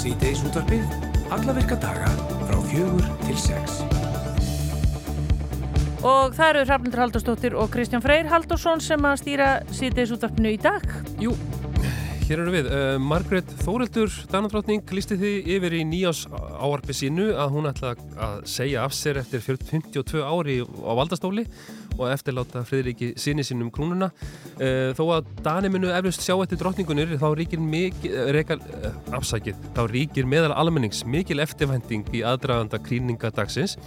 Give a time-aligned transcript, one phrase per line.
[0.00, 0.92] Síðdeis útvarpið,
[1.28, 2.08] alla virka daga
[2.48, 3.82] frá fjögur til sex.
[6.00, 10.60] Og það eru Hrafnildur Haldurstóttir og Kristján Freyr Haldursson sem að stýra síðdeis útvarpinu í
[10.62, 10.86] dag.
[11.20, 11.34] Jú,
[12.30, 12.68] hér eru við.
[12.70, 18.36] Uh, Margret Þóreldur, Danadrottning, listi því yfir í nýjás áarpi sínu að hún ætla að
[18.50, 21.46] segja af sér eftir 52 ári á valdastóli
[21.96, 24.12] og eftirláta Fridriki síni sínum krúnuna.
[24.60, 29.58] Uh, þó að Dani munu eflust sjá eftir drottningunir þá ríkir, mikil, rekal, uh, afsakið,
[29.74, 33.78] þá ríkir meðal almennings mikil eftirvænting í aðdraganda kríningadagsins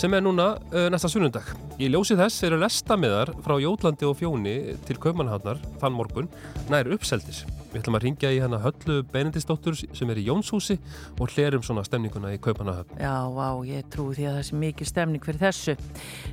[0.00, 1.54] sem er núna uh, næsta sunnundag.
[1.78, 4.56] Í ljósi þess eru lestamiðar frá Jótlandi og Fjóni
[4.88, 6.32] til Kaupmannhafnar þann morgun
[6.72, 7.46] nær uppseldis.
[7.72, 10.74] Við ætlum að ringja í hana Höllu Benedistóttur sem er í Jónshúsi
[11.16, 12.98] og hlerum svona stemninguna í Kaupmannhafn.
[13.00, 15.74] Já, vá, ég trúi því að það sé mikið stemning fyrir þessu.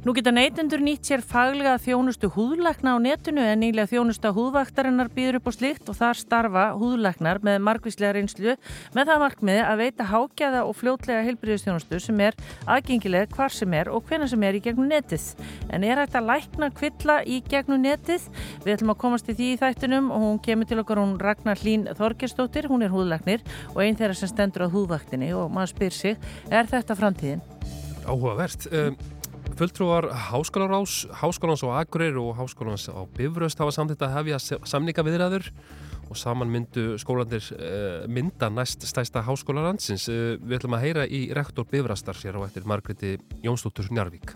[0.04, 5.40] Nú geta neytendur nýtt sér faglega þjónustu húðlækna á netinu en nýlega þjónusta húðvaktarinnar býður
[5.40, 8.58] upp á slikt og þar starfa húðlæknar með margvíslega reynslu
[8.98, 12.36] með það markmiði að veita hákjæða og fljótlega heilbyrðistjónustu sem er
[12.68, 15.32] aðgengileg hvar sem er og hvena sem er í gegnum netið.
[15.72, 18.28] En er hægt að lækna kvilla í gegnum netið?
[18.66, 21.62] Við ætlum að komast í því í þættinum og hún kemur til okkar hún Ragnar
[21.62, 25.96] Hlín Þorgestóttir, hún er húðlæknir og einn þeirra sem stendur á húðvaktinni og maður spyr
[25.96, 27.44] sig, er þetta framtíðin?
[28.10, 28.66] Áhugavert.
[28.74, 28.98] Um,
[29.60, 35.52] fulltrúar Háskólarás, Háskólans á Akureyri og Háskólans á Bifröst hafa samtitt að hefja samninga viðræður
[36.10, 40.08] og saman myndu skólandir uh, mynda næst stæsta háskólarandsins.
[40.10, 44.34] Uh, við ætlum að heyra í rektor Bifrastar sér á eftir Margreti Jónsdóttur Njarvík.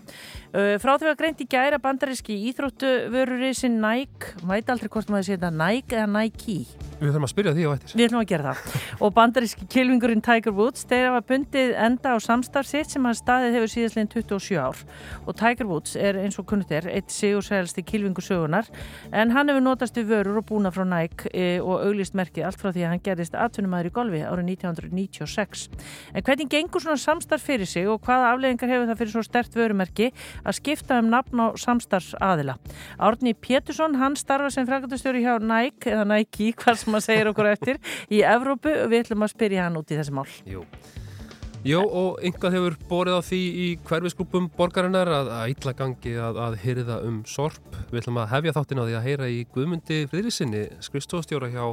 [0.54, 5.28] Uh, frá því að greint í gæra bandaríski íþróttuvöruri sem Nike, mæti aldrei hvort maður
[5.28, 6.58] sé þetta Nike eða Nike?
[6.94, 7.96] Við þurfum að spyrja því á eftir.
[7.98, 8.76] Við ætlum að gera það.
[9.04, 13.58] og bandaríski kilvingurinn Tiger Woods, þeir hafa bundið enda á samstarf sitt sem hann staðið
[13.58, 14.84] hefur síðastleginn 27 ár.
[15.26, 18.70] Og Tiger Woods er eins og kunnit er eitt sigursælsti kilvingur sögunar
[19.12, 22.60] en hann hefur notast við vörur og búna frá Nike e, og auglist merkið allt
[22.60, 25.66] frá því að hann gerist atvinnumæður í golfi árið 1996.
[26.14, 29.58] En hvernig gengur svona samstarf fyrir sig og hvaða afleggingar hefur það fyrir svo stert
[29.58, 30.10] vörumerki
[30.44, 32.58] að skipta um nafn á samstarfs aðila?
[32.98, 37.52] Árni Pétursson, hann starfa sem frækastjóri hjá Nike, eða Nike, hvað sem að segja okkur
[37.54, 37.80] eftir,
[38.12, 40.28] í Evrópu við ætlum að spyrja hann út í þessi mál.
[40.48, 40.66] Jú.
[41.64, 46.40] Jó, og einhvað hefur borið á því í hverfisklúpum borgarinnar að, að illa gangi að,
[46.44, 47.78] að hyrða um sorp.
[47.88, 51.64] Við ætlum að hefja þáttin á því að heyra í Guðmundi Friðrisinni, skrifstofstjóra hjá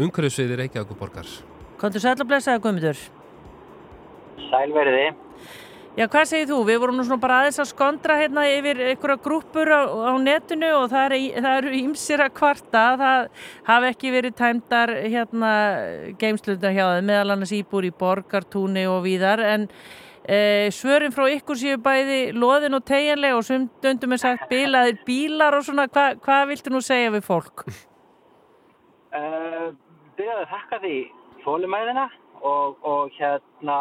[0.00, 1.28] Ungarhusviði Reykjavík borgar.
[1.76, 3.04] Kontur sæl að blessaða Guðmundur?
[4.48, 5.04] Sælverði.
[5.96, 6.56] Já, hvað segir þú?
[6.68, 10.68] Við vorum nú svona bara aðeins að skondra hérna yfir einhverja grúpur á, á netinu
[10.82, 12.82] og það, er, það eru ímsir að kvarta.
[13.00, 13.20] Það
[13.64, 15.52] hafi ekki verið tæmdar hérna
[16.20, 19.40] geimslunda hjá það, meðal annars íbúr í borgartúni og víðar.
[19.54, 19.64] En
[20.28, 20.40] e,
[20.76, 25.64] svörin frá ykkur séu bæði loðin og tegjanlega og sumdöndum er sagt bilaðir bílar og
[25.64, 25.86] svona.
[25.88, 27.64] Hva, hvað viltu nú segja við fólk?
[29.16, 29.72] Uh,
[30.20, 31.00] byrjaði að þakka því
[31.46, 32.04] fólumæðina
[32.44, 33.78] og, og hérna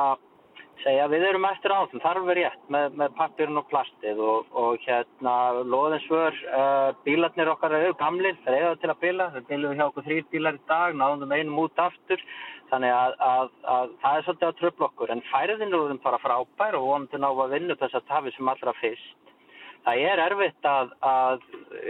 [0.83, 4.49] segja við erum eftir á þessum, þarf verið rétt með, með pappirinn og plastið og,
[4.61, 5.35] og hérna
[5.73, 10.07] loðinsvör, uh, bílarnir okkar eru gamlir, þeir eiga til að bila, þeir bilum hjá okkur
[10.07, 12.25] þrýr bílar í dag, náðum einum út aftur,
[12.71, 16.23] þannig að, að, að það er svolítið að tröfla okkur, en færiðin eru þeim bara
[16.25, 19.31] frábær og vonandi ná að vinna þess að tafi sem allra fyrst.
[19.85, 21.43] Það er erfitt að, að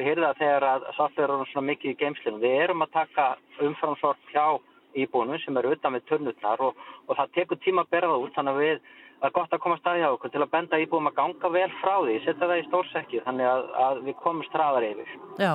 [0.03, 2.41] hyrða þegar að svolítið eru svona mikið í geimslinu.
[2.44, 3.28] Við erum að taka
[3.63, 4.57] umframsvort hjá
[4.95, 8.56] íbúinum sem eru utan við törnutnar og, og það tekur tíma að berða út þannig
[8.56, 8.79] að við
[9.19, 11.69] það er gott að koma staði á okkur til að benda íbúum að ganga vel
[11.79, 15.13] frá því, setja það í stórsekki þannig að, að við komum straðar yfir.
[15.39, 15.51] Já,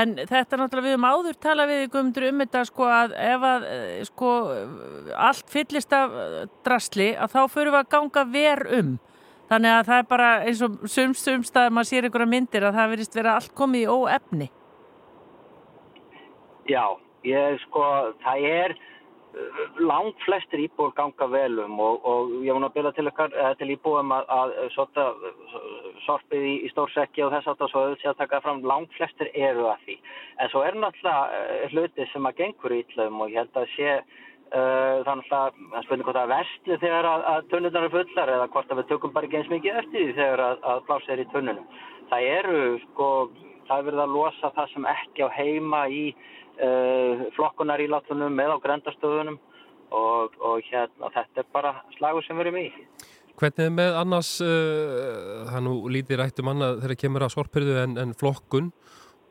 [0.00, 3.48] en þetta er náttúrulega við um áður tala við ykkur um þetta sko að ef
[3.52, 3.66] að
[4.10, 4.32] sko
[5.28, 6.16] allt fyllist af
[6.66, 8.94] drasli að þá fyrir við að ganga ver um.
[9.48, 12.80] Þannig að það er bara eins og sumst sumst að maður sér einhverja myndir að
[12.82, 14.50] það verist vera allt komið í óefni.
[16.68, 16.84] Já
[17.26, 17.84] Ég sko,
[18.22, 18.76] það er
[19.84, 23.10] langt flestir íbúið ganga velum og, og ég vona að byrja til,
[23.60, 25.04] til íbúið að, að sota
[26.06, 29.30] sorpið í, í stórsekki og þess að það svo auðvitað að taka fram langt flestir
[29.34, 29.98] eru að því.
[30.38, 33.90] En svo er náttúrulega hluti sem að gengur í ítlum og ég held að sé
[33.98, 38.48] uh, þannig að það spurning hvort að vestli þegar að, að tunnurnar eru fullar eða
[38.54, 41.22] hvort að við tökum bara ekki eins mikið eftir því þegar að, að plása er
[41.22, 41.70] í tunnunum.
[42.08, 43.12] Það eru sko,
[43.68, 46.02] það er verið að losa það sem ekki á heima í
[47.36, 49.36] flokkunar í látunum með á grendastöðunum
[49.94, 52.66] og, og hérna þetta er bara slagur sem við erum í.
[53.38, 58.14] Hvernig með annars, uh, það nú lítið rættum annað þegar kemur að sorpirðu en, en
[58.18, 58.72] flokkun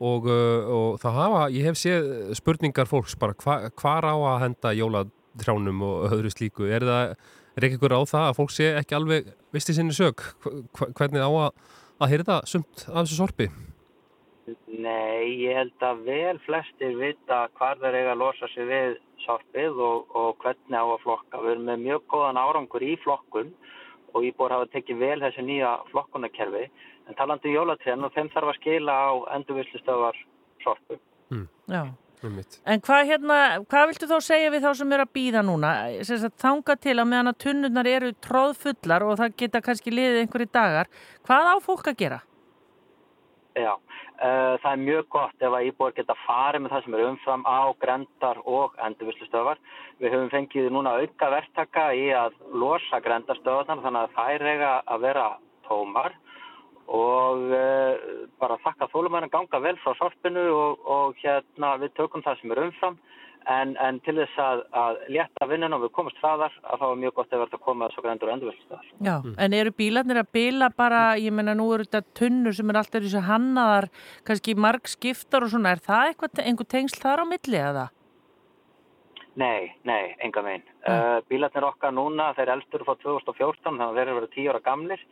[0.00, 2.08] og, uh, og það hafa, ég hef séð
[2.38, 7.16] spurningar fólks bara hva, hvar á að henda jólatrjánum og öðru slíku, er það,
[7.58, 10.24] er ekki ykkur á það að fólk sé ekki alveg visti sinni sög,
[10.78, 11.50] hvernig á að,
[12.00, 13.52] að hýrða sumt af þessu sorpi?
[14.78, 19.80] Nei, ég held að vel flestir vita hvar þeir eiga að losa sig við sorpið
[19.82, 21.40] og, og hvernig á að flokka.
[21.42, 23.50] Við erum með mjög góðan árangur í flokkun
[24.14, 26.68] og íbúar hafa tekið vel þessi nýja flokkunarkerfi.
[27.08, 30.22] En talandi um jólatrénu og þeim þarf að skila á endurvillistöðar
[30.62, 31.00] sorpu.
[31.32, 31.48] Mm.
[31.66, 31.82] Já.
[32.26, 33.34] Um En hvað, hérna,
[33.70, 35.74] hvað viltu þá segja við þá sem eru að býða núna?
[36.42, 40.90] Þanga til að meðan að tunnurnar eru tróðfullar og það geta kannski liðið einhverju dagar.
[41.26, 42.18] Hvað á fólk að gera?
[43.58, 47.04] Já, uh, það er mjög gott ef að íbúar geta farið með það sem er
[47.08, 49.60] umfram á grendar og endurvislustöðar.
[49.98, 55.04] Við höfum fengið núna auka verktaka í að losa grendarstöðarnar þannig að þær eiga að
[55.08, 55.26] vera
[55.66, 56.16] tómar.
[56.88, 58.06] Og uh,
[58.40, 62.62] bara þakka þólumæðin ganga vel frá sorpinu og, og hérna við tökum það sem er
[62.68, 63.00] umfram
[63.48, 66.98] En, en til þess að, að létta vinnun og við komast hraðar að þá er
[67.02, 68.88] mjög gott að verða að koma þessu grendur og endurvöldstöðar.
[68.98, 69.36] Já, mm.
[69.44, 73.06] en eru bílarnir að bila bara, ég menna nú eru þetta tunnur sem er alltaf
[73.06, 73.88] þessu hannaðar,
[74.28, 77.86] kannski marg skiptar og svona, er það eitthvað, einhver tengsl þar á milli eða?
[79.38, 80.64] Nei, nei, enga megin.
[80.82, 80.92] Mm.
[80.92, 84.62] Uh, bílarnir okkar núna, þeir eldur frá 2014, þannig að þeir eru verið 10 ára
[84.64, 85.04] gamlir,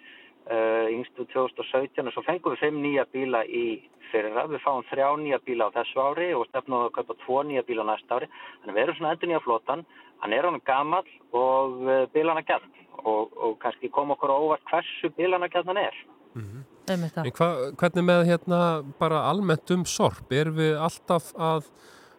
[0.46, 3.66] yngstu 2017 og svo fengum við 5 nýja bíla í
[4.12, 4.46] fyrra.
[4.50, 7.86] Við fáum þrjá nýja bíla á þessu ári og stefnum að kaupa tvo nýja bíla
[7.86, 8.28] á næsta ári.
[8.60, 9.84] Þannig að við erum svona endur nýja flotan.
[10.22, 11.04] Hann er honum gammal
[11.36, 12.70] og eh, bílana gætn
[13.02, 15.98] og, og kannski kom okkur óvart hversu bílana gætnan er.
[16.34, 16.62] Mm -hmm.
[16.86, 20.32] En hva, hvernig með hérna bara almennt um sorp?
[20.32, 21.66] Er við alltaf að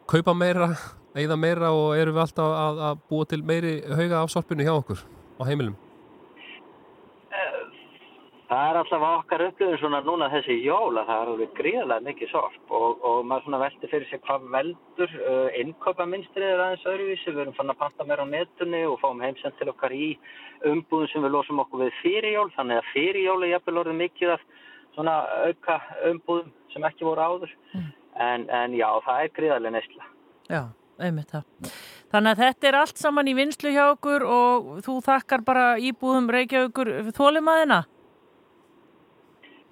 [0.07, 0.75] kaupa meira,
[1.15, 4.73] eigða meira og eru við alltaf að, að búa til meiri hauga af sorpinu hjá
[4.75, 4.99] okkur
[5.39, 5.75] á heimilum?
[8.47, 12.69] Það er alltaf okkar upplifin svona núna þessi jóla, það er alveg gríðarlega mikið sorp
[12.77, 17.33] og, og maður svona veldi fyrir sig hvað veldur uh, innkaupaminstrið er aðeins öðruvísi.
[17.33, 20.13] Við erum fann að panta meira á netunni og fáum heimsend til okkar í
[20.69, 22.47] umbúðum sem við losum okkur við fyrir jól.
[22.55, 24.47] Þannig að fyrir jól er jafnvel orðið mikið af
[24.95, 25.17] svona
[25.49, 25.77] auka
[26.13, 27.53] umbúðum sem ekki voru áður.
[27.73, 27.91] Mm.
[28.29, 30.09] En, en já, það er gríðarlega neysla.
[30.47, 30.61] Já,
[31.03, 31.75] einmitt það.
[32.15, 36.31] Þannig að þetta er allt saman í vinslu hjá okkur og þú þakkar bara íbúðum
[36.31, 37.83] Reykjavíkur þólimaðina?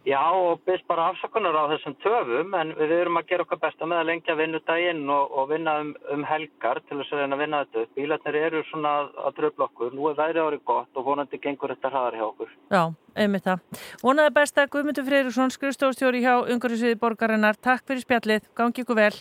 [0.06, 3.88] Já og byrst bara afsakunar á þessum töfum en við erum að gera okkar besta
[3.90, 7.42] með að lengja vinnudaginn og, og vinna um, um helgar til þess að reyna að
[7.42, 7.96] vinna þetta upp.
[7.98, 8.92] Bílarnir eru svona
[9.26, 9.96] að dröfla okkur.
[9.98, 12.54] Nú er væri árið gott og vonandi gengur þetta hraðar hjá okkur.
[12.70, 12.84] Já,
[13.26, 13.82] einmitt það.
[14.06, 17.58] Vonaði besta Guðmundur Freyríksson, skrifstofstjóri hjá Ungarísviði borgarinnar.
[17.58, 18.48] Takk fyrir spjallið.
[18.54, 19.12] Gangi ykkur vel.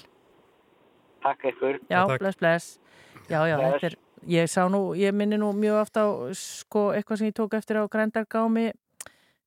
[1.24, 1.80] Takk ykkur.
[1.88, 2.72] Já, bless, bless.
[3.30, 3.80] Já, já, bless.
[3.80, 4.00] þetta er,
[4.36, 7.80] ég sá nú, ég minni nú mjög ofta á sko eitthvað sem ég tók eftir
[7.80, 8.74] á grændargámi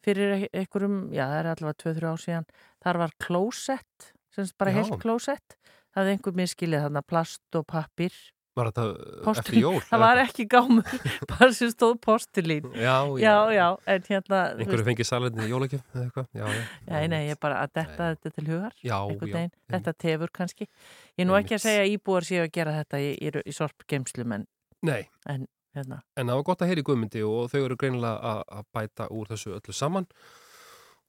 [0.07, 2.48] fyrir einhverjum, já það er allavega 2-3 ár síðan,
[2.86, 4.80] þar var klósett, semst bara já.
[4.80, 5.59] heilt klósett,
[5.92, 8.18] það hefði einhver miskilið þarna plast og pappir.
[8.57, 8.83] Var þetta
[9.21, 9.38] Postilín.
[9.38, 9.81] eftir jól?
[9.92, 10.94] Það var ekki gámur,
[11.30, 12.71] bara sem stóð postilín.
[12.74, 14.39] Já, já, já, en hérna...
[14.57, 16.31] Einhverju fengið salinni í jólakjöf eða eitthvað?
[16.39, 16.63] Já, já.
[16.88, 18.80] Já, nei, ég er bara að detta þetta til hugar.
[18.81, 19.44] Já, já.
[19.75, 20.65] Þetta tefur kannski.
[21.13, 23.56] Ég er nú ekki að segja að íbúar séu að gera þetta í, í, í
[23.60, 24.50] sorpgeimslu, menn...
[24.89, 25.03] Nei.
[25.30, 25.45] En
[25.79, 26.01] hérna.
[26.18, 29.56] En það var gott að heyri guðmyndi og þau eru greinilega að bæta úr þessu
[29.57, 30.07] öllu saman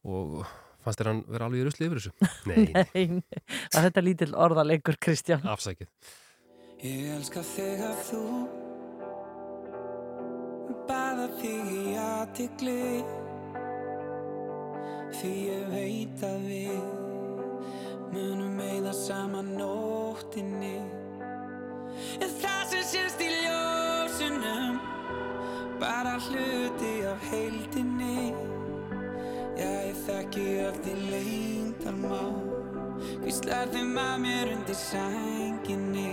[0.09, 0.41] og
[0.85, 2.13] fannst þér hann vera alveg í rusli yfir þessu?
[2.51, 2.69] Nei.
[2.73, 3.05] Nei,
[3.75, 5.45] er þetta lítill orðalegur Kristján.
[5.49, 5.91] Afsækið.
[6.79, 8.25] Ég elska þig að þú
[10.89, 12.79] baða þig í aðtikli
[15.19, 16.79] því ég veit að við
[18.13, 20.77] munum eigða saman nóttinni
[22.23, 22.58] en það
[25.81, 28.33] bara hluti af heildinni.
[29.59, 32.19] Já, ég þekki öll í leindarmá
[33.25, 36.13] Hvíslar þeim að mér undir sænginni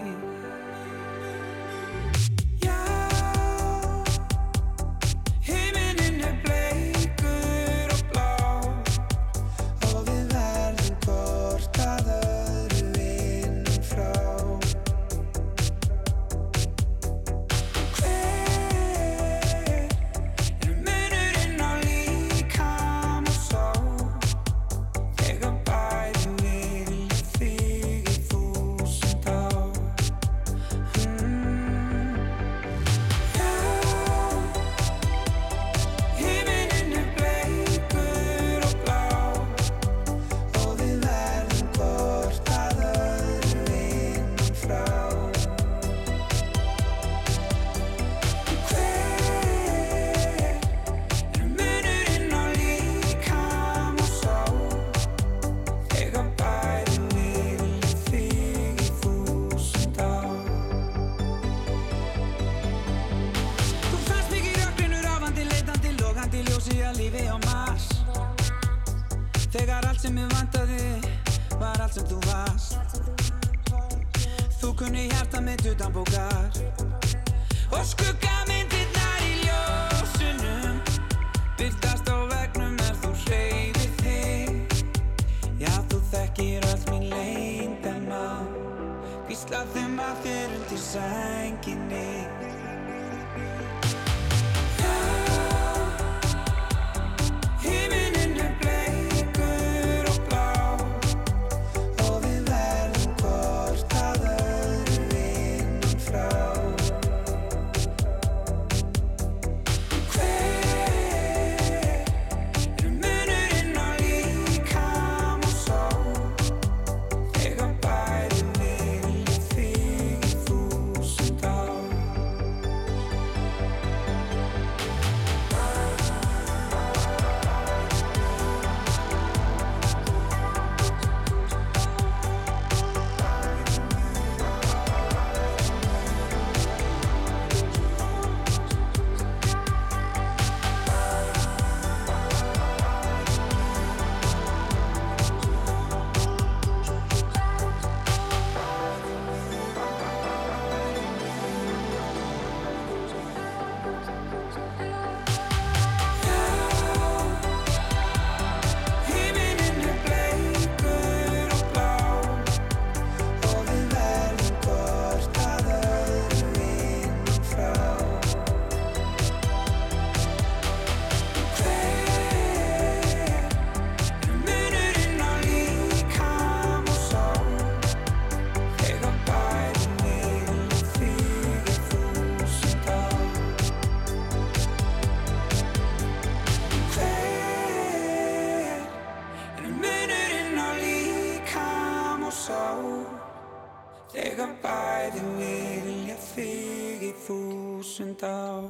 [195.05, 198.69] bæði vilja þig í þúsund ár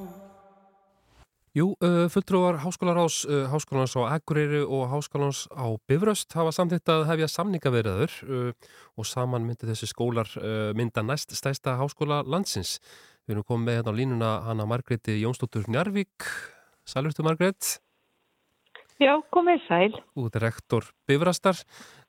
[1.56, 7.06] Jú, uh, fulltrúar Háskólarás, uh, Háskólans á Akureyri og Háskólans á Bifröst hafa samþýtt að
[7.08, 8.50] hefja samningaverðaður uh,
[9.00, 12.82] og saman myndi þessi skólar uh, mynda næst stæsta háskóla landsins.
[13.24, 16.28] Við erum komið með hérna á línuna hana Margretti Jónsdóttur Njarvík.
[16.84, 17.78] Sælurstu Margrét,
[19.00, 19.96] Já, komið sæl.
[20.16, 21.56] út rektor Bifrastar.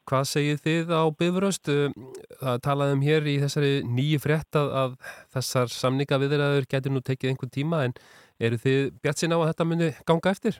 [0.06, 1.72] Hvað segið þið á Bifröst?
[1.72, 1.90] Uh,
[2.36, 4.96] Það talaðum hér í þessari nýju frétt að, að
[5.34, 7.94] þessar samningaverðaður getur nú tekið einhvern tíma en
[8.38, 10.58] eru þið bjart sín á að þetta muni ganga eftir?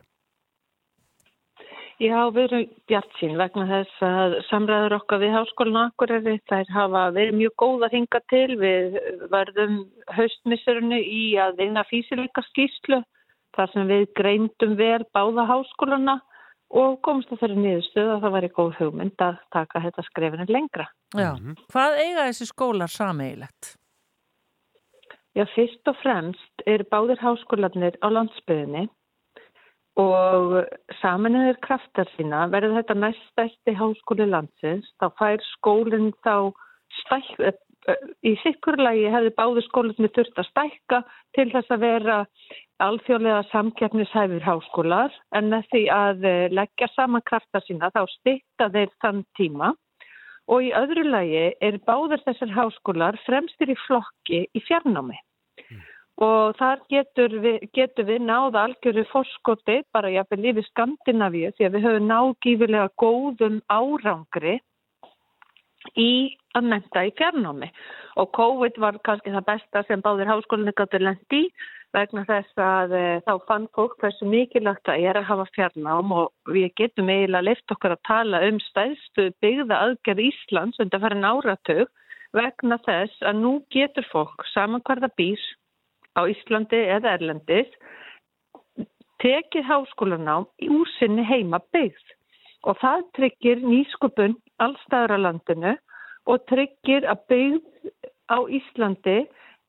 [1.96, 7.04] Já, við erum bjart sín vegna þess að samræður okkar við Háskólan Akureyri þær hafa
[7.16, 8.58] verið mjög góða hinga til.
[8.60, 8.98] Við
[9.32, 9.78] verðum
[10.12, 13.00] haustmissurinu í að vinna físileika skýslu
[13.56, 16.18] þar sem við greindum vel báða háskólana
[16.70, 20.86] og komst að þeirri niðurstöð að það væri góð hugmynd að taka þetta skrefinu lengra.
[21.14, 21.32] Já.
[21.36, 21.56] Mhm.
[21.72, 23.76] Hvað eiga þessi skólar sameigilegt?
[25.36, 28.88] Já, fyrst og fremst er báðir háskólanir á landsbyðinni
[30.00, 30.64] og
[31.00, 36.52] saminuður kraftar sína verður þetta næststæsti háskóli landsins, þá fær skólinn þá
[37.02, 37.52] stækka,
[38.26, 41.00] í sikkurlagi hefði báðir skólinni þurft að stækka
[41.36, 42.18] til þess að vera
[42.82, 45.14] alþjóðlega samkeppnishæfur háskólar.
[45.36, 49.72] En með því að eh, leggja saman kraftar sína þá styrta þeir þann tíma.
[50.46, 55.18] Og í öðru lagi er báðir þessar háskólar fremstir í flokki í fjarnámi.
[56.22, 61.74] Og þar getur við, getur við náða algjöru fórskoti bara jafnvel lífi Skandinavíu því að
[61.76, 64.54] við höfum náð gífilega góðum árangri
[65.98, 67.68] í að menta í fjarnámi.
[68.20, 71.46] Og COVID var kannski það besta sem báðir háskólinni gáttur lendi
[71.96, 76.52] vegna þess að e, þá fann fólk hversu mikilvægt það er að hafa fjarnám og
[76.52, 81.92] við getum eiginlega leift okkur að tala um stæðstu byggða aðgerð Íslands undan farin áratug
[82.36, 85.40] vegna þess að nú getur fólk saman hverða býr
[86.18, 87.70] á Íslandi eða Erlendis
[89.22, 92.16] tekið háskólanám úr sinni heima byggð
[92.68, 95.74] og það tryggir nýskupun allstæður á landinu
[96.26, 97.90] og tryggir að byggð
[98.32, 99.18] á Íslandi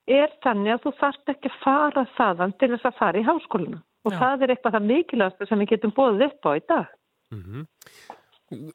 [0.08, 3.82] er þannig að þú þarft ekki að fara þaðan til þess að fara í háskólinu
[4.08, 4.20] og Já.
[4.22, 6.96] það er eitthvað það mikilvægast sem við getum bóðið upp á í dag.
[7.36, 7.68] Mhm.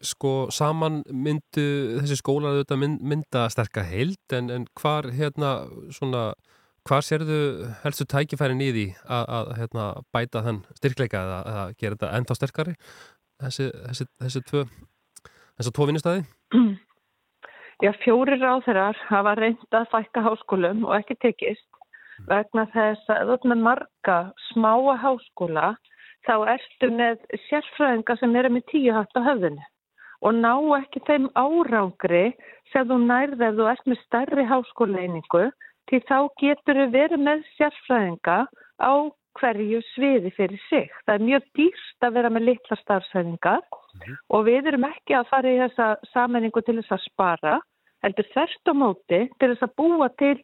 [0.05, 1.63] Sko, saman myndu
[2.03, 5.53] þessi skólar auðvitað mynd, mynda sterka heild en, en hvar hérna
[5.97, 6.35] svona,
[6.85, 11.97] hvar sérðu helstu tækifærin í því að, að hérna, bæta þann styrkleika eða, eða gera
[11.97, 12.77] þetta ennþá sterkari
[13.41, 14.67] þessi, þessi, þessi tvö
[15.63, 16.25] þessi tvo vinnustæði?
[17.83, 21.67] Já, fjórir ráðherrar hafa reynd að fækka háskólum og ekki tekist
[22.29, 24.19] vegna þess að ert með marga
[24.51, 25.73] smáa háskóla
[26.27, 29.67] þá ertu með sérfræðinga sem eru með tíu hatt á höfðinu
[30.23, 32.25] og ná ekki þeim árangri
[32.71, 35.45] sem þú nærði ef þú ert með stærri háskóleiningu
[35.91, 38.39] því þá getur við verið með sérfræðinga
[38.79, 38.93] á
[39.41, 40.91] hverju sviði fyrir sig.
[41.07, 43.65] Það er mjög dýrst að vera með litla starfsæðingar
[44.33, 47.55] og við erum ekki að fara í þessa sammenningu til þess að spara,
[48.03, 50.37] heldur þerst á móti til þess að búa til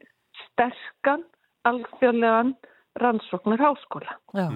[0.45, 1.25] sterkan,
[1.69, 2.57] alþjóðlegan
[2.99, 4.17] rannsóknar háskóla.
[4.35, 4.49] Já,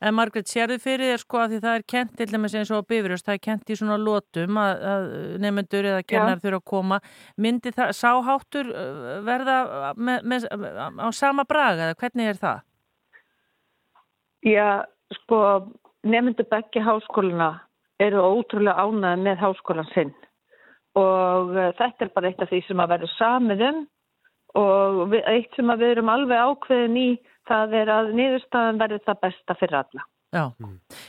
[0.00, 2.80] en Margrét, sérðu fyrir þér sko að því það er kent til dæmis eins og
[2.80, 5.08] á bifurjóst, það er kent í svona lótum að, að
[5.44, 7.00] nefnendur eða kennar þurfa að koma.
[7.36, 9.58] Myndi það, sáháttur uh, verða
[9.96, 10.48] með, með,
[10.96, 12.64] á sama braga eða hvernig er það?
[14.48, 14.68] Já,
[15.20, 15.42] sko,
[16.08, 17.52] nefnendur begge háskóluna
[18.00, 20.12] eru ótrúlega ánæði með háskólan sinn
[20.98, 23.82] og uh, þetta er bara eitt af því sem að verður samið um
[24.60, 27.10] og eitt sem að við erum alveg ákveðin í
[27.50, 30.06] það er að niðurstaðan verður það besta fyrir alla.
[30.30, 30.44] Já,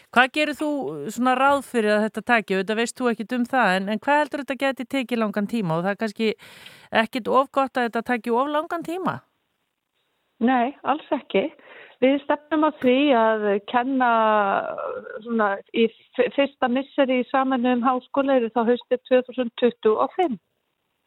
[0.10, 0.70] hvað gerir þú
[1.14, 2.56] svona ráð fyrir að þetta taki?
[2.58, 5.76] Þetta veist þú ekkit um það, en, en hvað heldur þetta geti tekið langan tíma
[5.76, 6.30] og það er kannski
[7.04, 9.20] ekkit ofgott að þetta taki of langan tíma?
[10.42, 11.52] Nei, alls ekki.
[12.02, 14.12] Við stefnum á því að kenna
[15.22, 15.86] svona í
[16.18, 20.40] fyrsta misseri í samanum háskóla eru þá haustið 2025.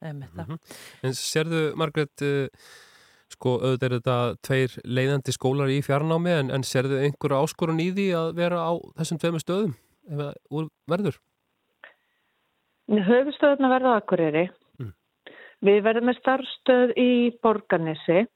[0.05, 0.59] Mm -hmm.
[1.03, 2.47] En sérðu, Margret, uh,
[3.35, 7.91] sko, auðvitað er þetta tveir leiðandi skólar í fjarnámi en, en sérðu einhverja áskorun í
[7.97, 9.75] því að vera á þessum tveimur stöðum
[10.11, 11.19] eða úr verður?
[13.09, 14.45] Höfustöðuna verða Akureyri.
[14.79, 14.93] Mm.
[15.65, 17.11] Við verðum með starfstöð í
[17.43, 18.27] Borganesi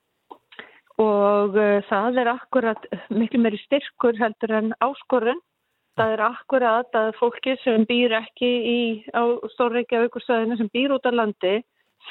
[1.03, 5.41] og uh, það er akkurat miklu meiri styrkur heldur en áskorun.
[5.99, 9.23] Það er akkurat að fólki sem býr ekki í, á
[9.55, 11.57] Stórreikja aukurstöðinu sem býr út á landi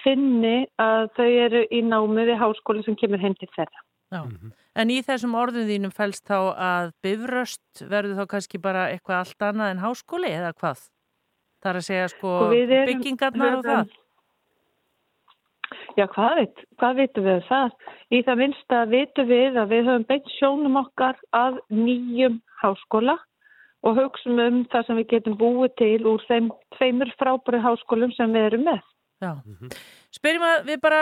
[0.03, 3.83] finni að þau eru í námi við háskóli sem kemur heim til þeirra.
[4.11, 4.51] Já, -hmm.
[4.75, 9.47] en í þessum orðin þínum fælst þá að bifröst verður þá kannski bara eitthvað allt
[9.49, 10.83] annað en háskóli eða hvað?
[11.61, 13.95] Það er að segja sko erum, byggingarnar og það?
[15.97, 17.71] Já, hvað, veit, hvað vitum við um það?
[18.13, 23.15] Í það minnsta vitum við að við höfum beint sjónum okkar að nýjum háskóla
[23.85, 28.35] og hugsaum um það sem við getum búið til úr þeim tveimur frábæri háskólum sem
[28.35, 28.83] við erum með.
[29.17, 29.71] Já, mm -hmm.
[30.13, 31.01] spyrjum að við bara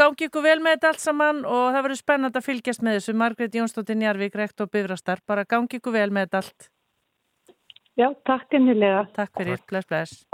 [0.00, 3.14] gangi ykkur vel með þetta allt saman og það verður spennand að fylgjast með þessu.
[3.14, 6.70] Margrét Jónsdóttir Njarvík, rektor Bifrastar, bara gangi ykkur vel með þetta allt.
[7.96, 9.06] Já, takk innilega.
[9.14, 10.26] Takk fyrir, bless, bless.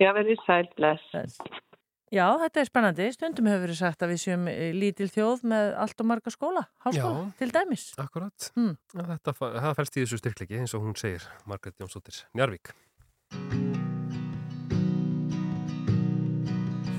[0.00, 1.10] Já, verður sæl, bless.
[1.12, 1.67] bless.
[2.08, 3.06] Já, þetta er spennandi.
[3.12, 4.46] Stundum hefur verið sagt að við séum
[4.78, 7.84] lítil þjóð með allt og marga skóla, háskóla, Já, til dæmis.
[8.00, 8.50] Akkurat.
[8.56, 8.76] Hmm.
[8.96, 12.72] Þetta, það fælst í þessu styrklegi eins og hún segir, Margrét Jónsdóttir Njarvík.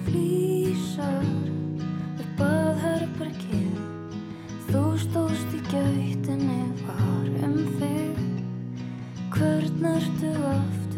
[0.05, 1.25] Flísar
[2.21, 3.79] upp að herbergið
[4.69, 8.21] Þú stóðst í gætinni var um þig
[9.33, 10.88] Hvern ertu aftur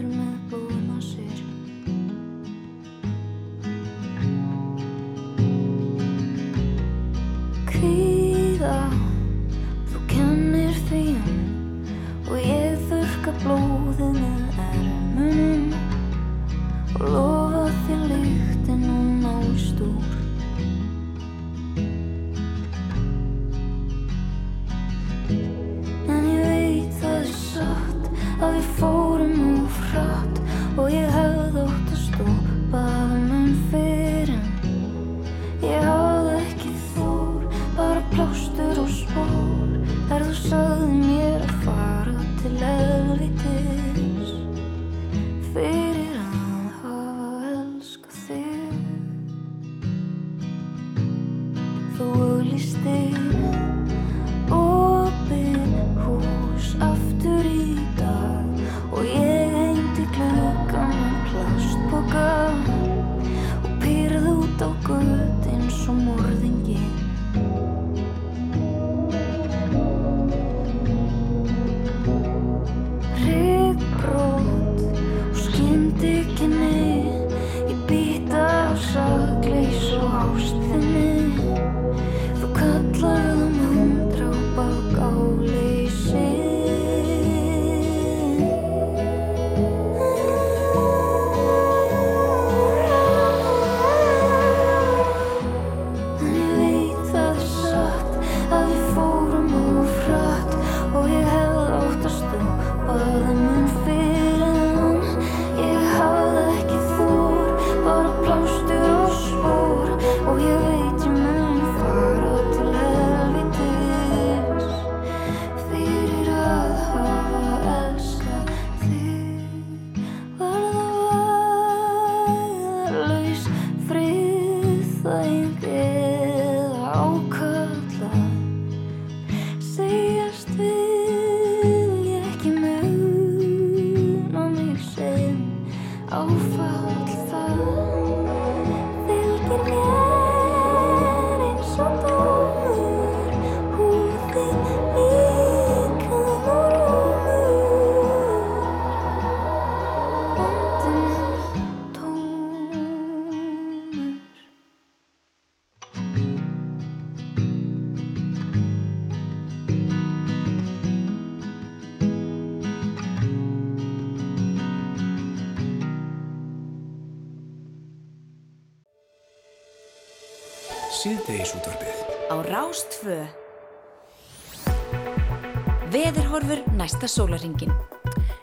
[177.12, 177.76] sólaringin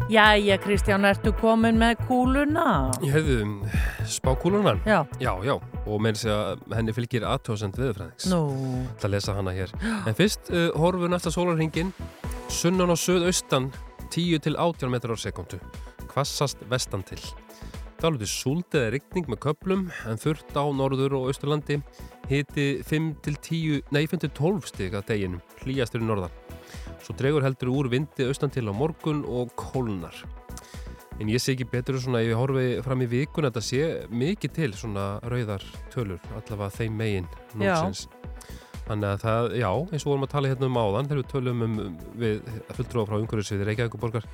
[0.08, 2.88] Jæja, Kristján, ertu komin með kúluna?
[3.04, 3.50] Ég hefði um
[4.08, 4.78] spákúlunan.
[4.88, 5.02] Já.
[5.20, 5.52] Já, já.
[5.84, 8.28] Og með þess að henni fylgir aðtóðsend viðfræðings.
[8.32, 8.38] Nú.
[9.02, 9.74] Það lesa hana hér.
[10.08, 11.92] En fyrst uh, horfum við næsta sólarhingin.
[12.48, 13.68] Sunnan og söðaustan
[14.08, 15.60] 10 til 18 metrar á sekundu.
[16.08, 17.20] Kvassast vestan til.
[18.00, 21.82] Það luti súld eða rigning með köplum en þurft á norður og austurlandi
[22.30, 26.47] hiti 5 til 10, nei 5 til 12 stig að deginum, hlýjastur í norðan.
[27.04, 30.16] Svo dregur heldur úr vindi austan til á morgun og kólnar.
[31.18, 34.54] En ég sé ekki betur svona, ég horfi fram í vikun að þetta sé mikið
[34.54, 37.26] til svona rauðar tölur, allavega þeim megin
[37.58, 38.06] núsins.
[38.88, 41.64] Þannig að það, já, eins og vorum að tala hérna um áðan þegar við tölum
[41.66, 41.74] um
[42.22, 42.38] við
[42.76, 44.28] fulltrúa frá umhverfisviði Reykjavíkuborgar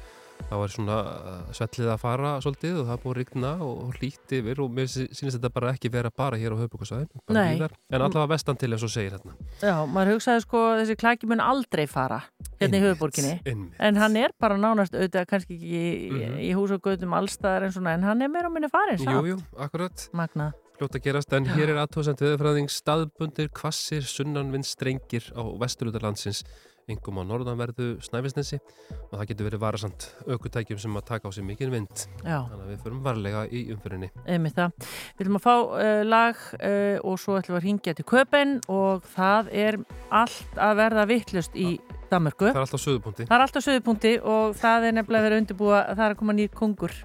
[0.50, 4.34] þá er svona uh, svellið að fara svolítið og það búið að rigna og hlýtt
[4.38, 7.56] yfir og mér sýnist þetta bara ekki vera bara hér á höfbúkasæðin Nei.
[7.64, 11.42] en allavega vestan til eins og segir hérna Já, maður hugsaði sko þessi klæki mun
[11.44, 12.20] aldrei fara
[12.60, 13.78] hérna í Einmitt.
[13.80, 16.36] en hann er bara nánast auðvitað kannski ekki í, Mhm.
[16.44, 19.04] í hús og göðum allstaðar en svona en hann er meira og minni farin Jú,
[19.04, 19.26] samt.
[19.26, 20.52] jú, akkurat Magna.
[20.78, 26.42] fljótt að gerast, en hér er aðtóðsend viðfræðing staðbundir kvassir sunnanvinn strengir á vesturútarlandsins
[26.90, 31.46] engum á norðanverðu Snæfisnesi og það getur verið varasamt aukutækjum sem að taka á sig
[31.46, 32.44] mikinn vind Já.
[32.50, 34.76] þannig að við förum varlega í umfyrinni Einmitt það.
[35.14, 38.54] Við viljum að fá uh, lag uh, og svo ætlum við að ringja til Köpen
[38.72, 41.78] og það er allt að verða vittlust í
[42.10, 42.50] Danmörku.
[42.50, 45.98] Það er alltaf söðupunkti Það er alltaf söðupunkti og það er nefnilega verið undirbúa að
[45.98, 46.96] það er að koma nýr kongur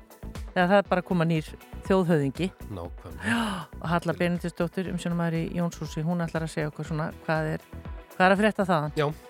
[0.56, 1.50] eða það er bara að koma nýr
[1.88, 3.39] þjóðhöðingi Nákvæmlega
[3.82, 4.15] og Halla
[5.13, 7.65] um aðri í Jónshúsi hún ætlar að segja okkur svona hvað er,
[8.15, 8.96] hvað er að frétta þaðan.
[9.00, 9.29] Já.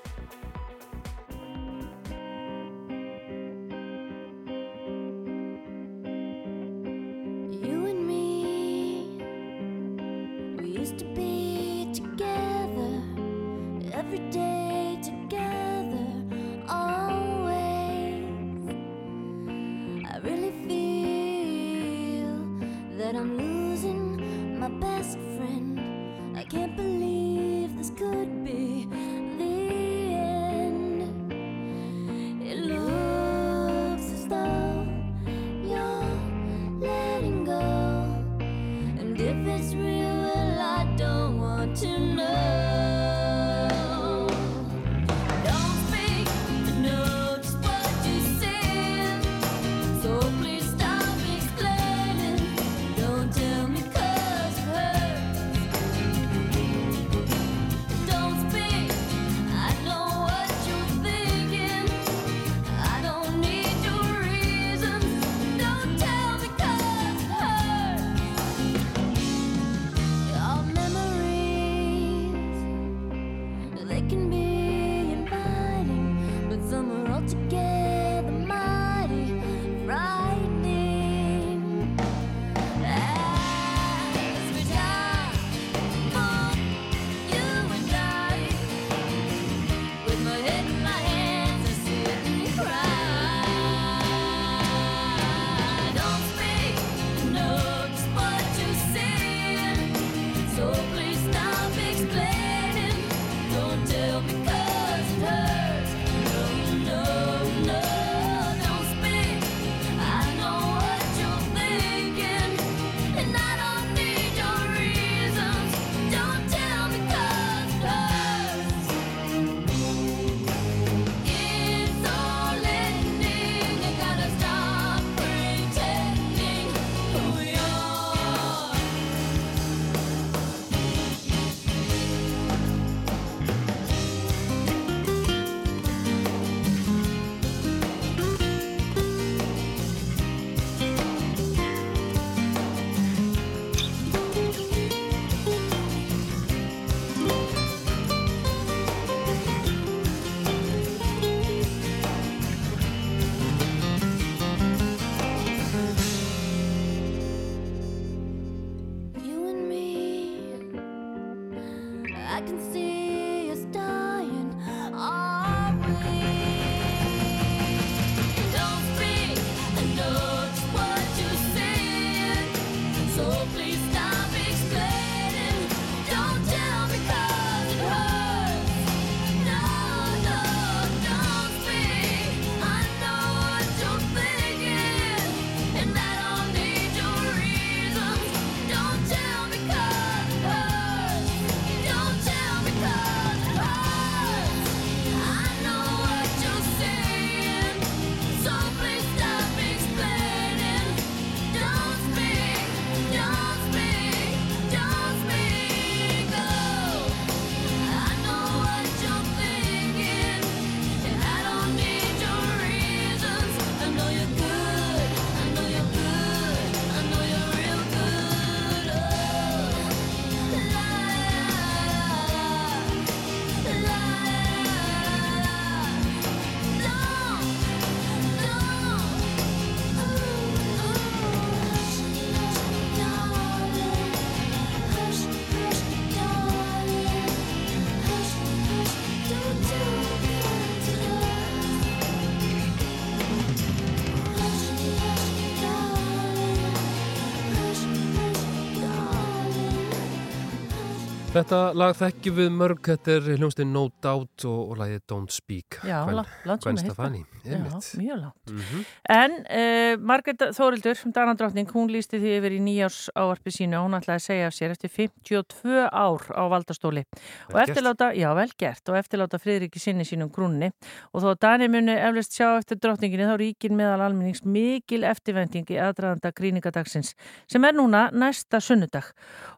[251.39, 255.68] Þetta lag þekkjum við mörg, þetta er hljómsdyn No Doubt og, og lagið Don't Speak.
[255.89, 255.99] Já,
[256.45, 257.89] langt sem að einmitt.
[257.99, 258.53] mjög langt.
[258.53, 258.85] Mhm.
[259.09, 263.97] En uh, Margrét Þórildur, Danadrottning, hún lísti því yfir í nýjárs ávarpi sínu og hún
[263.99, 267.05] ætlaði að segja af sér eftir 52 ár á valdastóli.
[267.49, 270.71] og Vel eftirláta, já vel gert, og eftirláta friðriki sinni sínum grunni
[271.13, 275.69] og þó að Dani muni eflust sjá eftir drottninginni þá ríkin meðal almennings mikil eftirvending
[275.71, 277.15] í aðdraðanda gríningadagsins
[277.49, 279.11] sem er núna næsta sunnudag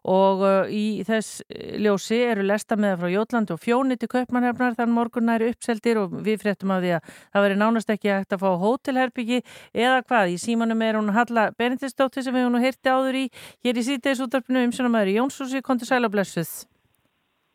[0.08, 4.78] og uh, í þess eh, ljósi eru lesta með frá Jótlandi og Fjóni til Kaupmannhefnar
[4.80, 8.36] þann morgun næri uppseldir og við fréttum af því að það veri nánast ekki hægt
[8.36, 9.42] að fá hótelherbyggi
[9.74, 13.26] eða hvað, í símanum er hún Halla Benediktsdóttir sem við hún hirti áður í
[13.66, 16.62] hér í síðdeis útarpinu umsjónamæður Jónsúsi, kontur sæla blessuð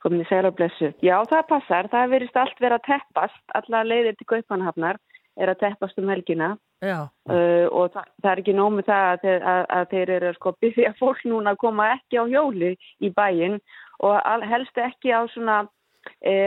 [0.07, 0.93] komin í segla blessu.
[1.03, 1.91] Já, það passar.
[1.91, 3.43] Það verist allt vera að teppast.
[3.59, 5.01] Alla leiðir til Gaupanhafnar
[5.37, 9.47] er að teppast um helgina uh, og það, það er ekki nómið það að þeir,
[9.53, 12.71] að, að þeir eru sko byrja fólk núna að koma ekki á hjóli
[13.05, 13.59] í bæinn
[14.07, 14.17] og
[14.49, 15.59] helst ekki á svona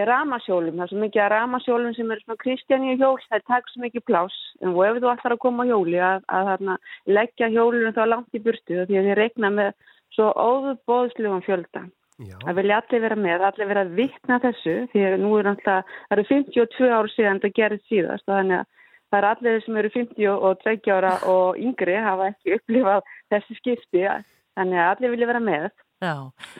[0.09, 0.77] ramasjólum.
[0.77, 4.05] Það er svo mikið að ramasjólum sem eru svona kristjani hjól, það takk svo mikið
[4.07, 4.41] pláss.
[4.63, 8.03] En og ef þú ætlar að koma á hjóli að, að, að, leggja hjólunum þá
[8.07, 9.71] langt í burtu því að þið regna með
[10.15, 11.85] svo óðubóðslegum fjölda.
[12.19, 15.47] Já, Það vilja allir vera með, allir vera að vikna þessu því að nú er
[15.53, 18.65] alltaf, það eru 52 ár síðan það gerist síðast og þannig að
[19.09, 23.55] það eru allir sem eru 50 og 20 ára og yngri hafa ekki upplifað þessi
[23.61, 25.69] skipti þannig að allir vilja vera með.
[26.01, 26.13] Já.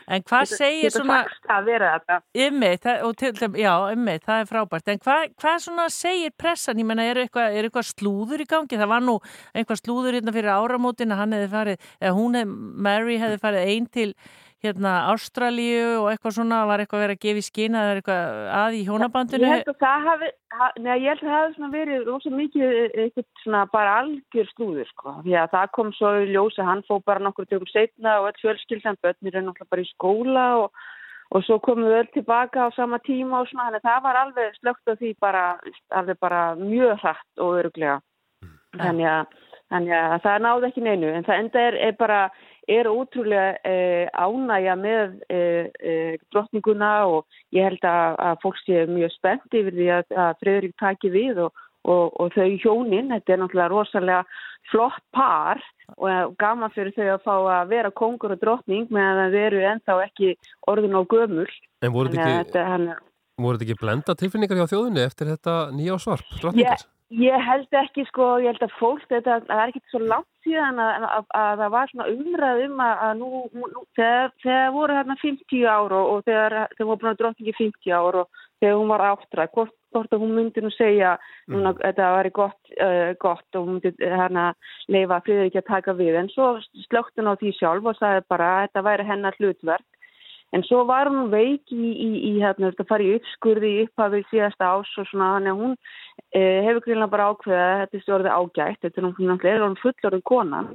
[0.08, 1.20] En hvað segir Þetta svona...
[1.24, 2.18] fagst að vera þetta.
[2.46, 4.92] Ymmið, og til, þeim- já, ymmið, það er frábært.
[4.94, 6.82] En hvað, hvað svona segir pressan?
[6.82, 8.80] Ég menna, er eitthvað, er eitthvað slúður í gangi?
[8.82, 9.18] Það var nú
[9.54, 13.74] eitthvað slúður hérna fyrir áramótin að hann hefði farið, eða hún hefði, Mary hefði farið
[13.74, 14.10] einn til
[14.64, 18.40] hérna Ástralíu og eitthvað svona, var eitthvað verið að gefa í skina eða er eitthvað
[18.60, 19.48] að í hjónabandinu?
[19.48, 22.34] Ég held að það hafi, ha, neða, ég held að það hafi svona verið rosa
[22.36, 25.16] mikið eitthvað svona bara algjör slúður sko.
[25.24, 28.40] Því að það kom svo í ljósi, hann fó bara nokkur tökum setna og öll
[28.44, 30.86] fjölskyldan, börnir er náttúrulega bara í skóla og,
[31.32, 34.24] og svo komum við öll tilbaka á sama tíma og svona, þannig að það var
[34.26, 35.46] alveg slögt á því bara,
[35.96, 38.02] alveg bara mjög hratt og öruglega.
[38.76, 39.36] Þannig að,
[39.72, 42.24] þannig að það náði ekki neinu, en það enda er, er bara,
[42.70, 48.86] er ótrúlega eh, ánægja með eh, eh, drottninguna og ég held að, að fólk sé
[48.90, 53.36] mjög spennt yfir því að, að Freyrík taki við og, og, og þau hjónin, þetta
[53.36, 54.22] er náttúrulega rosalega
[54.70, 55.62] flott par
[55.98, 59.66] og eh, gaman fyrir þau að fá að vera kongur og drottning meðan þau eru
[59.74, 60.36] ennþá ekki
[60.70, 61.50] orðin á gömul.
[61.82, 62.30] en voru þetta
[63.66, 66.86] ekki, ekki blenda tilfinningar hjá þjóðinni eftir þetta nýja ásvarp, drottningar?
[67.10, 70.78] Ég held ekki sko, ég held að fólk, þetta það er ekki svo langt síðan
[70.84, 74.98] að, að, að það var svona umræð um að, að nú, nú þegar, þegar voru
[75.00, 78.78] hérna 50 ár og, og þegar þegar voru búin að drottingi 50 ár og þegar
[78.78, 81.16] hún var áttra, hvort, hvort að hún myndi nú segja
[81.50, 84.46] núna að þetta væri gott, uh, gott og hún myndi hérna
[84.94, 86.20] leifa friður ekki að taka við.
[86.22, 86.52] En svo
[86.86, 89.99] slögt hún á því sjálf og sagði bara að þetta væri hennar hlutverk
[90.56, 94.74] En svo var hún veik í, í, í hérna, þetta fari í uppskurði upphafið síðasta
[94.74, 95.76] ás og svona, þannig að hún
[96.34, 100.24] eh, hefur greinlega bara ákveðið að þetta orðið ágætt, þetta er hún náttúrulega, hún fullorðið
[100.32, 100.72] konan.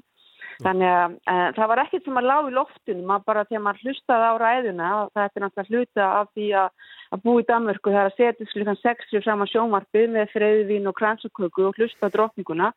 [0.63, 3.89] Þannig að eh, það var ekkert sem að lág í loftinu, maður bara þegar maður
[3.89, 8.03] hlustaði á ræðuna, það er náttúrulega hluta af því að, að búa í Danmörku, það
[8.05, 12.71] er að setja slukan 60 saman sjónvarpið með freyðvín og kransaköku og hlusta á drottninguna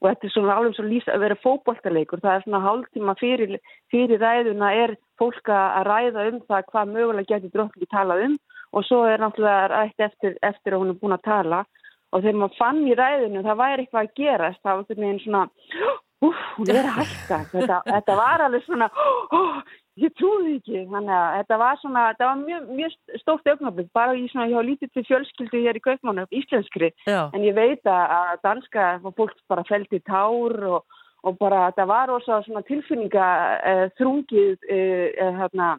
[0.00, 3.56] og þetta er svona alveg svo lýsa að vera fótboltaleikur, það er svona hálftíma fyrir,
[3.92, 8.38] fyrir ræðuna er fólk að ræða um það hvað mögulega getur drottningi talað um.
[8.70, 11.64] Og svo er náttúrulega rætt eftir, eftir að hún er búin að tala.
[12.14, 15.42] Og þegar maður fann í ræðinu það væri eitthvað að gerast, það var svona
[16.26, 17.40] úf, hún er að hætta.
[17.50, 18.88] Þetta, þetta var alveg svona
[19.40, 19.60] oh,
[20.00, 24.16] ég trúði ekki, þannig að þetta var svona, þetta var mjög, mjög stórt augnablik, bara
[24.16, 26.90] í svona, ég hafa lítið til fjölskyldu hér í Kaupmánu, íslenskri.
[27.08, 27.20] Já.
[27.34, 32.40] en ég veit að, danska fólk bara feldi tár og, og bara þetta var ósá
[32.46, 33.28] svona tilfinninga
[33.60, 34.68] uh, þrungið
[35.40, 35.74] hérna,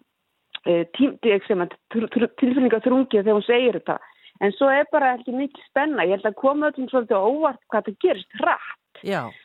[1.48, 3.98] sem að, tr- tr- tilfinninga þrungið þegar hún segir þetta.
[4.42, 6.06] En svo er bara ekki mikið spenna.
[6.06, 8.78] Ég held að koma öllum svolítið óvart hvað það gerist hratt.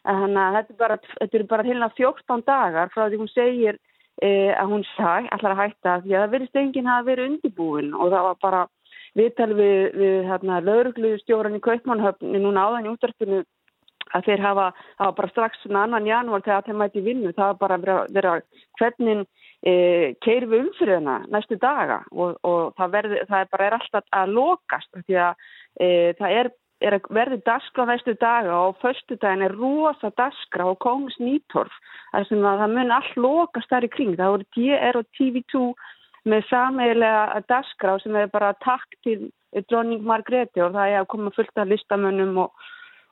[0.04, 3.78] Þannig að þetta er bara, þetta bara hérna 14 dagar frá því hún segir
[4.24, 8.12] að hún sæ, allar að hætta því að það verðist enginn hafa verið undirbúin og
[8.14, 8.62] það var bara
[9.16, 13.42] viðtal við, við hérna, laurugluðustjóran í Kaupmannhöfni núna áðan í útvarpinu
[14.14, 14.66] að þeir hafa,
[15.00, 18.34] hafa bara strax svona annan janúar þegar þeir mæti vinnu, það var bara vera, vera
[18.78, 19.24] hvernig
[19.66, 19.72] e,
[20.24, 24.36] keirum við umfyrirna næstu daga og, og það, verði, það er bara er alltaf að
[24.36, 25.50] lokast því að
[25.80, 25.88] e,
[26.20, 26.52] það er
[26.84, 31.72] er að verði daskra næstu daga og föstudagin er rosa daskra og Kongs Nýtorf
[32.12, 35.62] þar sem að það mun all lokast þar í kring það voru DR og TV2
[36.26, 39.28] með sameigilega daskra sem er bara takk til
[39.70, 42.66] dronning Margrethe og það er að koma fullt af listamönnum og,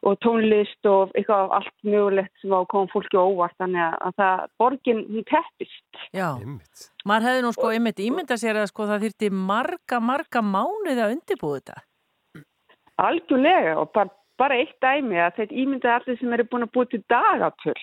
[0.05, 4.19] og tónlist og eitthvað allt mögulegt sem á að koma fólki óvart þannig að, að
[4.21, 6.03] það, borgin, hún teppist.
[6.13, 6.29] Já,
[7.09, 11.17] maður hefði nú sko einmitt ímynda sér að sko það þyrti marga, marga mánuði að
[11.17, 11.81] undirbúið þetta.
[13.03, 16.91] Algjörlega og bara, bara eitt dæmi að þetta ímyndaði allir sem eru búin að búið
[16.93, 17.79] til dagatöl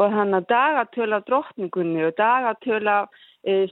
[0.00, 3.66] og þannig að dagatöl af drottningunni og dagatöl af e,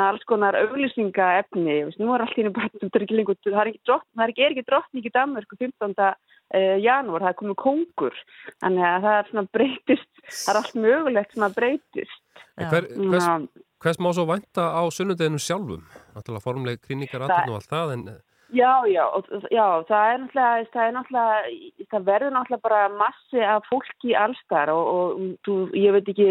[0.00, 3.82] alls konar auglýsingaefni og nú er henni bara, þetta er ekki lengur, það er ekki,
[3.88, 5.96] drott, það er ekki, er ekki drottning í Danmörku 15.
[6.54, 8.18] E, janúar, það er komið kongur,
[8.62, 12.20] þannig að það er svona breytist, það er allt mögulegt svona breytist.
[12.56, 13.26] En Hver, hvers,
[13.82, 15.82] hvers má svo vænta á sunnudeginu sjálfum?
[16.14, 18.06] Náttúrulega formleg klíningar aðtönd og allt það, en
[18.54, 19.02] Já, já,
[19.50, 21.38] já, það er náttúrulega, það er náttúrulega,
[21.90, 26.28] það verður náttúrulega bara massi af fólki allstar og, og þú, ég veit ekki,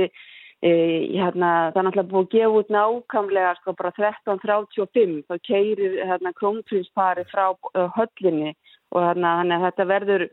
[0.64, 0.72] e,
[1.12, 6.32] hérna, það er náttúrulega búið að gefa út nákvæmlega sko bara 13.35, þá keirir hérna
[6.40, 8.56] krónprinspari frá uh, höllinni
[8.96, 10.28] og hérna, þannig að þetta verður,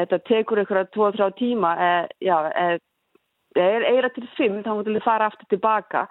[0.00, 1.92] þetta tekur ykkur að 2-3 tíma, e,
[2.24, 2.80] já, e,
[3.60, 6.06] er eira til 5, þá mútum við fara aftur tilbaka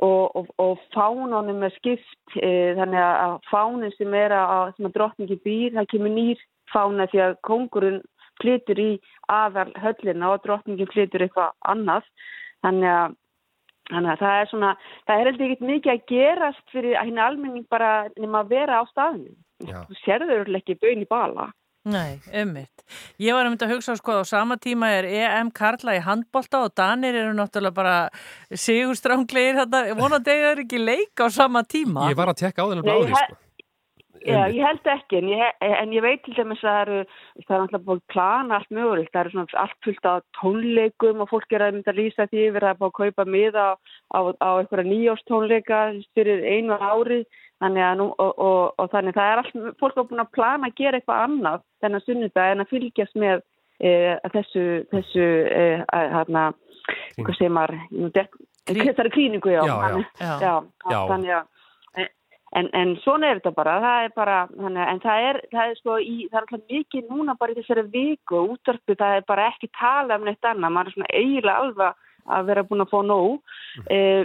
[0.00, 5.38] og, og, og fánunum er skipt e, þannig að fánin sem er að, að drottningi
[5.44, 8.00] býr, það kemur nýr fána því að kongurinn
[8.40, 8.90] flytur í
[9.28, 12.06] aðal höllina og drottningin flytur eitthvað annað.
[12.64, 13.18] Þannig að,
[13.90, 14.72] þannig að það er svona
[15.04, 18.80] það er heldur ekkert mikið að gerast fyrir að hinn almenning bara nema að vera
[18.80, 19.36] á staðinu
[19.68, 21.50] þú sérður ekki bön í bala
[21.88, 22.82] Nei, ummitt.
[23.22, 26.64] Ég var að mynda að hugsa sko á sama tíma er EM Karla í handbolta
[26.66, 27.94] og Danir eru náttúrulega bara
[28.52, 32.10] sigurstránglegir þetta, vonandi þeir ekki leika á sama tíma.
[32.10, 33.38] ég var að tekka á þennan he- sko.
[34.20, 36.96] Já, ég held ekki, en ég, en ég veit til dæmis að það eru,
[37.46, 41.22] það er náttúrulega búin að plana allt mögulegt, það eru svona allt fullt af tónleikum
[41.24, 43.72] og fólk er að mynda að lýsa því yfir að búin að kaupa miða á,
[44.12, 45.78] á, á einhverja nýjóstónleika
[46.12, 47.24] fyrir einu ári,
[47.60, 50.70] þannig að nú, og, og, og þannig það er allt, fólk er búin að plana
[50.70, 53.42] að gera eitthvað annað þennan sunnudag en að fylgjast með
[53.80, 53.90] e,
[54.34, 56.46] þessu, þessu, e, hérna,
[57.20, 57.78] hvað segir maður,
[58.70, 59.80] þessari klíningu, já, Já, já.
[59.84, 60.52] Þannig- Já.
[60.90, 61.48] já, þannig að
[62.52, 65.76] En, en svona er þetta bara, það er bara, þannig, en það er, það er
[65.78, 69.26] sko, í, það er alltaf mikið núna bara í þessari viku og útvarpu, það er
[69.28, 72.90] bara ekki tala um neitt annað, maður er svona eiginlega alveg að vera búin að
[72.90, 73.38] fá nóg.
[73.86, 74.24] Eh,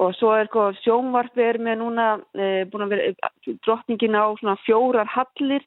[0.00, 3.30] og svo er sko sjónvarpi er með núna eh, búin að vera,
[3.66, 5.62] drottningin á svona fjórar hallir,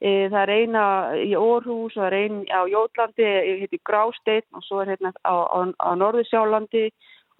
[0.00, 0.84] eh, það er eina
[1.18, 3.30] í Orhús og það er ein á Jótlandi,
[3.62, 6.90] heiti Grásteinn og svo er hérna á, á, á Norðursjálandi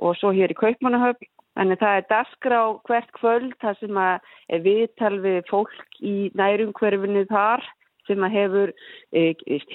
[0.02, 1.30] og svo hér í Kaupmannahöfn.
[1.52, 7.26] Þannig það er dasgrá hvert kvöld þar sem að er viðtal við fólk í nærumhverfinu
[7.28, 7.66] þar
[8.08, 8.72] sem að hefur
[9.12, 9.22] e,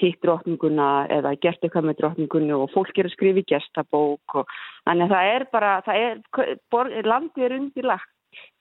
[0.00, 4.54] hitt drottninguna eða gert eitthvað með drottningunni og fólk er að skrifa í gestabók og
[4.84, 6.22] þannig að það er bara, það er,
[6.70, 8.14] bor, landið er undirlagt.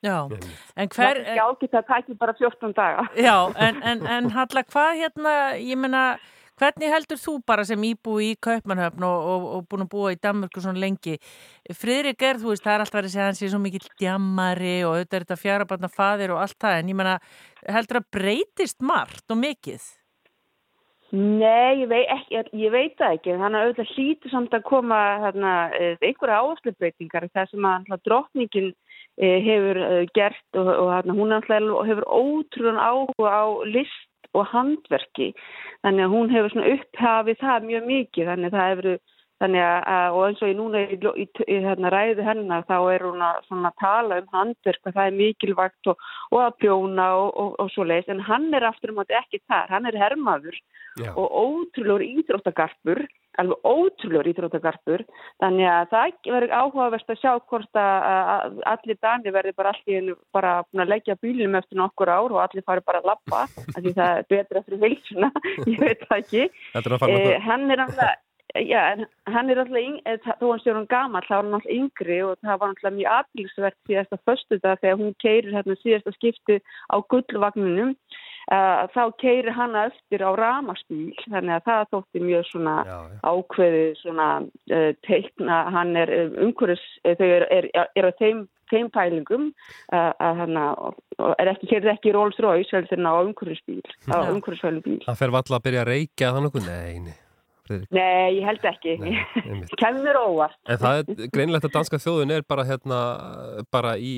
[0.05, 0.30] Já,
[0.78, 1.20] en Það hver...
[1.20, 3.05] er ekki ágætt að taki bara 14 daga.
[3.18, 3.36] Já,
[3.68, 6.03] en, en, en Halla, hvað hérna, ég meina,
[6.57, 10.19] hvernig heldur þú bara sem íbúi í Kaupmannhöfn og, og, og búin að búa í
[10.21, 11.17] Danmörku svona lengi?
[11.77, 14.73] Friðrik er, þú veist, það er alltaf verið að segja hann sé svo mikill djammari
[14.87, 17.15] og auðvitað er þetta fjarabarna faðir og allt það, en ég meina,
[17.77, 19.87] heldur að breytist margt og mikið?
[21.15, 24.97] Nei, ég veit, ekki, ég veit það ekki, þannig að auðvitað hlýtur samt að koma
[25.23, 28.67] þarna, eh, einhverja áherslubreytingar það sem að alltaf, drottningin
[29.15, 34.06] eh, hefur eh, gert og, og þarna, hún alltaf, hefur ótrúan áhuga á list
[34.38, 35.31] og handverki.
[35.85, 38.89] Þannig að hún hefur upphafið það mjög mikið þannig að það hefur
[39.41, 43.05] þannig að og eins og ég núna í, í, í hérna, ræðu hennar þá er
[43.05, 47.29] hún að svona, tala um handverk og það er mikilvægt og, og að prjóna og,
[47.43, 50.57] og, og svo leiðis en hann er aftur um að ekki þar, hann er hermaður
[50.97, 51.11] Já.
[51.13, 53.05] og ótrúlegur íþróttagarpur
[53.38, 55.03] alveg ótrúlegur íþróttagarpur.
[55.41, 60.53] Þannig að það verður áhugavert að sjá hvort að, allir dani verður bara allir bara
[60.65, 63.43] að leggja bílum eftir nokkur ár og allir fari bara að lappa
[63.77, 65.31] því það er betra fyrir vilsuna
[65.71, 66.47] ég veit það ekki.
[66.73, 68.23] Þetta eh, hann er alltaf
[68.55, 71.53] Já, en hann er alltaf, yng- eh, þó hann sér hún gammal, þá er hann
[71.57, 75.75] alltaf yngri og það var alltaf mjög aðbilsvert síðasta föstu dag þegar hún keirir hérna
[75.81, 76.55] síðasta skipti
[76.87, 77.91] á gullvagninum,
[78.51, 83.19] uh, þá keirir hann eftir á ramaspíl, þannig að það þótti mjög svona Já, já.
[83.33, 86.13] ákveðið svona uh, teikna, hann er
[86.47, 89.51] umhverfis, uh, þau eru er, er, er á þeim, þeim pælingum
[89.91, 90.57] uh, að hann
[91.35, 94.31] er ekki, keirir ekki Rolls Royce heldur en á umhverfisbíl, á Já.
[94.31, 94.99] umhverfisvælum bíl.
[95.05, 97.15] Það fer valla að byrja að reykja þannig, nei, nei,
[97.68, 97.91] Friðrik.
[97.95, 98.95] Nei, ég held ekki.
[99.01, 99.13] Nei.
[99.82, 100.57] Kemur óvart.
[100.72, 102.99] En það er greinilegt að danska þjóðun er bara hérna,
[103.74, 104.13] bara í,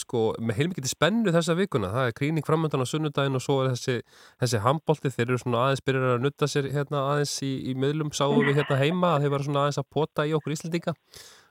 [0.00, 1.92] sko, með heilmikið spennu þessa vikuna.
[1.94, 3.98] Það er krýning framöndan á sunnudaginn og svo er þessi,
[4.42, 8.12] þessi handbólti, þeir eru svona aðeins byrjar að nutta sér hérna aðeins í, í miðlum,
[8.16, 10.94] sáum við hérna heima að þeir var svona aðeins að pota í okkur Íslandinga.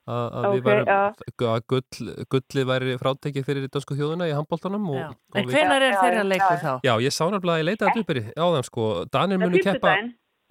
[0.04, 1.28] Að, að Ok, við værum, já.
[1.48, 4.90] að gull, gullið væri frátekið fyrir dansku þjóðuna í handbóltanum.
[4.92, 5.06] Og, Já.
[5.14, 6.72] og En hvenar er þeirra leikur þá?
[6.84, 9.94] Já, ég sá nefnilega að ég leita að duperi áðan sko, Danir munu keppa.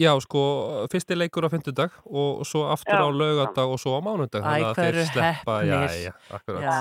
[0.01, 0.41] Já, sko,
[0.89, 3.05] fyrsti leikur á fymtudag og svo aftur Já.
[3.05, 4.41] á laugardag og svo á mánudag.
[4.41, 5.61] Æ, þannig að þeir sleppa-.
[5.69, 6.61] Já, já, akkurat.
[6.65, 6.77] Já.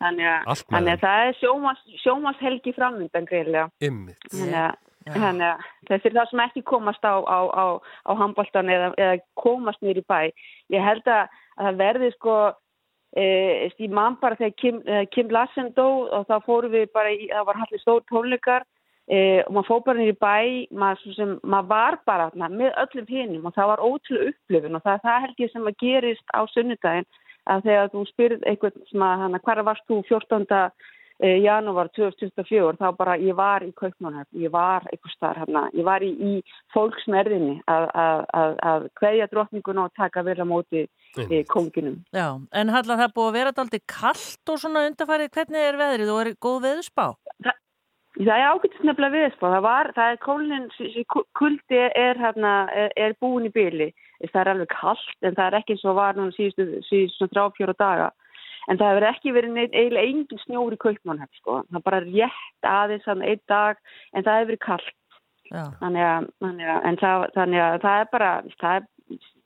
[0.00, 3.66] Þannig með þannig að það er sjómas, sjómashelgi framöndan greiðlega.
[3.84, 4.30] Ymmit.
[4.32, 4.78] Þannig að,
[5.12, 7.64] þannig að þessi það sem ekki komast á, á, á,
[8.08, 10.32] á handbóltan eða, eða komast nýr í bæ.
[10.72, 12.38] Ég held að, að það verði sko,
[13.12, 13.28] e,
[13.76, 17.28] ég man bara þegar Kim, eh, Kim Larsen dó og þá fórum við bara í,
[17.28, 18.64] það var hallir stór tónleikar
[19.08, 20.36] e, og maður fór bara nýr í bæ,
[20.82, 24.84] maður, sem, maður var bara þarna með öllum hinum og það var ótrúlega upplifun og
[24.84, 27.10] það er það held ég sem að gerist á sunnudaginn
[27.48, 30.46] að þegar þú spyrð eitthvað sem að hana, hvar varst þú 14.
[31.24, 35.86] eh, janúar 2024 þá bara ég var í Kaupmannhöfn, ég var eitthvað starf hérna, ég
[35.88, 36.34] var í, í
[36.74, 40.84] fólksmerðinni að, að, að, að hverja drottningun og taka á móti
[41.16, 42.02] e, konginum.
[42.12, 46.12] Já, en Halla það búið að vera aldrei kallt og svona undarfærið, hvernig er veðrið
[46.12, 47.08] og er góð veðurspá?
[47.40, 47.56] Það
[48.26, 49.46] er ágætist nefnilega viðspá.
[49.52, 50.68] Það var, það er kólinn,
[51.38, 53.92] kuldi er, hérna, er, er búin í byli.
[54.24, 57.34] Það er alveg kallt en það er ekki eins og var núna síðustu, síðustu svona
[57.34, 58.08] þrjá, fjóra daga.
[58.68, 61.60] En það hefur ekki verið neitt, eiginlega engin snjór í kaupmannhætt, sko.
[61.70, 64.94] Það er bara rétt aðeins þannig einn dag en það hefur verið kallt.
[65.48, 68.88] Þannig að, þannig að, en það, þannig að það er bara, það er,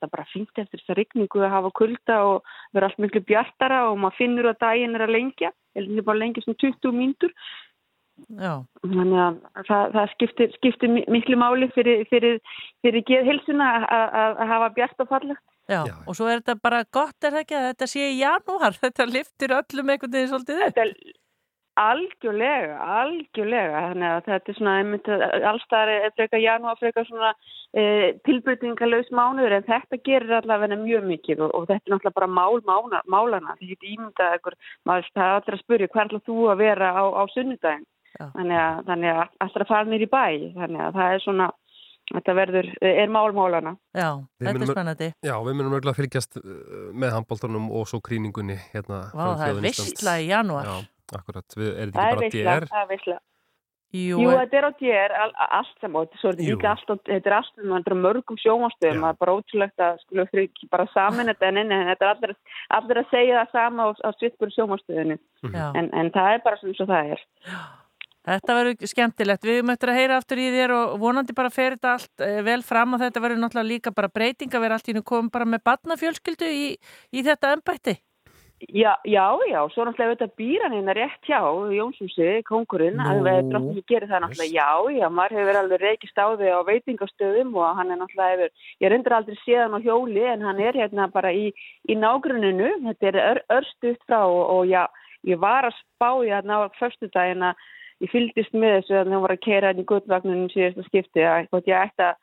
[0.01, 3.85] það er bara fínt eftir þessa rigningu að hafa kulda og vera allt miklu bjartara
[3.91, 7.37] og maður finnur að daginn er að lengja, eða bara lengja svona 20 mínútur
[8.29, 8.53] Já.
[8.85, 9.39] Þannig að
[9.69, 12.39] það, það skiptir, skiptir mi- miklu máli fyrir, fyrir,
[12.85, 15.43] fyrir geðhilsuna að- að að hafa bjart og fallegt.
[15.71, 18.73] Já, og svo er þetta bara gott, er það ekki að þetta sé í janúar,
[18.85, 20.73] þetta liftir öllum einhvern veginn svolítið upp.
[20.75, 20.95] Þetta er
[21.83, 25.07] algjörlega, algjörlega, þannig að þetta er svona, einmitt,
[25.53, 27.31] allstæðar er frekar janúar, frekar svona
[27.73, 27.85] e,
[28.29, 32.61] tilbyrtingalaus mánuður en þetta gerir allavega mjög mikið og, og þetta er náttúrulega bara mál
[32.69, 34.59] mána, málana, því þetta ímyndað ykkur,
[34.91, 37.87] maður það er allir að spyrja ætlar þú að vera á, á sunnudaginn,
[38.21, 40.25] þannig að, þannig að allir að fara nýr í bæ,
[40.59, 41.49] þannig að það er svona,
[42.13, 43.75] þetta verður, er mál málana.
[43.97, 44.09] Já,
[44.41, 45.11] Við þetta er spennandi.
[45.25, 46.47] Já, við munum örgulega fylgjast uh,
[46.93, 49.03] með handbóltanum og svo krýningunni hérna.
[49.13, 50.71] Vá, frá það er veistla í janúar.
[50.71, 50.89] Já,
[51.21, 51.59] akkurat.
[51.59, 52.73] Við, er þetta Það ekki bara DR?
[52.73, 53.19] það er veistla.
[53.93, 56.55] Jú, Jú, þetta er á DR, all, allt er þetta Jú.
[56.57, 59.99] líka allt, á- þetta er allt, er á mörgum sjómanstöðum, það er bara ótrúlegt að
[60.01, 62.33] skulle fyrir ekki bara saman þetta en inni, en þetta er allir,
[62.79, 65.67] allir að segja það sama á, á svitkur sjómanstöðinu, Já.
[65.77, 67.27] en, en það er bara svona svo það er.
[68.23, 69.47] Þetta verður skemmtilegt.
[69.49, 72.61] Við möttum að heyra aftur í þér og vonandi bara fer þetta allt eh, vel
[72.62, 75.49] fram og þetta verður náttúrulega líka bara breyting að vera allt í nú komum bara
[75.49, 76.64] með barnafjölskyldu í,
[77.11, 77.99] í þetta ennbætti.
[78.70, 81.41] Já, já, já, svo náttúrulega auðvitað býr hann hérna rétt hjá
[81.75, 86.27] Jónshúsi, kongurinn, að við drottingi gerir það náttúrulega, já, já, maður hefur alveg reykist á
[86.39, 88.55] þig á veitingastöðum og hann er náttúrulega hefur,
[88.85, 91.51] ég reyndir aldrei séð hann á hjóli en hann er hérna bara í,
[91.91, 94.87] í nágruninu, þetta er ör, örstuðt frá og, og já,
[95.27, 97.66] ég var að spá í hérna á förstudaginn að
[98.03, 101.59] ég fylgdist með þessu að hann var að keira hérna í guttvagnunum síðasta skipti að
[101.71, 102.21] ég ætti að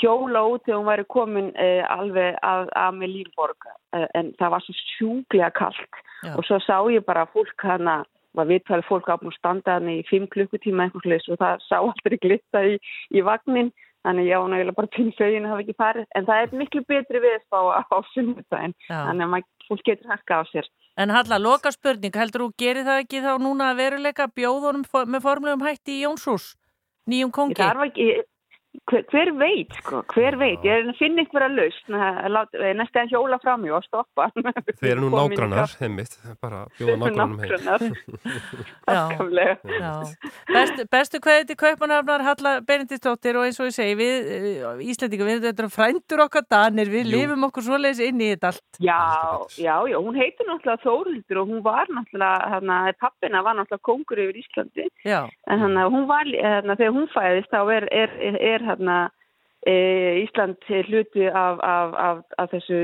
[0.00, 3.68] hjóla út þegar hún væri komin eh, alveg að, að með Lýmborg.
[3.94, 6.34] Eh, en það var svo sjúklega kallt Já.
[6.34, 8.02] og svo sá ég bara fólk hana
[8.36, 11.76] var viðtalið fólk áfnum að standa hann í fimm klukkutíma eitthvað slis og það sá
[11.78, 12.78] aldrei glitta í,
[13.16, 13.72] í vagnin.
[14.06, 16.10] Þannig ég á náttúrulega bara pinn fögin að hafa ekki farið.
[16.14, 18.74] En það er miklu betri viðspá á, á sunnudaginn.
[18.86, 18.98] Já.
[19.08, 23.02] þannig að fólk getur hakka á sér En Halla, loka spurning, heldur þú gerir það
[23.02, 26.54] ekki þá núna að veruleika bjóðunum með formlegum hætti í Jónshús,
[27.04, 27.58] nýjum kongi?
[27.60, 28.06] Það var ekki,
[28.90, 33.00] hver, hver veit sko, hver veit, ég er að finna einhverja lausn að láta- næstu
[33.02, 34.28] að hjóla fram í og stoppa.
[34.80, 37.94] Þeir eru nú nágrannar, heimitt, bara bjóða nágrannum heim.
[40.56, 44.30] Bestu, bestu kveði til Kaupanhafnar Halla Benediktsdóttir og eins og ég segi við
[44.66, 47.12] uh, Íslandingar, við erum frændur okkar danir, við Jú.
[47.16, 48.80] lifum okkur svoleiðis inn í þetta allt.
[48.82, 49.00] Já,
[49.58, 54.22] já, já, hún heitir náttúrulega Þórhildur og hún var náttúrulega, hérna, pappina var náttúrulega kongur
[54.26, 54.88] yfir Íslandi.
[55.06, 55.20] Já,
[55.50, 58.96] en hann, hún var, hérna, þegar hún fæðist þá er, er, er, er hérna,
[59.66, 59.74] e,
[60.24, 62.78] Ísland hluti af, af, af, af þessu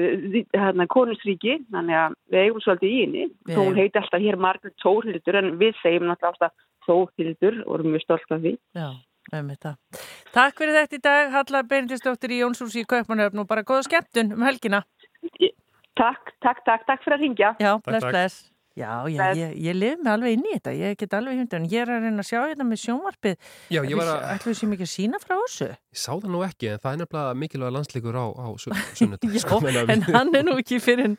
[0.56, 4.38] hérna, konusríki, þannig að við eigum svolítið í henni, Við þó hún heiti alltaf hér
[4.46, 6.52] Margrét Þórhildur en við segjum náttúrulega alltaf
[6.88, 8.56] Þórhildur og erum mjög stolt af því.
[8.74, 8.88] já,
[9.38, 9.74] um þetta.
[10.34, 14.32] Takk fyrir þetta í dag, Halla Benediktsdóttir í Jónshús í Kaupanhafn og bara góða skemmtun
[14.34, 14.82] um helgina.
[15.94, 17.50] Takk, takk, takk, takk fyrir að ringja.
[17.60, 18.12] Já, Takk, bless, takk.
[18.12, 18.51] bless.
[18.72, 19.36] Já, já, Bless.
[19.36, 21.66] ég, ég lif mig alveg inn í þetta, ég get alveg hundan.
[21.68, 23.34] Ég er að reyna að sjá þetta með sjónvarpið.
[23.74, 25.68] Já, ég var að, Ætlum við sem ekki að sína frá þessu?
[25.92, 29.32] ég sá það nú ekki, en það er nefnilega mikilvæga landsleikur á, á sun- sunnudag.
[29.36, 31.16] Já, sko, en við- hann er nú ekki fyrir,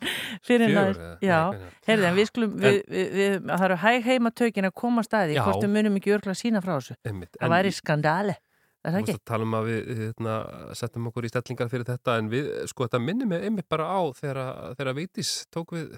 [0.49, 0.85] eða?
[1.21, 1.39] Já,
[1.87, 5.37] heyrðu, en við skulum, við, við, við, það eru hæg heima tökin að koma staði,
[5.37, 6.97] hvort við munum ekki örgla að sína frá þessu.
[7.05, 8.35] Einmitt, Það væri skandali,
[8.83, 10.33] það Þú veist að tala um að við hérna,
[10.75, 14.01] settum okkur í stellingar fyrir þetta en við, sko, þetta minnir mig einmitt bara á
[14.17, 14.41] þegar,
[14.75, 15.93] þegar Veitis tók við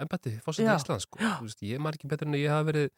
[0.00, 0.78] embætti fórseta Já.
[0.80, 1.20] Íslands, sko.
[1.42, 2.90] Veist, ég ekki betur en ég hafa verið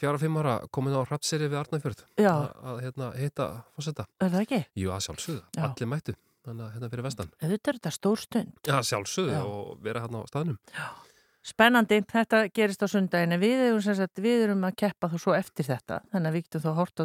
[0.00, 2.34] fjara fimm ára komin á hrappseri við Arnafjörð Já.
[2.50, 4.06] að, hérna, hitta fósetta.
[4.20, 4.60] Er það ekki?
[4.82, 5.64] Jú, að sjálfsögðu, Já.
[5.68, 6.14] allir mættu
[6.44, 7.32] þannig að hérna fyrir vestan.
[7.40, 8.52] Þetta er þetta stór stund.
[8.66, 9.42] Já, sjálfsögðu Já.
[9.44, 10.58] og vera hérna á staðnum.
[11.44, 15.34] Spennandi, þetta gerist á sundaginn en við erum, sagt, við erum að keppa þú svo
[15.36, 17.02] eftir þetta, þannig að við getum þá hort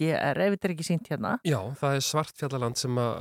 [0.00, 1.32] DR, ef þetta er ekki sínt hérna.
[1.46, 3.16] Já, það er svartfjallaland sem að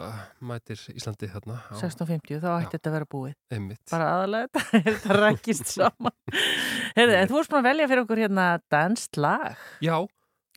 [0.51, 1.59] mætir Íslandi hérna.
[1.69, 3.34] á- 1650, þá ætti þetta að vera búið.
[3.55, 3.82] Einmitt.
[3.91, 6.17] bara aðalega þetta, rækist saman.
[6.97, 9.57] Heyrðu, en þú varst búin að velja fyrir okkur hérna danst lag.
[9.84, 9.97] Já,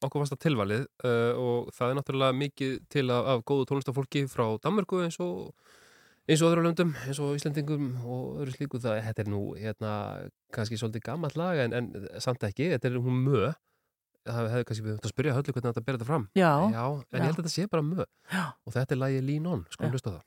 [0.02, 4.26] okkur varst það tilvalið uh, og það er náttúrulega mikið til af, af góðu tónlistafólki
[4.30, 5.54] frá Danmörku eins og
[6.28, 8.76] eins og öðru löndum, eins og Íslandingum og öðru slíku.
[8.84, 9.92] Það, þetta er nú hérna
[10.52, 11.88] kannski svolítið gammalt lag en, en
[12.20, 13.46] samt ekki, þetta er hún mö
[14.37, 16.85] það hefði kannski við höfum að spyrja höllu hvernig þetta ber þetta fram Já, Já,
[16.85, 17.18] en já.
[17.18, 18.45] ég held að þetta sé bara mö Já.
[18.66, 20.22] og þetta er lagi Lean On, sko hlusta það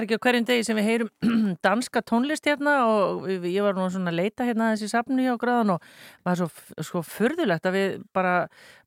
[0.00, 1.10] er ekki á hverjum degi sem við heyrum
[1.66, 5.74] danska tónlist hérna og ég var nú svona að leita hérna þessi safnu hjá gráðan
[5.76, 5.84] og
[6.26, 8.34] maður er svo, svo furðulegt að við bara,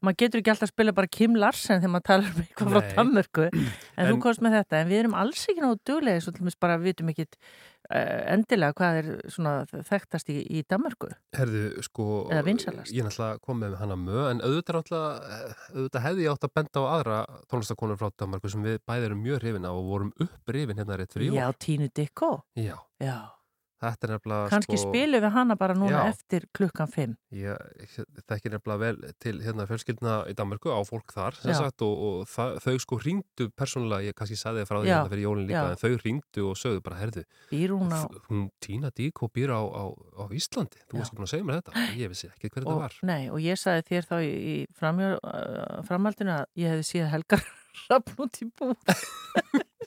[0.03, 2.81] maður getur ekki alltaf að spila bara Kim Larsen þegar maður talar um eitthvað frá
[2.83, 2.93] Nei.
[2.99, 3.69] Danmörku en,
[4.03, 6.59] þú En- komst með þetta, en við erum alls ekki náðu duglega, svo til dæmis
[6.65, 7.29] bara við vitum ekki
[7.91, 11.09] endilega hvað er svona þekktast í, í Danmörku?
[11.35, 16.33] Herðu, sko, ég er náttúrulega kom með hana mö, en auðvitað, náttúrulega, auðvitað hefði ég
[16.33, 17.19] átt að benda á aðra
[17.51, 21.15] tónlistakonur frá Danmarku sem við bæði erum mjög hrifin af og vorum upprifin hérna rétt
[21.15, 21.57] fyrir Já, jól.
[21.67, 23.17] Tínu Dikko Já, Já,
[23.83, 26.13] þetta er nefnilega, kannski sko, spilum við hana bara núna Já.
[26.13, 27.97] eftir klukkan 5 ég
[28.29, 31.59] þekki nefnilega vel til hérna fjölskyldna í Danmarku á fólk þar, sem Já.
[31.61, 34.95] sagt, og, og það, þau sko ringdu persónulega, ég kannski sagði þið frá því Já,
[34.95, 35.73] hérna fyrir jólin líka, já.
[35.73, 37.97] en þau ringdu og sögðu bara, herðu, hún
[38.29, 41.01] hún Tína Díko býr á, á, á Íslandi, þú Já.
[41.01, 42.99] varst ekki búin að segja mér þetta, ég vissi ekki hver þetta og, var.
[43.09, 47.11] Nei, og ég sagði þér þá í, í framjö, uh, framhaldinu að ég hefði síða
[47.13, 47.45] helgar
[47.89, 48.73] rafn út í bú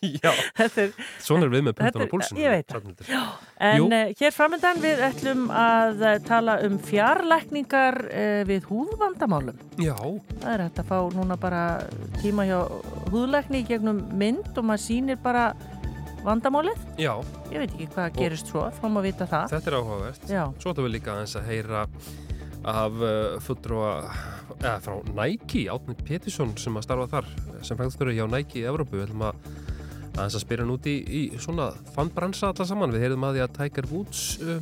[0.05, 0.29] Já,
[0.61, 0.91] er,
[1.25, 2.41] svona er við með punktan á púlsinu.
[2.43, 2.75] ég veit það.
[2.75, 3.07] Hrafnhildur.
[3.65, 9.97] en uh, hér framöndan við ætlum að uh, tala um fjarlækningar uh, við húðvandamálum Já,
[10.43, 11.63] það er hægt að fá núna bara
[12.21, 12.59] tíma hjá
[13.15, 15.49] húðlækni gegnum mynd og maður sýnir bara
[16.27, 16.79] vandamálið.
[16.99, 17.13] Já,
[17.53, 19.53] Ég veit ekki hvað gerist svo, fáum að vita það.
[19.53, 20.25] þetta er áhugavert.
[20.27, 20.43] Já.
[20.59, 21.83] Svo ætlum við líka aðeins að heyra
[22.67, 23.93] af uh, fulltrúa
[24.59, 27.31] eða frá Nike, Átni Petisson sem að starfa þar,
[27.67, 29.39] sem fræðstöru hjá Nike í Evrópu, við ætlum að
[30.17, 33.57] aðeins að spyrja út í, í svona fannbransa alla saman, við heyrðum að því að
[33.61, 34.59] Tiger Woods uh,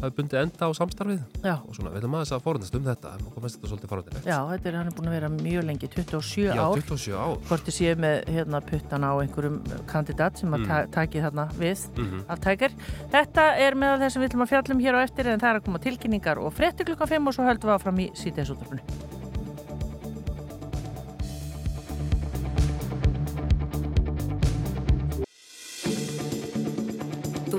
[0.00, 1.54] hafi bundið enda á samstarfið Já.
[1.60, 4.38] og svona, við ætlum aðeins að forðast um þetta og komast þetta svolítið forðilegt Já,
[4.50, 6.80] þetta er hann er búin að vera mjög lengi, 27 Já, ár.
[6.80, 10.66] 27 ár Hvort þið séu með hérna, puttana á einhverjum kandidat sem að Mm.
[10.68, 12.24] ta taki þarna við Mhm.
[12.28, 12.70] af tækir.
[13.12, 15.60] Þetta er meðal þess að við ætlum að fjallum hér á eftir en það er
[15.60, 19.19] að koma tilkynningar og frétti klukkan 5 og svo höldum við áfram í síðdeisúttarpunni.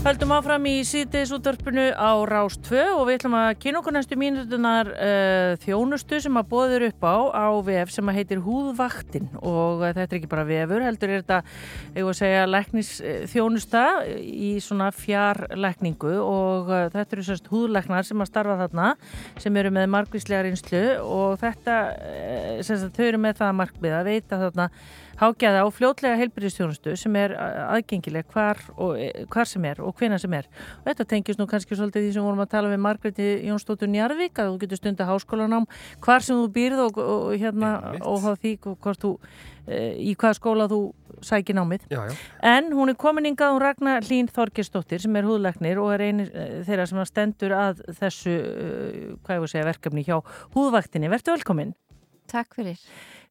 [0.00, 4.88] Höldum áfram í síðdeisúttarpunu á Rás 2 og við ætlum að kynna okkur næstu mínutunar
[4.94, 9.26] uh, þjónustu sem að bóður upp á á vef sem að heitir Húðvaktin.
[9.44, 11.42] Og uh, þetta er ekki bara vefur, heldur er þetta,
[11.98, 13.84] ég var að segja, læknis uh, þjónusta
[14.24, 16.14] í svona fjarlækningu.
[16.24, 18.88] Og uh, þetta eru sérst húðlæknar sem að starfa þarna
[19.44, 20.84] sem eru með margvíslega reynslu.
[21.04, 21.76] Og þetta,
[22.64, 24.70] sérst að þau eru með það markmið að veita þarna
[25.20, 30.18] hágæða og fljótlega heilbyrðistjónustu sem er aðgengileg hvar, og, eh, hvar sem er og hvena
[30.18, 30.48] sem er.
[30.80, 34.40] Og þetta tengist nú kannski svolítið því sem vorum að tala við Margretti Jónsdóttur Njarvík
[34.40, 35.68] að þú getur stunda háskólanám
[36.00, 39.18] hvar sem þú býrð og, og hérna óháð því og hvort þú
[39.66, 40.80] e, í hvaða skóla þú
[41.20, 41.84] sækir námið.
[41.90, 42.14] Já, já.
[42.42, 46.28] En hún er komin ingað hún Ragnar Hlín Þorgesdóttir sem er húðlæknir og er eini
[46.32, 50.20] eh, þeirra sem stendur að þessu, eh, segja, verkefni hjá
[50.56, 51.12] húðvaktinni.
[51.12, 51.74] Vertu velkomin.
[52.30, 52.78] Takk fyrir.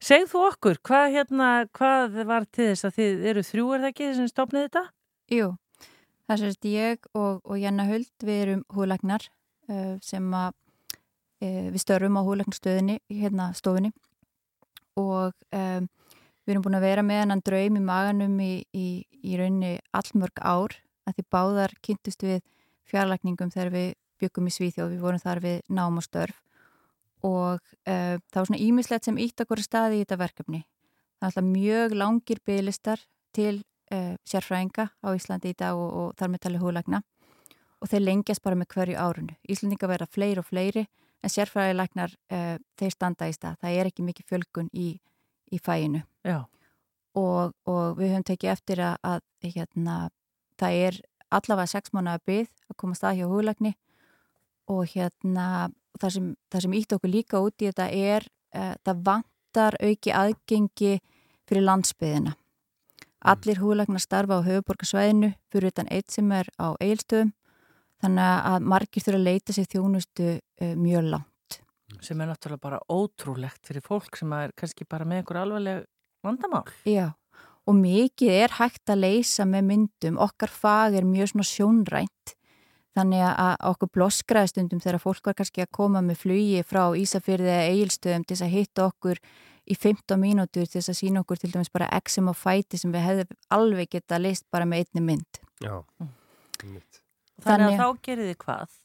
[0.03, 3.91] Segð þú okkur, hvað, hérna, hvað var til þess að þið eru þrjú er það
[3.93, 4.83] ekki sem stopnið þetta?
[5.35, 5.47] Jú,
[6.27, 9.27] það sést ég og, og Janna Huld, við erum húðlagnar
[9.71, 13.93] uh, sem að uh, við störfum á húðlagnarstöðinni, hérna stofinni
[14.99, 15.87] og um,
[16.43, 18.87] við erum búin að vera með hennan draum í maganum í, í,
[19.23, 20.75] í rauninni allmörg ár
[21.07, 22.43] að því báðar kynntust við
[22.89, 23.89] fjarlækningum þegar við
[24.19, 26.39] byggum í Svíþjóð, við vorum þar við nám og störf
[27.25, 30.61] og uh, það var svona ímislegt sem ítt okkur staði í þetta verkefni.
[31.19, 33.03] Það er alltaf mjög langir bygglistar
[33.35, 33.55] til
[33.93, 37.01] uh, sérfræðinga á Íslandi í dag og, og þar með tali húðlækna
[37.79, 39.35] og þeir lengjast bara með hverju árunu.
[39.47, 40.85] Íslandinga verða fleiri og fleiri
[41.23, 43.59] en sérfræðilæknar uh, þeir standa í stað.
[43.63, 44.93] Það er ekki mikið fjölgun í,
[45.51, 46.03] í fæinu
[47.19, 49.97] og, og við höfum tekið eftir að, að hérna,
[50.59, 50.99] það er
[51.29, 53.73] allavega sex mánuða byggð að koma stað hjá húðlækni
[54.69, 55.47] og hérna
[56.01, 60.13] það sem, það sem ítt okkur líka út í þetta er uh, það vantar auki
[60.15, 60.93] aðgengi
[61.49, 62.35] fyrir landsbyðina.
[63.29, 67.33] Allir húðlæknar starfa á höfuborgarsvæðinu fyrir utan eitt sem er á eilstöðum
[67.99, 71.59] þannig að margir þurfa að leita sér þjónustu uh, mjög langt.
[72.05, 75.87] Sem er náttúrulega bara ótrúlegt fyrir fólk sem er kannski bara með einhver alvarleg
[76.23, 76.63] vandamál.
[76.87, 77.11] Já,
[77.67, 80.19] og mikið er hægt að leysa með myndum.
[80.21, 82.38] Okkar fag er mjög svona sjónrænt
[82.99, 87.53] Þannig að okkur bloskraði stundum þegar fólk var kannski að koma með flugi frá Ísafyrði
[87.53, 89.21] eða Egilstöðum til þess að hitta okkur
[89.69, 92.91] í 15 mínútur til þess að sína okkur til dæmis bara exem og fæti sem
[92.93, 95.41] við hefðum alveg geta leist bara með einni mynd.
[95.63, 95.75] Já,
[96.65, 97.01] mitt.
[97.45, 98.77] Þannig að þá gerir þið hvað?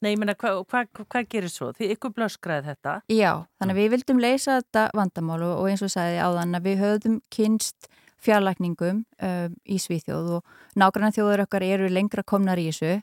[0.00, 1.70] Nei, ég meina, hvað hva, hva gerir svo?
[1.76, 2.94] Því ykkur blöskraði þetta?
[3.12, 6.80] Já, þannig að við vildum leysa þetta vandamál og eins og sagði áðan að við
[6.80, 7.90] höfðum kynst
[8.24, 12.98] fjarlækningum um, í Svíþjóð og nágrannar þjóður okkar eru lengra komnar í þessu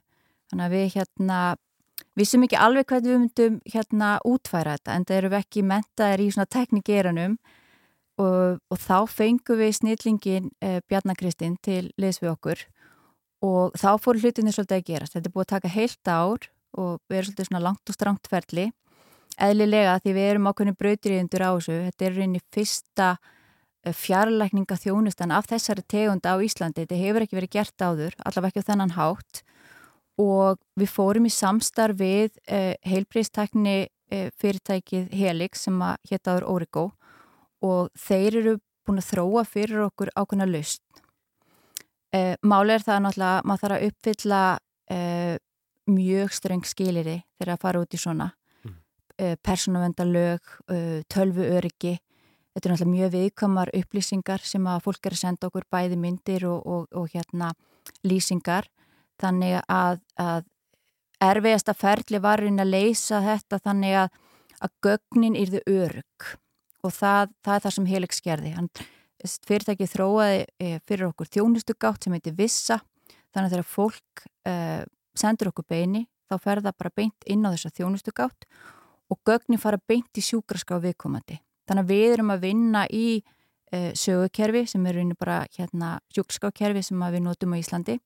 [0.51, 1.39] Þannig að við hérna
[2.17, 6.23] vissum ekki alveg hvernig við myndum hérna útfæra þetta en það eru við ekki mentaðir
[6.23, 7.37] í svona teknigeranum
[8.17, 12.65] og, og þá fengum við snillingin eh, Bjarnakristinn til liðs við okkur
[13.45, 15.09] og þá fór hlutinni svolítið að gera.
[15.11, 18.29] Þetta er búið að taka heilt ár og við erum svolítið svona langt og strangt
[18.31, 18.71] ferli
[19.37, 21.75] eðlilega því við erum ákveðinu brautriðundur á þessu.
[21.87, 23.09] Þetta er reyni fyrsta
[23.87, 26.83] fjarlækninga þjónustan af þessari tegund á Íslandi.
[26.83, 29.43] Þetta hefur ekki verið gert áður, allavega ekki á þennan hátt
[30.17, 36.85] og við fórum í samstarf við eh, heilbríðstekni eh, fyrirtækið Helix sem að héttaður Origo
[37.65, 38.55] og þeir eru
[38.87, 40.81] búin að þróa fyrir okkur ákveðna lust.
[42.15, 44.41] Eh, Máli er það náttúrulega að maður þarf að uppfylla
[45.87, 48.29] mjög streng skiliri þegar að fara út í svona
[48.63, 48.75] mm.
[49.43, 50.53] persónavendalög,
[51.11, 51.91] tölvu öryggi.
[52.55, 56.47] Þetta er náttúrulega mjög viðkamar upplýsingar sem að fólk er að senda okkur bæði myndir
[56.47, 57.51] og, og, og hérna
[58.07, 58.69] lýsingar
[59.21, 60.45] þannig að, að
[61.23, 64.19] erfiðasta ferli var inn að leysa þetta þannig að,
[64.61, 66.27] að gögnin yrðu örug
[66.85, 68.53] og það, það er það sem Helix gerði.
[68.57, 68.69] Hann
[69.47, 70.43] fyrirtækið þróaði
[70.85, 72.77] fyrir okkur þjónustugátt sem heitir Vissa
[73.33, 74.83] þannig að þegar fólk uh,
[75.17, 78.47] sendur okkur beini þá fer það bara beint inn á þessa þjónustugátt
[79.07, 81.39] og gögnin fara beint í sjúkraská viðkomandi.
[81.67, 87.07] Þannig að við erum að vinna í uh, sögukerfi sem er bara hérna, sjúkraskákerfi sem
[87.07, 87.97] við notum á Íslandi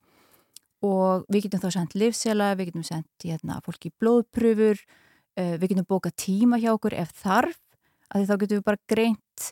[0.86, 5.90] og við getum þá sendt livsela, við getum sendt hérna, fólki blóðpröfur, uh, við getum
[5.90, 7.60] bóka tíma hjá okkur ef þarf,
[8.12, 9.50] að því þá getum við bara greint,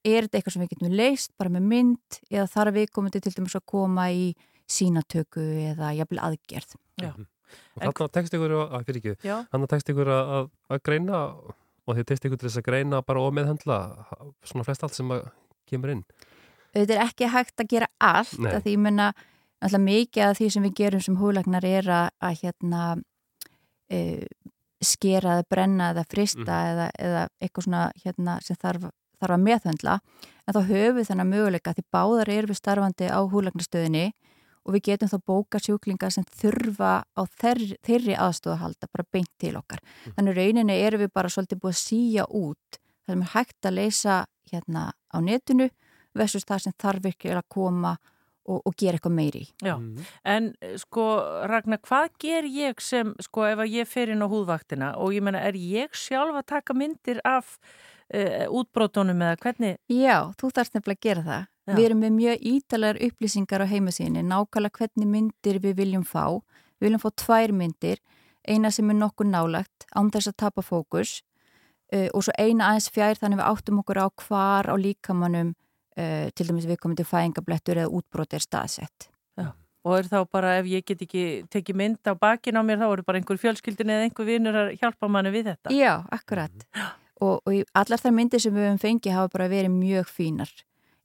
[0.00, 3.34] er þetta eitthvað sem við getum leist bara með mynd eða þarf við komandi til
[3.36, 4.30] dæmis að koma í
[4.70, 6.76] sínatöku eða jafnvel aðgerð.
[7.02, 7.12] Já.
[7.74, 11.22] Og þannig að tekst ykkur að, fyrir ekki, þannig að tekst ykkur að, að greina
[11.90, 13.78] og þið tekst ykkur til þess að greina bara og meðhendla
[14.46, 15.10] svona flest allt sem
[15.70, 16.04] kemur inn.
[16.70, 18.52] Þetta er ekki hægt að gera allt, Nei.
[18.54, 19.08] að því ég menna
[19.60, 22.84] alltaf mikið af því sem við gerum sem húlegnar er að, að hérna
[23.90, 24.00] e,
[24.80, 28.88] skera eða brenna eða frista eða, eða eitthvað svona hérna sem þarf,
[29.20, 29.98] þarf að meðhendla
[30.46, 34.06] en þá höfum við þennan möguleika því báðar erum við starfandi á húlegnastöðinni
[34.64, 39.30] og við getum þá bóka sjúklinga sem þurfa á þeirri, þeirri aðstofa halda bara beint
[39.40, 39.80] til okkar.
[40.16, 42.80] Þannig rauninni erum við bara svolítið búið að síja út
[43.10, 44.16] það sem er hægt að leysa
[44.52, 45.68] hérna á netinu
[46.16, 47.96] versus það sem þarf ekki að koma
[48.50, 49.44] og, og gera eitthvað meiri.
[49.64, 49.76] Já,
[50.34, 51.06] en sko
[51.50, 55.24] Ragnar, hvað ger ég sem, sko ef að ég fer inn á húðvaktina og ég
[55.24, 59.80] menna, er ég sjálf að taka myndir af uh, útbrótunum eða hvernig?
[59.92, 61.48] Já, þú þarfst nefnilega að gera það.
[61.70, 61.74] Já.
[61.76, 66.24] Við erum með mjög ítalegar upplýsingar á heimasíðinni, nákvæmlega hvernig myndir við viljum fá.
[66.80, 68.00] Við viljum fá tvær myndir,
[68.48, 71.20] eina sem er nokkuð nálagt, án þess að tapa fókus
[71.94, 75.54] uh, og svo eina aðeins fjær þannig við áttum okkur á hvar á líkamannum
[75.96, 79.08] uh, til dæmis við komum til fæðingablettur eða útbróti er staðsett.
[79.40, 79.50] Já.
[79.88, 82.88] Og er þá bara ef ég get ekki tekið mynd á bakin á mér þá
[82.92, 85.72] eru bara einhver fjölskyldin eða einhver vinnur að hjálpa manni við þetta?
[85.72, 86.66] Já, akkurat.
[87.20, 90.52] Og, og í- allar þær myndir sem við höfum fengið hafa bara verið mjög fínar.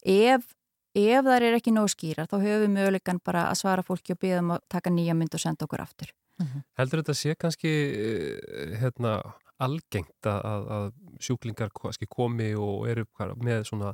[0.03, 0.43] Ef,
[0.95, 4.19] ef þær er ekki nóg skýrar þá höfum við möguleikan bara að svara fólki og
[4.21, 6.11] byggja um að taka nýja mynd og senda okkur aftur.
[6.75, 9.15] Heldur þetta sé kannski eh, hérna,
[9.63, 10.87] algengt að, að, að
[11.23, 13.93] sjúklingar kannski komi og eru hvað, með svona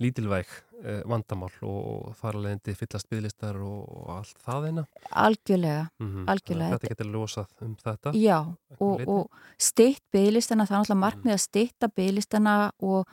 [0.00, 0.46] lítilvæg
[0.80, 4.84] eh, vandamál og leiðandi fyllast bygglistar og, allt það eina?
[5.12, 6.26] Algjörlega, Mhm.
[6.32, 6.78] algjörlega.
[6.78, 8.12] Þetta getur losað um þetta?
[8.16, 8.38] Já,
[8.80, 13.08] og, og steitt bygglistana, það er náttúrulega markmið að steitta bygglistana og,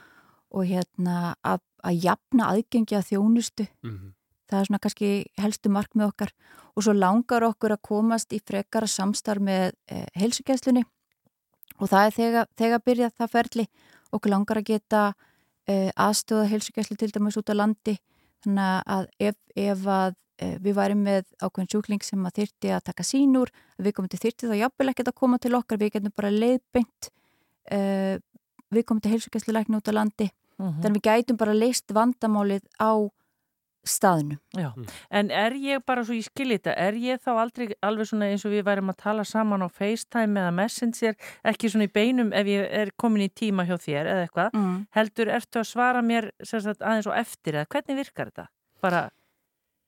[0.51, 3.67] og hérna að, að jafna aðgengi að þjónustu.
[3.83, 4.13] Mhm.
[4.47, 5.07] Það er svona kannski
[5.43, 6.29] helstu markmið okkar
[6.77, 10.85] og svo langar okkur að komast í frekara samstarf með eh, heilsugæslunni
[11.81, 13.65] og það er þegar, þegar byrjað það ferli
[14.15, 15.01] okkur langar að geta
[15.68, 17.97] eh, aðstöða heilsugæslu til dæmis út á landi.
[18.45, 22.88] Þannig að ef, ef að eh, við værim með ákveðin sjúkling sem að þyrti að
[22.91, 26.15] taka sínur, við komum til þyrti þá jafnvel ekkert að koma til okkar, við getum
[26.18, 27.11] bara leiðbeint
[27.74, 28.18] uh,
[28.74, 30.30] við komum til heilsugæsluleikni út á landi.
[30.57, 30.82] Mhm.
[30.82, 32.91] þannig að við gætum bara leist vandamálið á
[33.89, 34.38] staðnum.
[34.57, 34.69] Já,
[35.11, 38.51] en er ég bara svo í skilita, er ég þá aldrei alveg svona eins og
[38.53, 42.67] við værim að tala saman á FaceTime eða Messenger, ekki svona í beinum ef ég
[42.81, 44.88] er komin í tíma hjá þér eða eitthvað, Mm.
[44.95, 48.47] heldur ertu að svara mér sem sagt, aðeins og eftir eða hvernig virkar þetta?
[48.81, 49.09] Bara,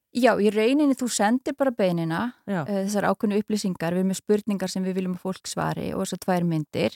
[0.09, 2.33] Já, í rauninni þú sendir bara beinina
[2.65, 6.01] uh, þessar ákveðnu upplýsingar, við erum með spurningar sem við viljum að fólk svari og
[6.01, 6.95] þessar tvær myndir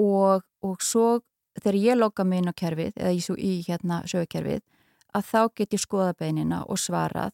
[0.00, 1.20] og, og svo
[1.60, 4.62] þegar ég loka mig inn á kerfið eða í, í hérna sögukerfið
[5.14, 7.32] að þá get ég skoða beinina og svarað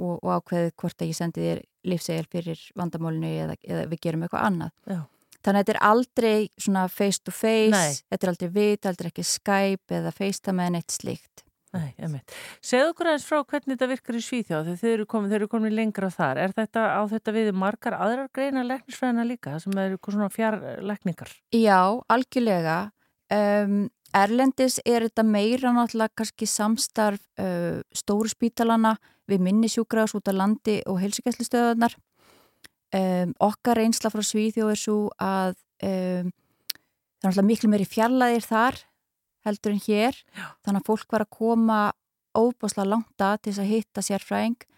[0.00, 4.24] og, og ákveðið hvort að ég sendi þér lífsegil fyrir vandamálinu eða, eða við gerum
[4.26, 4.72] eitthvað annað.
[4.88, 5.00] Já.
[5.44, 7.96] Þannig að þetta er aldrei svona face to face, Nei.
[8.08, 11.42] þetta er aldrei vit, aldrei ekki Skype eða FaceTime eða neitt slíkt.
[11.74, 12.32] nei, emitt.
[12.64, 15.48] Segðu okkur aðeins frá hvernig þetta virkar í Svíþjóð þegar þau eru komin, þau eru
[15.50, 16.40] komin lengra þar.
[16.46, 21.32] Er þetta á þetta við margar aðrar greina leknisfræðina líka sem eru svona fjarlekningar?
[21.52, 21.80] Já,
[22.14, 22.78] algjörlega.
[23.34, 28.94] Um, Erlendis er þetta meira náttúrulega kannski samstarf uh, stóru spítalana
[29.30, 31.96] við minni sjúkraðs út á landi og heilsugæslustöðunar.
[32.94, 38.46] Um, okkar reynsla frá Svíþjóð er svo að um, það er náttúrulega miklu meiri fjarlæðir
[38.46, 38.78] þar
[39.48, 40.20] heldur en hér.
[40.36, 40.46] Já.
[40.62, 41.80] Þannig að fólk var að koma
[42.34, 44.68] óbáslega langt að til þess að hitta sérfræðing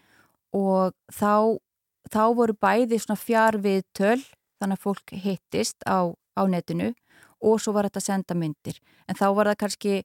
[0.57, 1.57] og þá,
[2.09, 4.21] þá voru bæði svona fjarviðtöl
[4.57, 6.93] þannig að fólk hittist á, á netinu
[7.41, 8.79] og svo var þetta að senda myndir.
[9.07, 9.95] En þá var það kannski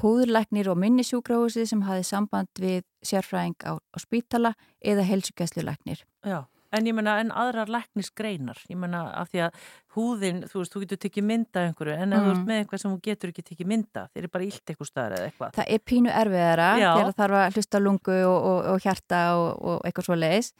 [0.00, 6.00] húðlæknir og minnisjúkrahúsið sem hafi samband við sérfræðing á, á spítala eða helsugæslulæknir.
[6.26, 6.40] Já,
[6.74, 9.60] en ég menna en aðrar læknisgreinar, ég menna af því að
[9.94, 12.34] húðin, þú veist, þú getur tekið mynda einhverju, en ef þú Mm.
[12.34, 15.14] ert með eitthvað sem þú getur ekki tekið mynda, þeir eru bara illt eitthvað staðar
[15.20, 15.52] eða eitthvað.
[15.60, 19.80] Það er pínu erfiðara þegar þarf að hlusta lungu og, og, og hjarta og, og
[19.86, 20.52] eitthvað svo leiðis.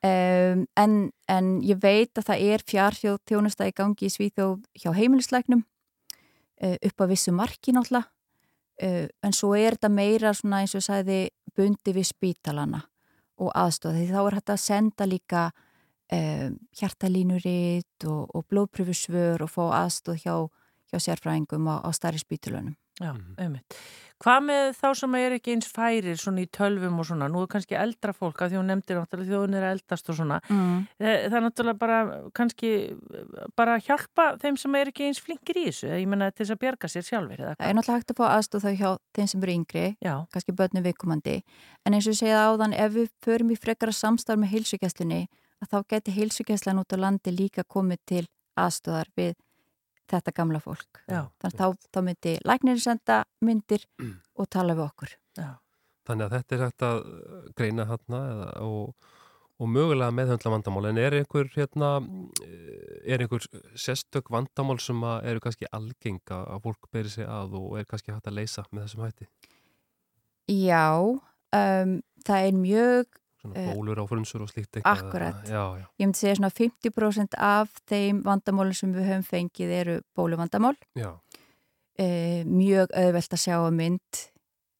[0.00, 0.92] Um, en,
[1.28, 6.76] en ég veit að það er fjárþjóð þjónusta í gangi í Svíþjóð hjá heimilisleiknum uh,
[6.88, 8.08] upp að vissu marki náttúrulega
[8.80, 11.18] uh, en svo er þetta meira svona eins og sagði
[11.52, 12.80] bundi við spítalana
[13.44, 15.44] og aðstofa því þá er hægt að senda líka
[16.16, 20.36] um, hjartalínuritt og, og blóðpröfusvör og fá aðstof hjá,
[20.88, 22.79] hjá sérfræðingum á, á starri spítulunum.
[23.00, 23.76] Já, einmitt.
[24.20, 27.48] Hvað með þá sem er ekki eins færir svona í tölvum og svona, nú er
[27.54, 30.86] kannski eldra fólk að því hún nefndir náttúrulega þjóðun er eldast og svona Mm.
[30.98, 31.98] Eh, það er náttúrulega bara
[32.34, 32.70] kannski
[33.56, 36.60] bara hjálpa þeim sem er ekki eins flinkir í þessu, ég menna til þess að
[36.60, 39.52] bjarga sér sjálfur Það er náttúrulega hægt að fá aðstof þá hjá þeim sem eru
[39.52, 40.14] yngri, Já.
[40.32, 41.42] kannski börnum viðkomandi,
[41.86, 45.28] en eins og ég segja áðan, ef við förum í frekara samstarf með heilsugjastlunni,
[45.60, 48.26] að þá geti heilsugjastlan út á landi líka komið til
[48.58, 49.36] aðstofar við
[50.12, 51.02] þetta gamla fólk.
[51.06, 51.22] Já.
[51.40, 53.86] Þannig að þá, þá myndi læknir senda myndir
[54.40, 55.16] og tala við okkur.
[55.38, 55.50] Já.
[56.08, 57.00] Þannig að þetta er hægt að
[57.58, 59.10] greina hérna eða, og,
[59.60, 61.92] og mögulega meðhundla vandamál en er einhver hérna
[63.04, 63.44] er einhver
[63.78, 67.88] sérstök vandamál sem að eru kannski algeng að að fólk beri sig að og er
[67.90, 69.28] kannski hægt að leysa með þessum hætti
[70.50, 71.92] Já, um,
[72.26, 75.42] það er mjög svona Eh, bólur á frunsur og slíkt Akkurat.
[75.48, 80.00] Já, já, Ég myndi segja svona 50% af þeim vandamálum sem við höfum fengið eru
[80.16, 80.76] bóluvandamál.
[80.96, 81.14] já,
[82.00, 84.20] E, mjög auðvelt að sjá að mynd,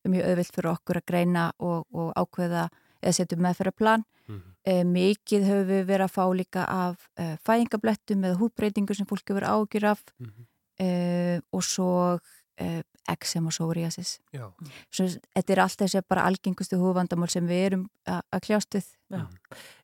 [0.08, 2.62] mjög auðvelt fyrir okkur að greina og, og ákveða
[3.02, 4.04] eða setja meðferðarplan.
[4.30, 4.54] Mhm.
[4.64, 9.36] E, mikið höfum við verið að fá líka af e, fæðingablettum eða húbreytingu sem fólki
[9.36, 10.46] verið ágjur af Mhm.
[10.80, 12.18] e, og svo
[12.61, 14.20] e, eczema og psoriasis.
[14.34, 14.46] já.
[14.92, 18.88] Svo, þetta er allt þessi bara algengustu húfandamál sem við erum að kljást við.
[19.11, 19.26] Já.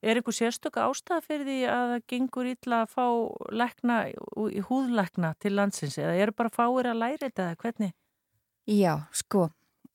[0.03, 3.07] Er einhver sérstök ástæða fyrir því að það gengur illa að fá
[3.51, 3.99] lækna,
[4.53, 7.95] í húðlækna til landsins eða eru bara fáir að læra þetta eða hvernig?
[8.67, 9.49] Já, sko,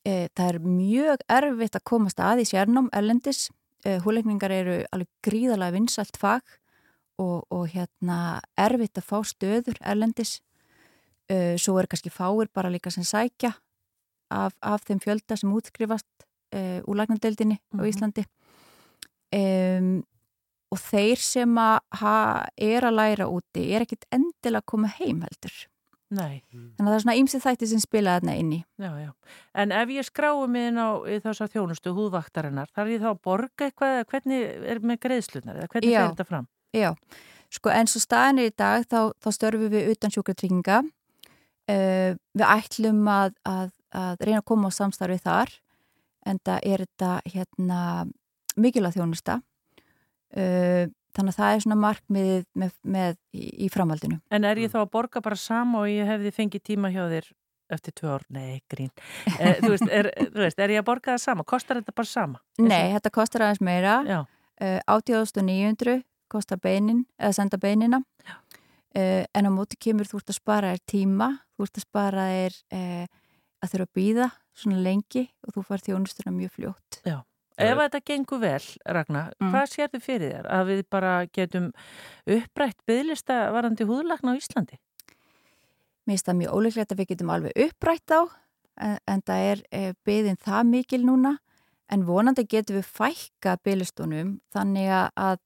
[0.05, 3.49] e, það er mjög erfitt að komast að í sérnám erlendis.
[3.85, 6.43] E, húleikningar eru alveg gríðalega vinsalt fag
[7.21, 10.39] og, og hérna erfitt að fá stöður erlendis.
[11.29, 13.53] E, svo er kannski fáir bara líka sem sækja
[14.31, 16.07] af, af þeim fjölda sem útskrifast
[16.53, 17.87] e, úr læknadeildinni á Mhm.
[17.87, 18.25] Íslandi.
[19.33, 19.41] E,
[20.71, 22.15] og þeir sem að ha,
[22.57, 25.55] er að læra úti er ekkit endilega að koma heim heldur.
[26.11, 26.41] Nei.
[26.51, 28.59] Þannig að það er svona ýmsið þætti sem spila þarna inn í.
[28.83, 29.11] Já, já.
[29.55, 30.89] En ef ég skrái mig inn á
[31.23, 34.41] þessar þjónustu húðvaktarinnar, þarf ég þá að borga eitthvað eða hvernig
[34.73, 36.47] er með greiðslunar eða hvernig fer þetta fram?
[36.75, 36.89] Já,
[37.51, 40.81] sko eins og staðin er í dag þá, þá störfum við utan sjúkratrygginga
[41.69, 45.53] uh, við ætlum að, að, að reyna að koma á samstarfi þar
[46.27, 47.81] en það er þetta hérna
[48.61, 54.47] mikilvæg þjónusta uh, þannig að það er svona markmiðið með, með í, í framhaldinu En
[54.47, 57.31] er ég þá að borga bara sama og ég hefði fengið tíma hjá þér
[57.71, 58.23] eftir tvö ár?
[58.35, 58.89] Nei, grín.
[59.31, 61.45] E, þú, veist, er, þú veist, er ég að borga það sama?
[61.47, 62.41] Kostar þetta bara sama?
[62.59, 64.25] Nei, þetta kostar aðeins meira uh,
[64.91, 66.01] 80.900
[66.31, 68.03] kostar beinin eða senda beinina
[68.91, 71.27] en á móti kemur þú ert að spara þér tíma
[71.61, 73.05] þú ert að spara þér uh,
[73.61, 74.29] að þurfa að býða
[74.61, 77.19] svona lengi og þú fær þjónustuna mjög fljótt Já.
[77.61, 79.51] Ef þetta gengur vel, Ragnar, Mm.
[79.53, 80.45] hvað sér þið fyrir þér?
[80.49, 81.67] Að við bara getum
[82.25, 84.79] upprætt byggðlista varandi húðlakna á Íslandi?
[86.07, 88.21] Mér finnst það mjög óleiklegt að við getum alveg upprætt á
[88.81, 91.35] en, en það er uh, byðin það mikil núna
[91.91, 95.37] en vonandi getum við fækka bygglistunum þannig að,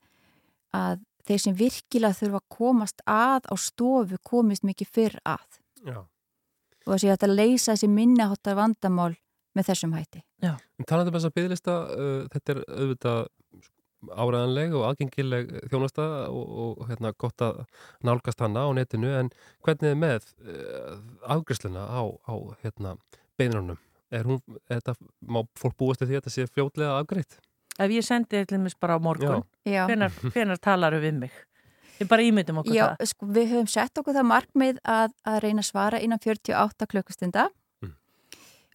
[0.78, 6.02] að þeir sem virkilega þurfa að komast að á stofu komist mikið fyrr að já.
[6.02, 9.14] og þess að ég ætla að leysa þessi minnaháttar vandamál
[9.56, 10.22] með þessum hætti.
[10.44, 13.22] En talandi um þess að byggðlista, uh, þetta er auðvitað
[14.06, 17.64] áræðanleg og aðgengileg þjónasta og, og hérna, gott að
[18.06, 19.32] nálgast hana á netinu en
[19.66, 21.00] hvernig er með uh,
[21.36, 22.96] afgriðsluna á, á hérna,
[23.40, 23.80] beinunum?
[24.14, 27.40] Er hún, er þetta, má fólk búast til því að þetta sé fljótlega afgriðt?
[27.82, 29.84] Ef ég sendi mér bara á morgun, Já.
[29.90, 31.40] hvenar, hvenar talaru við mig?
[32.00, 33.10] Við bara ímyndum okkur Já, það.
[33.12, 37.50] sko, við höfum sett okkur það markmið að, að reyna að svara innan 48 klukkustunda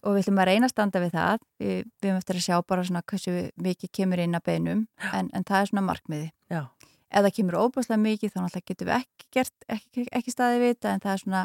[0.01, 1.41] og við ætlum að reyna að standa við það.
[1.61, 5.29] Við, við höfum eftir að sjá bara svona hversu mikið kemur inn að beinum en,
[5.29, 6.31] en það er svona markmiði.
[6.49, 6.63] Já.
[7.11, 10.73] Ef það kemur óbúslega mikið þá náttúrulega getum við ekki, gert, ekki, ekki staðið við
[10.73, 11.43] þetta en það er svona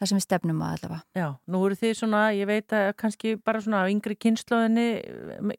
[0.00, 1.02] það sem við stefnum að allavega.
[1.18, 4.86] Já, nú eru þið svona, ég veit að kannski bara svona á yngri kynnslóðinni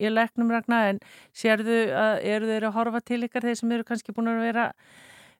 [0.01, 1.01] ég leknum Ragnar, en
[1.37, 4.65] sérðu að eru þeir að horfa til ykkar þeir sem eru kannski búin að vera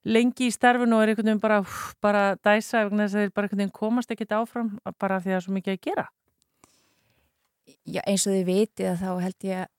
[0.04, 1.60] lengi í starfinu og er einhvern veginn bara,
[2.02, 5.36] bara dæsa vegna þess að þeir bara einhvern veginn komast ekkit áfram bara því að
[5.36, 6.06] það er svo mikið að gera.
[7.86, 9.70] Já, eins og þið vitið að þá held ég að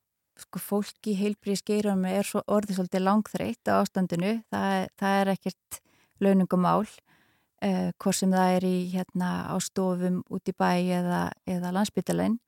[0.43, 4.33] sko, fólk í heilbríð skeirum er svo orðið svolítið langþreytt á ástandinu.
[4.53, 5.79] Það, það er ekkert
[6.23, 11.73] launungumál, uh, hvort sem það er í hérna á stofum út í bæ eða, eða
[11.77, 12.39] landsbytalegin.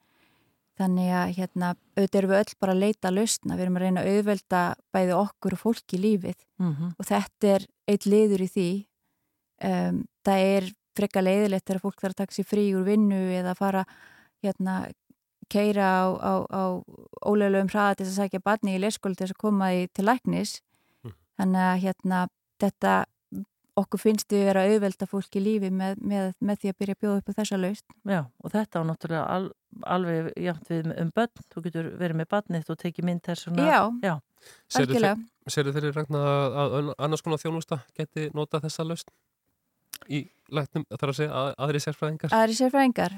[0.75, 3.55] Þannig að hérna, auðvitað erum við öll bara að leita að lausna.
[3.55, 4.61] Við erum að reyna að auðvelda
[4.91, 6.91] bæði okkur og fólk í lífið Mm -hmm.
[6.99, 8.69] og þetta er eitt liður í því.
[9.63, 10.63] Um, það er
[10.95, 13.85] frekka leiðilegt þegar fólk þarf að taka sér frí úr vinnu eða fara
[14.43, 14.91] hérna
[15.49, 16.63] keira á, á, á
[17.25, 20.05] óleglegum hraða til þess að sækja barni í leyskóli til þess að koma í til
[20.05, 20.61] læknis
[21.05, 21.13] Mm.
[21.37, 22.27] þannig að hérna
[22.59, 23.05] þetta
[23.75, 27.01] okkur finnst við vera auðvelda fólk í lífi með, með, með því að byrja að
[27.03, 29.51] bjóða upp á þessa laust Já, og þetta á náttúrulega al,
[29.83, 33.65] alveg jæmt við um börn, þú getur verið með barnið og tekið mynd þess svona
[33.67, 34.15] Já, Já.
[34.75, 35.15] algjörlega
[35.47, 39.11] Serðu þeirri ragnar að, annars konar þjónusta geti nota þessa laust
[40.09, 40.23] í
[40.53, 42.33] læknum, þarf að segja að, aðri sérfræðingar?
[42.33, 43.17] aðri sérfræðingar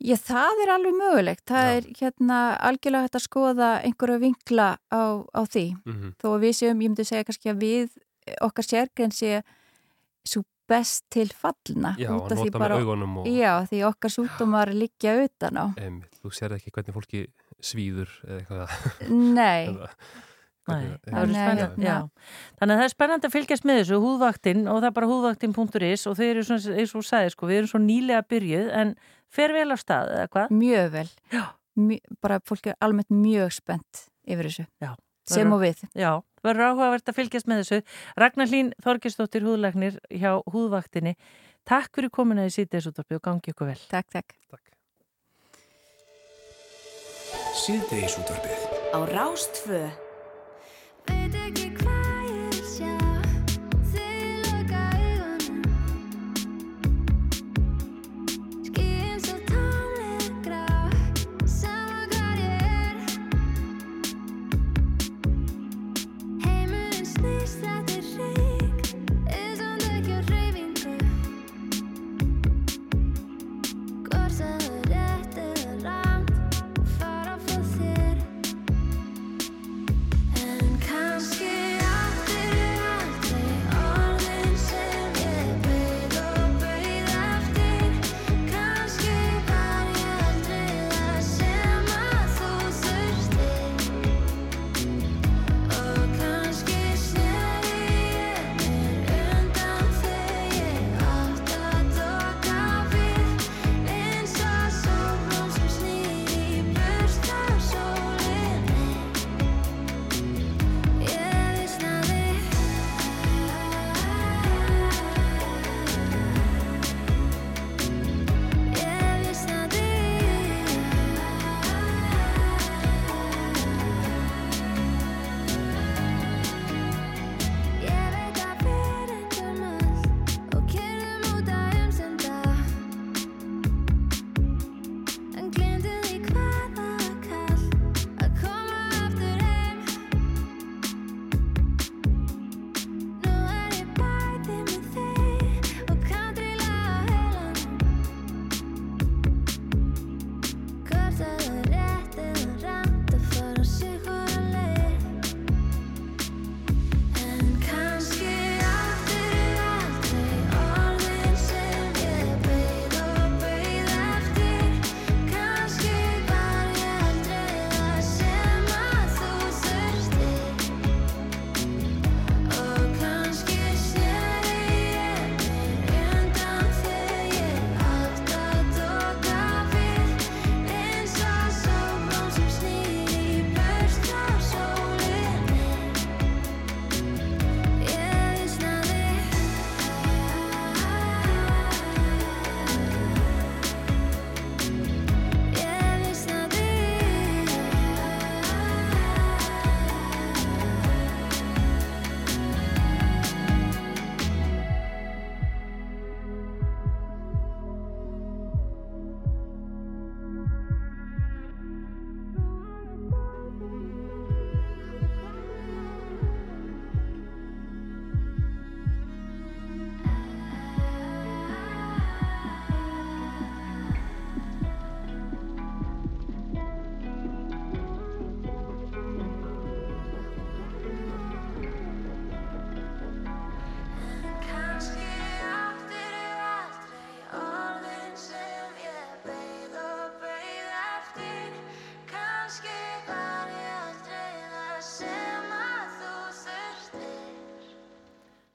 [0.00, 1.72] Já, það er alveg mögulegt það Já.
[1.76, 2.36] er hérna
[2.70, 6.14] algjörlega hægt að skoða einhverju vinkla á, á því Mhm.
[6.22, 7.90] þó að við séum, ég myndi segja kannski að við
[8.40, 9.42] okkar sérgrein sé
[10.24, 15.16] svo best til fallna Já, út af því bara- og Já, því okkar sjúkdómar liggja
[15.26, 17.22] utan á Einmitt, þú sér ekki hvernig fólki
[17.60, 19.92] svíður eða eitthvað Nei, Eða-
[20.70, 21.84] Nei, hvernig- það verður Nei, hérna.
[21.84, 21.94] Já.
[22.60, 26.04] Þannig að það er spennandi að fylgjast með þessu húðvaktinn og það er bara húðvaktinn.is
[26.06, 28.92] og þeir eru svona, eins og þú sagði, sko, við erum svo nýlega byrjuð en
[29.30, 30.52] fer vel á stað, eða hvað?
[30.60, 31.42] mjög vel Já.
[31.80, 34.92] Mjö, bara fólk er almennt mjög spennt yfir þessu Já.
[35.28, 37.80] Sem og við Já, það verður áhugavert að fylgjast með þessu.
[38.20, 41.16] Ragnar Hlín Þorgesdóttir húðlagnir hjá húðvaktinni.
[41.68, 43.80] Takk fyrir komuna í síðdeisúttarpi og gangi ykkur vel.
[43.90, 44.36] Takk, takk
[47.60, 48.62] Síðdeisútvarpið
[48.94, 49.82] Á Rástfö
[51.10, 51.39] Veit ekki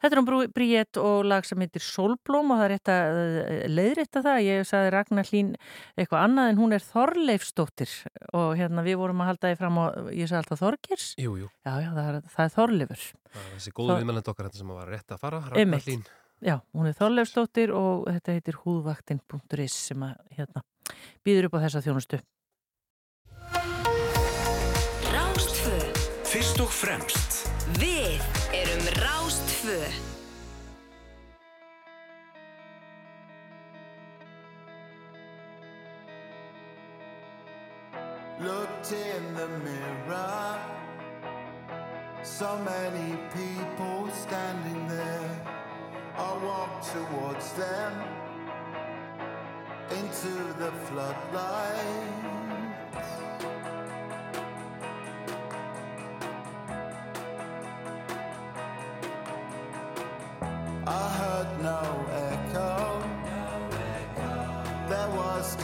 [0.06, 3.62] Þetta er um Bríett og lag sem heitir Solblóm og það er rétt að eh,
[3.74, 4.42] leiðrétta það.
[4.46, 5.48] Ég sagði Ragnar Hlín
[5.98, 7.96] eitthvað annað en hún er Þorleifsdóttir
[8.38, 11.08] og hérna við vorum að halda því fram og ég sagði alltaf Þorgers.
[11.18, 13.08] Jú, jú, Já, já, það er, það er Þorleifur.
[13.32, 15.42] það er þessi góðu viðmælend okkar þetta sem var rétt að fara.
[15.50, 16.06] Ragnar Hlín
[16.46, 20.62] Já, hún er Þorleifsdóttir og þetta heitir húðvaktin.is sem að hérna
[21.26, 22.22] býður upp á þessa þjónustu.
[25.16, 25.80] Rástfö.
[26.30, 27.42] Fyrst og fremst.
[27.82, 28.22] Við
[28.54, 28.86] erum
[29.66, 29.90] Looked
[38.92, 40.60] in the mirror.
[42.22, 45.42] So many people standing there.
[46.16, 48.04] I walked towards them
[49.90, 52.35] into the floodlight.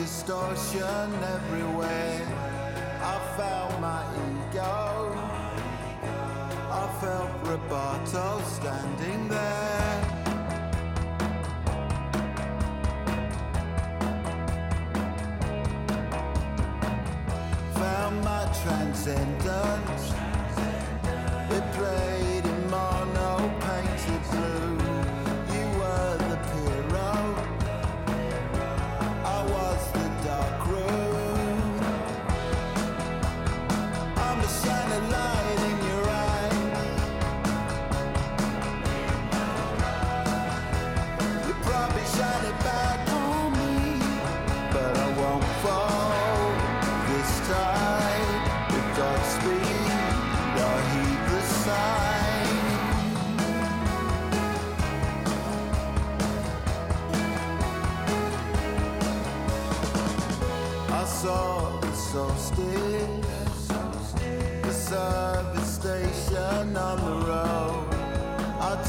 [0.02, 2.26] Distortion everywhere.
[3.04, 5.14] I felt my ego.
[6.72, 10.02] I felt Roberto standing there.
[17.76, 20.21] Found my transcendence.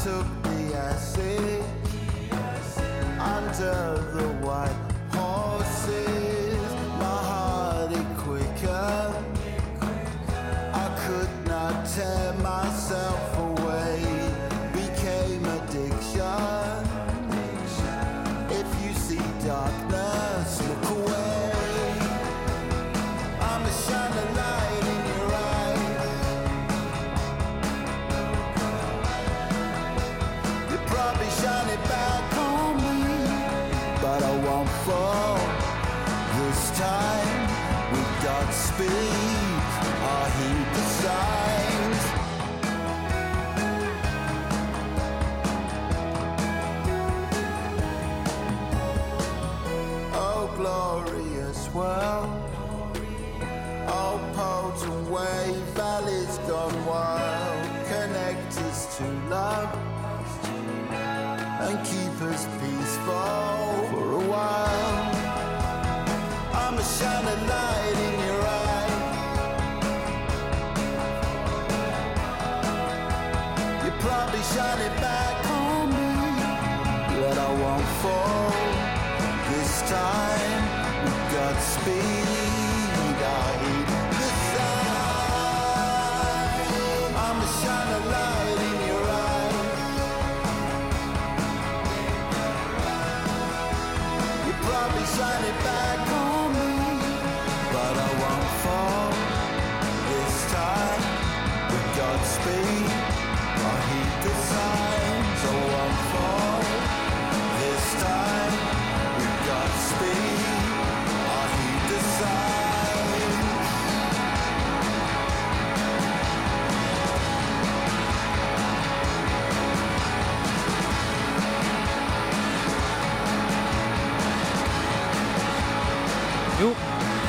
[0.03, 1.63] Took the acid
[3.21, 4.02] under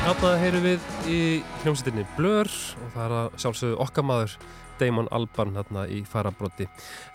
[0.04, 1.18] þarna heyrum við í
[1.62, 4.34] hljómsveitinni Blur og það er að sjálfsögðu okkar maður
[4.76, 6.66] Damon Albarn hérna í farabrotti.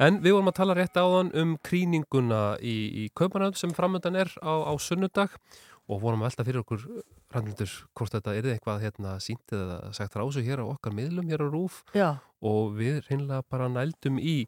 [0.01, 4.33] En við vorum að tala rétt áðan um kríninguna í, í Kaupanönd sem framöndan er
[4.41, 5.37] á, á sunnudag
[5.85, 6.89] og vorum að velta fyrir okkur
[7.35, 11.45] rannlundur hvort þetta er eitthvað hérna sínt eða sagt rásu hér á okkar miðlum hér
[11.45, 12.09] á Rúf Já.
[12.41, 14.39] og við reynilega bara nældum í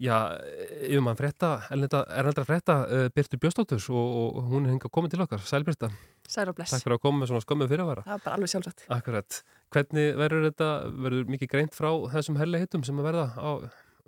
[0.00, 0.32] Já,
[0.80, 5.10] yfir mann frétta, erlendra frétta, uh, Byrtu Bjóstóttur og, og hún er hengið að koma
[5.12, 5.44] til okkar.
[5.44, 5.90] Sæl Byrta.
[6.30, 6.74] Og bless.
[6.74, 8.04] Takk fyrir að koma með svona skömmu fyrirvara.
[8.06, 8.84] Það er bara alveg sjálfsagt.
[8.94, 9.40] Akkurat.
[9.74, 10.70] Hvernig verður þetta,
[11.06, 13.50] verður mikið greint frá þessum herli hittum sem að verða á,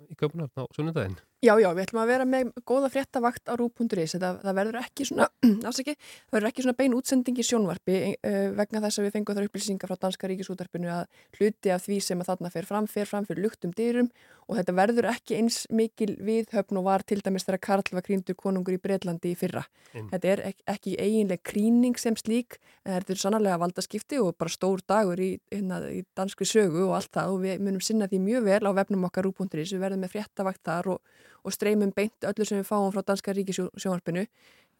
[0.07, 1.17] í köpunarn á sunnundaginn?
[1.43, 4.13] Já, já, við ætlum að vera með góða fréttavakt á rú.is.
[4.15, 5.25] Það, það verður ekki svona,
[5.69, 9.37] afsaki, það verður ekki svona bein útsending í sjónvarpi uh, vegna þess að við fengum
[9.37, 11.03] þar upplýsingar frá Danska Ríkisútarpinu að
[11.35, 14.07] hluti af því sem að þarna fer fram, fer fram fyrir luktum dyrum
[14.47, 18.37] og þetta verður ekki eins mikil viðhöfn og var til dæmis þegar Karl var krýndur
[18.39, 19.63] konungur í Breitlandi í fyrra.
[19.93, 20.09] Mm.
[20.11, 24.51] Þetta er ek ekki eiginleg krýning sem slík, en þetta er sannarlega valdaskipti og bara
[24.51, 28.23] stór dagur í, hérna, í danskri sögu og allt það og við munum sinna því
[28.25, 29.71] mjög vel á vefnum okkar rú.is.
[29.71, 33.33] Við verðum með fréttavakt þar og og streymum beint öllu sem við fáum frá Danska
[33.35, 34.25] Ríkisjónvarpinu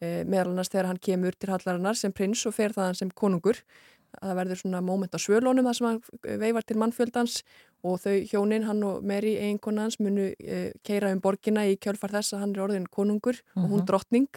[0.02, 3.60] eh, meðal annars þegar hann kemur til hallarinnar sem prins og fer þaðan sem konungur.
[4.22, 6.02] Að það verður svona móment á svölónum þar sem hann
[6.44, 7.40] veifar til mannfjöldans
[7.84, 12.14] og þau hjónin, hann og Mary eiginkona hans munu eh, keira um borgina í kjölfar
[12.14, 13.85] þess að hann er orðin konungur og hún Mhm.
[13.90, 14.27] drottning.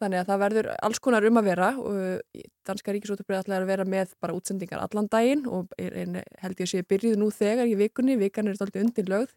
[0.00, 3.84] Þannig að það verður alls konar um að vera og Danska Ríkisúttarbrið ætlaði að vera
[3.84, 7.68] með bara útsendingar allan daginn og er, er, held ég að sé byrjuð nú þegar
[7.70, 9.30] í vikunni, vikan er alltaf undir lögð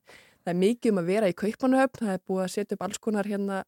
[0.47, 3.03] það er mikið um að vera í kaupanahöfn það er búið að setja upp alls
[3.03, 3.61] konar hérna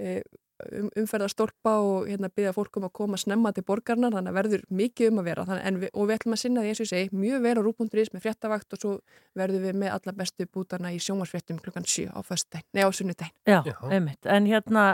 [0.00, 0.22] eh,
[0.64, 4.64] um, umferðarstólpa og hérna byggja fólk um að koma snemma til borgarnar þannig að verður
[4.80, 6.92] mikið um að vera þannig, við, og við ætlum að sinna því eins og ég
[6.92, 8.92] segi mjög vel á rúbúnduris með fréttavakt og svo
[9.36, 13.60] verður við með alla bestu bútana í sjómarsfréttum klukkan 7 á á sunnudaginn Já,
[13.90, 14.22] einmitt.
[14.24, 14.86] En hérna,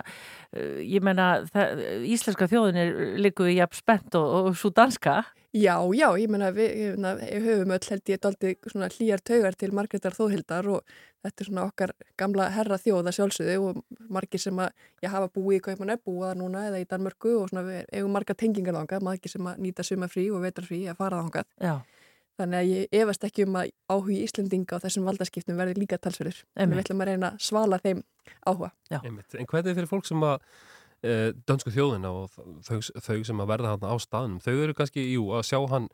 [0.56, 5.22] uh, ég menna, það, íslenska þjóðin er líku í jafn spennt og, og svo danska.
[5.52, 6.94] Já, já, ég menna við,
[7.44, 11.92] höfum öll held ég svona hlýjar taugar til Margreðar Þóhildar og þetta er svona okkar
[12.16, 14.72] gamla herra þjóða sjálfsögðu og margir sem að
[15.04, 18.34] ég hafa búið í Kaupan búa núna eða í Danmörku og svona við eigum marga
[18.34, 21.52] tengingar þangað, margir sem að nýta sumafrí og vetarfrí að fara þangað.
[21.60, 21.74] Já.
[22.40, 26.38] Þannig að ég efast ekki um að áhugi Íslendinga á þessum valdaskiptum verði líka talsverður.
[26.56, 28.00] Við ætlum að reyna að svala þeim
[28.48, 28.72] áhuga.
[29.02, 29.36] Einmitt.
[29.36, 30.40] En hvernig fyrir fólk sem að
[31.02, 32.32] e, dönsku þjóðina og
[32.66, 35.88] þau, þau sem að verða hann á staðnum, þau eru kannski, jú, að sjá hann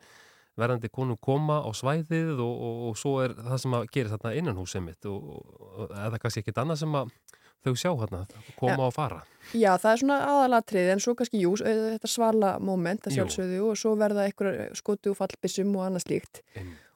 [0.59, 4.35] verðandi konum koma á svæðið og, og, og svo er það sem að gera þarna
[4.35, 5.43] innan húsið mitt og,
[5.89, 7.13] eða kannski ekkit annað sem að
[7.59, 8.19] þau sjá hérna,
[8.55, 8.85] koma Ja.
[8.87, 9.17] og fara.
[9.51, 13.79] Já, það er svona aðalatrið en svo kannski, jú, þetta svala moment að sjálfsögðu og
[13.79, 16.39] svo verða einhver skotu og fallbissum og annað slíkt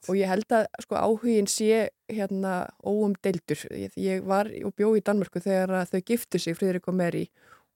[0.08, 2.54] og ég held að sko áhugin sé hérna
[2.84, 7.26] óumdeildur ég, ég var og bjó í Danmörku þegar þau giftu sig, Friðrik og Mary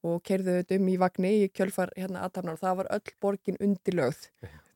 [0.07, 3.59] og keirðu þetta um í vagni í kjölfar hérna aðtafnar og það var öll borgin
[3.65, 4.29] undirlögð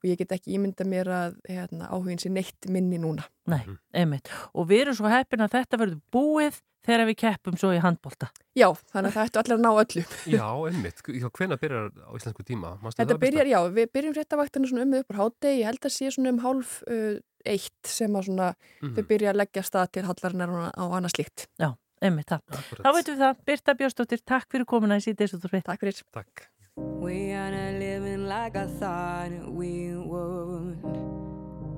[0.03, 3.63] og ég get ekki ímynda mér að hérna, áhugin sé neitt minni núna Nei,
[3.95, 4.29] einmitt.
[4.55, 8.27] Og við erum svo heppin að þetta verður búið þegar við keppum svo í handbólta.
[8.59, 10.03] Já, þannig að það ættu allir að ná öllu
[10.35, 11.03] Já, einmitt.
[11.07, 12.73] Hvenær byrjar á íslensku tíma?
[12.83, 15.95] Manstu Þetta byrjar, já, við byrjum fréttavaktinu svona um upp á hátegi, ég held að
[15.95, 17.15] sé svona um hálf uh,
[17.47, 18.49] eitt sem að svona
[18.83, 18.95] Mhm.
[18.99, 21.47] þau byrja að leggja stað til hallarinnar og, og annað slíkt.
[21.63, 21.71] Já,
[22.03, 22.41] einmitt það.
[22.83, 23.45] Þá veitum við það.
[23.49, 25.63] Birta Björnsdóttir, takk fyrir komuna í út úr við.
[25.69, 26.03] Takk fyrir.
[26.13, 26.49] Takk.
[26.77, 30.81] We are not living like I thought we would,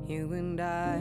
[0.09, 1.01] you and I.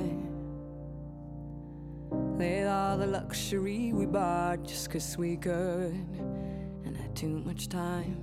[2.38, 5.94] With all the luxury we bought just 'cause we could,
[6.86, 8.18] and had too much time.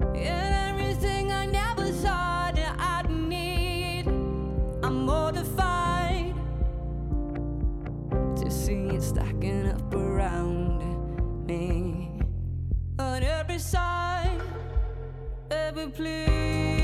[0.00, 4.06] And everything I never thought that I'd need,
[4.82, 5.77] I'm mortified
[8.48, 12.08] to see it stacking up around me
[12.98, 14.40] on every side.
[15.50, 16.77] Baby, please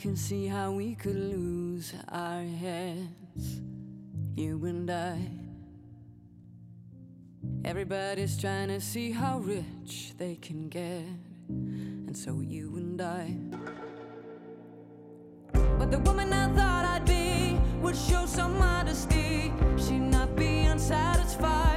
[0.00, 3.60] can see how we could lose our heads,
[4.34, 5.18] you and I.
[7.66, 11.04] Everybody's trying to see how rich they can get,
[11.48, 13.36] and so you and I.
[15.52, 19.52] But the woman I thought I'd be would show some modesty.
[19.76, 21.69] She'd not be unsatisfied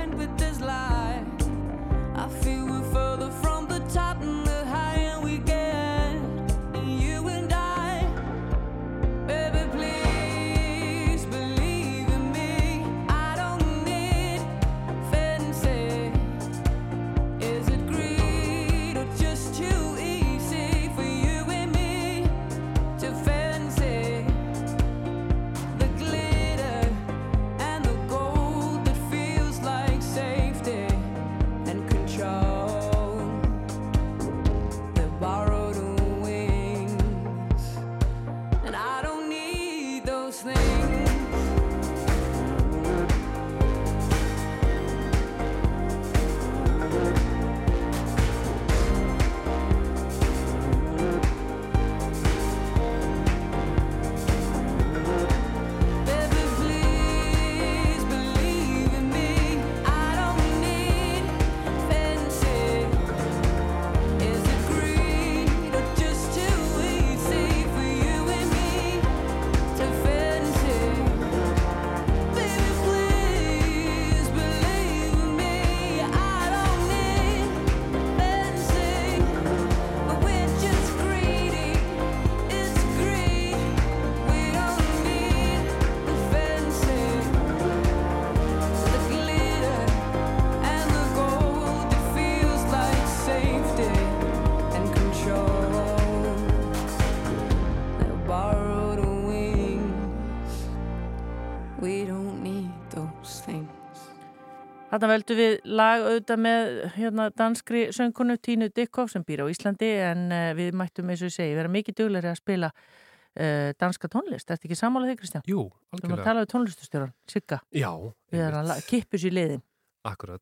[105.03, 109.89] Þarna veldum við lag auðvitað með hérna, danskri söngkonu Tínu Dykhoff sem býr á Íslandi
[109.99, 114.07] en uh, við mættum eins og ég segi vera mikið dugleiri að spila uh, danska
[114.13, 114.47] tónlist.
[114.47, 115.43] Ertu ekki sammálað þig Kristján?
[115.51, 116.27] Jú, Við erum að algjörlega.
[116.29, 117.59] tala við tónlistustjóran, Sigga.
[117.75, 117.89] Já,
[118.31, 119.65] Við erum að kippus í liðin.
[120.03, 120.41] Akkurat,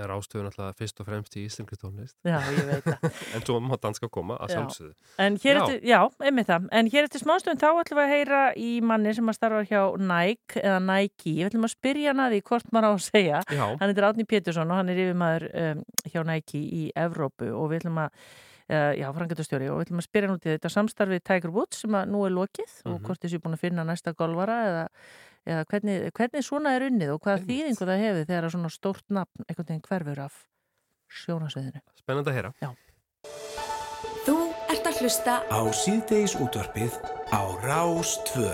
[0.00, 2.14] er ástöðun alltaf fyrst og fremst í íslensku tónlist.
[2.24, 3.02] Já, ég veit það.
[3.36, 4.54] en svo má danska koma að
[5.42, 5.64] hér Já.
[5.84, 6.68] já, einmitt það.
[6.72, 9.82] En hér eftir smástund þá ætlum við að heyra í manni sem að starfa hjá
[10.00, 11.34] Nike eða Nike.
[11.36, 13.42] Við ætlum að spyrja hann að því hvort maður á að segja.
[13.52, 13.66] Já.
[13.76, 17.84] Hann heitir Átni Pétursson og hann er yfirmaður um, hjá Nike í Evrópu og við
[17.84, 18.18] ætlum að
[18.64, 21.82] Uh, já, frangatastjóri og við ætlum að spyrja hann út í þetta samstarfið Tiger Woods
[21.82, 23.02] sem að nú er lokið og Mhm.
[23.04, 24.84] hvort þessi er búin að finna næsta golvara eða,
[25.46, 29.44] eða hvernig, hvernig svona er unnið og hvaða þýðingu það hefur þegar svona stórt nafn
[29.48, 30.38] einhvern veginn hverfur af
[31.24, 31.82] sjónasveðinu.
[32.00, 32.52] Spennandi að heyra.
[32.62, 32.70] Já.
[34.24, 34.36] Þú
[34.72, 36.96] ert að hlusta Á síðdeis útvarpið
[37.28, 38.48] á Rás 2.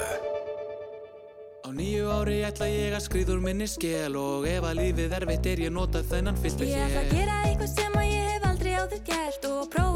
[1.61, 5.61] Á nýju ári ætla ég að skriður minni skell og ef að lífið erfitt er
[5.67, 7.19] ég nota þennan fylgta Ég ætla að hér.
[7.21, 9.90] gera eitthvað sem að ég hef aldrei áður gert og prófa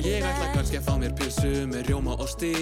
[0.00, 2.52] Ég ætla kannski að fá mér pilsu með rjóma og sti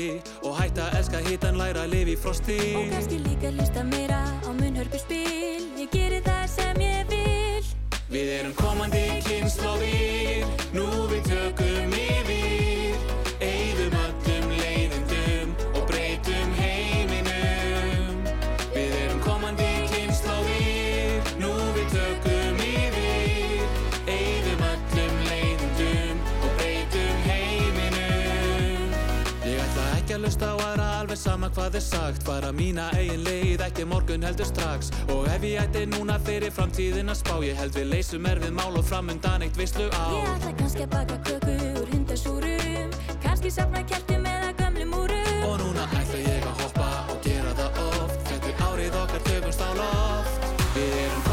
[0.43, 2.57] og hætta að elska hitan læra að lifa í frosti.
[2.81, 5.63] Og kannski líka hlusta meira á munnhörpu spil.
[5.79, 7.71] Ég geri það sem ég vil.
[8.11, 11.68] Við erum komandi kynnslóðir, nú við tökum
[30.29, 32.23] ætla ekki að lusta á aðra alveg sama hvað er sagt.
[32.27, 34.91] Fara mína eigin leið, ekki morgun heldur strax.
[35.09, 38.77] Og ef ég ætti núna fyrir framtíðin að spá Ég held við leysum erfið mál
[38.77, 40.05] og framundan eitt veislu á.
[40.13, 42.91] Ég ætla kannski að baka köku úr hundasúrum.
[43.23, 47.81] Kannski safna kertum eða gömlum úrum Og núna ætla ég að hoppa og gera það
[47.87, 48.21] oft.
[48.29, 50.53] Þetta árið okkar tökumst á loft.
[50.77, 51.28] Við erum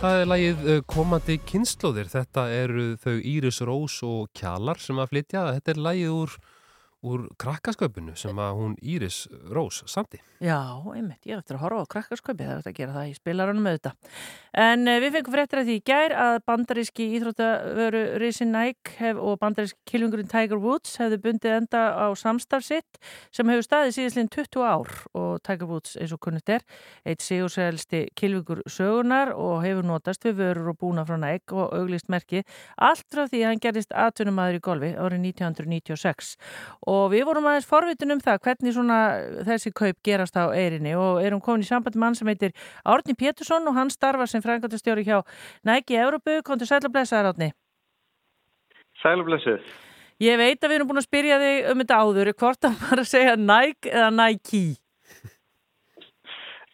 [0.00, 2.08] það er lagið uh, komandi kynnslóðir.
[2.08, 5.42] Þetta eru þau Íris Rós og Kjalar sem að flytja.
[5.58, 6.36] Þetta er lagið úr,
[7.10, 9.18] úr krakkasköpunu sem að hún Íris
[9.52, 10.22] Rós samti.
[10.40, 10.56] Já,
[10.94, 13.16] einmitt, ég er eftir að horfa á krakkarskaupi, það er eftir að gera það í
[13.18, 14.14] spilarunum auðvitað.
[14.58, 19.38] En uh, við fengum fréttir að því í gær að bandaríski íþróttavöru Risi hef, og
[19.38, 22.98] bandaríski kilvingurinn Tiger Woods hefðu bundið enda á samstarf sitt
[23.30, 24.90] sem hefur staðið síðastlega 20 ár.
[25.14, 26.64] Og Tiger Woods eins og kunnugt er
[27.04, 32.10] eitt sigursælsti kilvingur sögunar og hefur notast við vörur og búna frá Nike og auglist
[32.10, 32.42] merki
[32.76, 36.32] allt frá því að hann gerist atvinnumæður í golfi árið 1996
[36.90, 38.98] og við vorum aðeins forvitin um það hvernig svona
[39.48, 42.54] þessi kaup gerast á eirinni og erum komin í samband mann sem heitir
[42.84, 45.20] Árni Pétursson og hann starfar sem frangatastjóri hjá
[45.68, 47.52] Nike Európu, kontur sæl og blessaðar Árni.
[49.02, 49.64] Sælublessuð.
[50.20, 53.04] Ég veit að við erum búin að spyrja þig um þetta áður, hvort að bara
[53.08, 54.64] segja Nike eða Nike?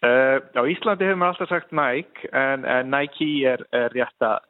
[0.06, 4.42] Uh, á Íslandi hefur maður alltaf sagt Nike en, en Nike er, er rétt að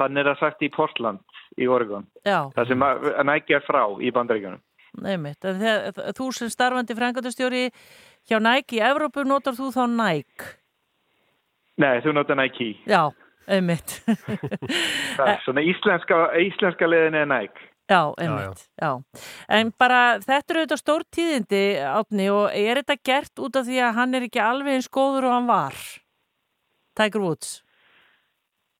[0.00, 2.06] þannig er það sagt í Portland í Oregon.
[2.26, 2.50] Já.
[2.54, 2.86] Það sem
[3.28, 4.62] Nike er frá í bandaríkjunum.
[4.94, 7.64] Þegar þú sem starfandi frangatastjóri
[8.30, 10.54] hjá Nike í Evrópu notar þú þá Nike?
[11.82, 12.76] Nei, þú notar Nike.
[12.86, 13.08] Já,
[13.50, 13.96] einmitt.
[15.18, 17.70] Það er svona íslenska, íslenska liðin er Nike.
[17.90, 18.92] Já, einmitt, já,
[19.52, 23.82] En bara þetta eru auðvitað stór tíðindi átni og er þetta gert út af því
[23.84, 25.82] að hann er ekki alveg eins góður og hann var?
[26.96, 27.58] Tiger Woods?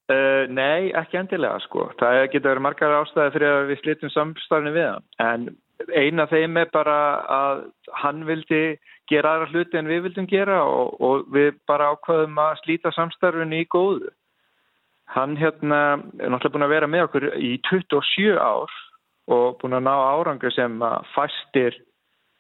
[0.09, 1.91] Uh, nei, ekki endilega sko.
[2.01, 5.07] Það getur verið margar ástæði fyrir að við slítum samstarfni við hann.
[5.21, 5.47] En
[5.93, 6.99] eina þeim er bara
[7.37, 7.62] að
[8.01, 8.65] hann vildi
[9.10, 13.62] gera aðra hluti en við vildum gera og, og við bara ákvaðum að slíta samstarfinu
[13.62, 14.12] í góðu.
[15.14, 15.81] Hann hérna
[16.18, 18.72] er náttúrulega búin að vera með okkur í 27 ár
[19.35, 21.76] og búin að ná árangur sem að fastir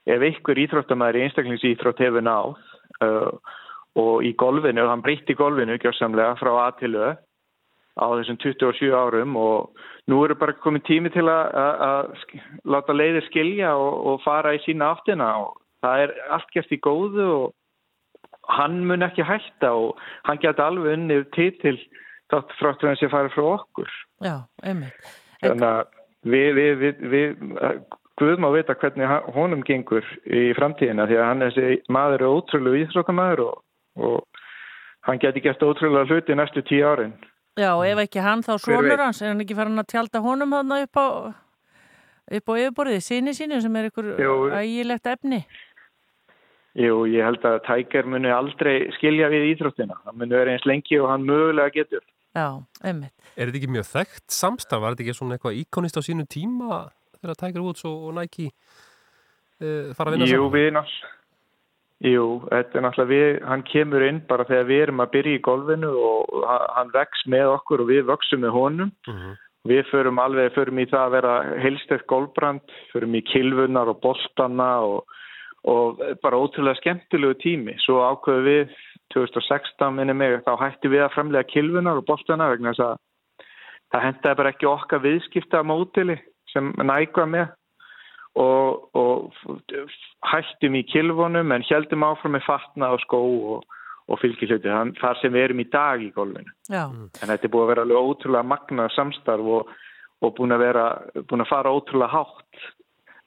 [0.08, 2.56] ef ykkur íþróttamæður í einstaklingsýþrótt hefur náð
[3.04, 3.30] uh,
[3.94, 7.14] og í golfinu, hann breytti golfinu gjörsamlega frá að til öð
[7.94, 12.10] á þessum 27 árum og nú eru bara komið tími til að
[12.66, 16.80] láta leiðir skilja og, og fara í sína áttina og það er allt gert í
[16.84, 21.76] góðu og hann mun ekki hætta og hann geta alveg unnið titil
[22.32, 23.92] þátt fráttur hann sé farið frá okkur.
[24.24, 25.12] Já, einmitt.
[25.44, 25.84] Þannig að
[26.24, 27.36] við, við, við, við
[28.14, 32.30] Guðum að vita hvernig honum gengur í framtíðina því að hann er þessi maður er
[32.30, 33.56] ótrúlega íþrókamæður og,
[33.98, 34.42] og
[35.08, 37.16] hann geti gert ótrúlega hluti næstu tíu árin.
[37.58, 40.76] Já, ef ekki hann þá svonur hans, er hann ekki farin að tjálta honum hann
[40.78, 41.06] upp á
[42.38, 44.14] upp á yfirborðið, síni síni sem er ykkur
[44.62, 45.42] ægilegt efni?
[45.42, 45.73] Jú,
[46.74, 50.00] ég held að Tækер muni aldrei skilja við íþróttina.
[50.04, 52.04] Það muni verið eins lengi og hann mögulega getur.
[52.34, 52.48] Já,
[52.82, 53.14] einmitt.
[53.34, 54.82] Er þetta ekki mjög þekkt samstaf?
[54.82, 56.80] Var þetta ekki svona eitthvað íkonist á sínu tíma
[57.20, 60.42] þegar Tæker Woods og, og Nike uh, fara að vinna Jú, saman?
[60.42, 61.12] Jú, við náttúrulega
[62.04, 65.42] Jú, þetta er náttúrulega við, hann kemur inn bara þegar við erum að byrja í
[65.46, 66.34] golfinu og
[66.74, 68.90] hann vex með okkur og við vöksum með honum.
[69.08, 69.36] Uh -huh.
[69.64, 74.80] Við förum alveg, förum í það að vera heilstætt golfbrand, förum í kilvunar og boltana
[74.84, 75.06] og,
[75.64, 77.74] og bara ótrúlega skemmtilegu tími.
[77.84, 78.74] Svo ákveðu við
[79.14, 82.96] 2016 minni mig, þá hætti við að fremlega kilvunar og boltana vegna þess að
[83.94, 86.16] það hendaði bara ekki okkar viðskipta mótili
[86.52, 87.52] sem nækva með
[88.40, 89.32] og, og
[90.26, 93.66] hættum í kilvunum en heldum áfram með fatna og skó og,
[94.10, 97.10] og fylgilhuti þar sem við erum í dag í golfinu mm.
[97.20, 99.74] en þetta er búið að vera alveg ótrúlega magna samstarf og,
[100.24, 100.88] og búin að vera
[101.30, 102.66] búin að fara ótrúlega hátt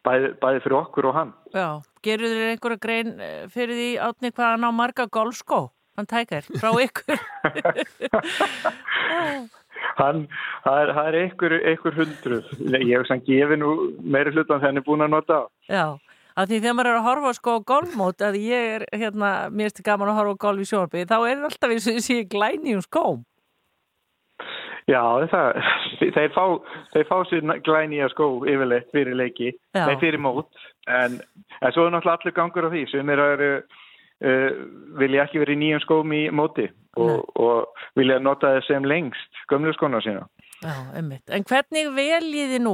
[0.07, 1.33] bæði, bæði fyrir okkur og hann.
[1.55, 1.67] Já,
[2.05, 5.67] gerur þér einhverja grein eh, fyrir því átni hvað hann á marga golfskó?
[5.97, 7.17] Hann tækir frá ykkur.
[9.97, 10.23] Hann,
[10.61, 12.49] það er, það er einhver, einhver hundruð.
[12.73, 13.71] Ég hef sann gefið nú
[14.05, 15.39] meiri hlutan þenni búin að nota.
[15.69, 15.97] Já,
[16.37, 19.71] af því þegar maður er að horfa sko á golfmót að ég er hérna, mér
[19.71, 22.77] erstu gaman að horfa á golf í sjórfi, þá er alltaf eins og þessi glæni
[22.77, 23.23] um skóm
[24.87, 25.57] Já, það,
[26.15, 26.43] þeir fá,
[26.93, 31.19] þeir fá sér glæni að skó yfirleitt fyrir leiki, þeir fyrir mót en,
[31.59, 34.61] en svo er náttúrulega allir gangur á því sem er að uh,
[35.01, 39.73] vilja ekki verið nýjum skóm í móti og, og vilja nota það sem lengst gömlu
[39.75, 40.23] skóna sína.
[40.57, 41.27] Já, einmitt.
[41.29, 42.73] En hvernig veljiði nú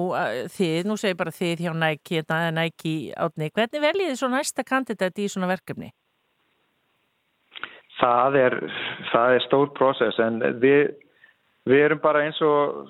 [0.53, 5.19] þið, nú segir bara þið hjá Nike eða Nike átni, hvernig veljiði svo næsta kandidat
[5.19, 5.91] í svona verkefni?
[7.99, 8.55] Það er,
[9.11, 10.93] það er stór prósess en við,
[11.69, 12.83] við erum bara eins og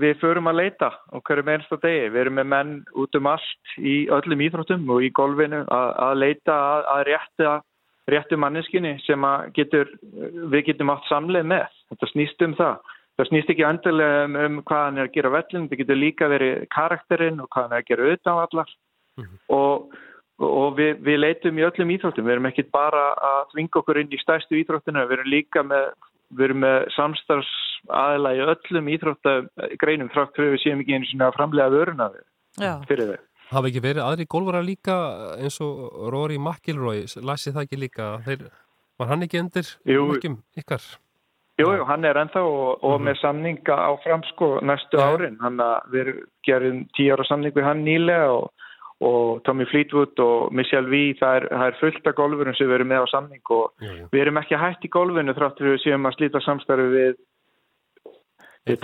[0.00, 2.10] við förum að leita og hverjum einsta degi.
[2.12, 6.14] Við erum með menn út um allt í öllum íþróttum og í golfinu að, að
[6.24, 7.56] leita að, að rétta
[8.10, 9.24] réttu manneskinni sem
[9.56, 9.90] getur,
[10.52, 11.78] við getum átt samleið með.
[11.92, 12.92] Þetta snýst um það.
[13.18, 16.28] Það snýst ekki endilega um, um hvað hann er að gera vellin, þetta getur líka
[16.32, 18.70] verið karakterinn og hvað hann er að gera auðvitað á allar.
[19.18, 19.40] Mm -hmm.
[19.56, 19.98] Og,
[20.50, 22.26] og við, við leitum í öllum íþróttum.
[22.26, 25.92] Við erum ekki bara að þvinga okkur inn í stæstu íþróttinu, við erum líka með,
[26.36, 27.50] við erum með samstarfs
[27.88, 32.08] aðela í öllum íþróttagreinum þrátt fyrir við séum ekki einu svona framlega vöruna
[32.88, 33.20] fyrir þau.
[33.50, 34.96] Hafa ekki verið aðri gólvara líka
[35.40, 38.10] eins og Rory McIlroy, lasi það ekki líka?
[38.26, 38.44] Þeir,
[39.00, 40.84] var hann ekki endur mörgjum ykkar?
[41.60, 45.10] Jú, jú, hann er ennþá og, og mm með samninga á framsko næstu ja.
[45.10, 45.36] árin.
[45.42, 45.60] Hann
[45.92, 46.12] við
[46.46, 48.48] gerum tíu ára samning við hann nýlega og,
[49.00, 52.76] og Tommy Fleetwood og Michelle V, það er, það er fullt af gólfurum sem við
[52.76, 54.08] erum með á samning og jú, jú.
[54.12, 57.18] við erum ekki hægt í gólfinu þráttur við séum að slíta samstarfi við
[58.68, 58.82] Eitt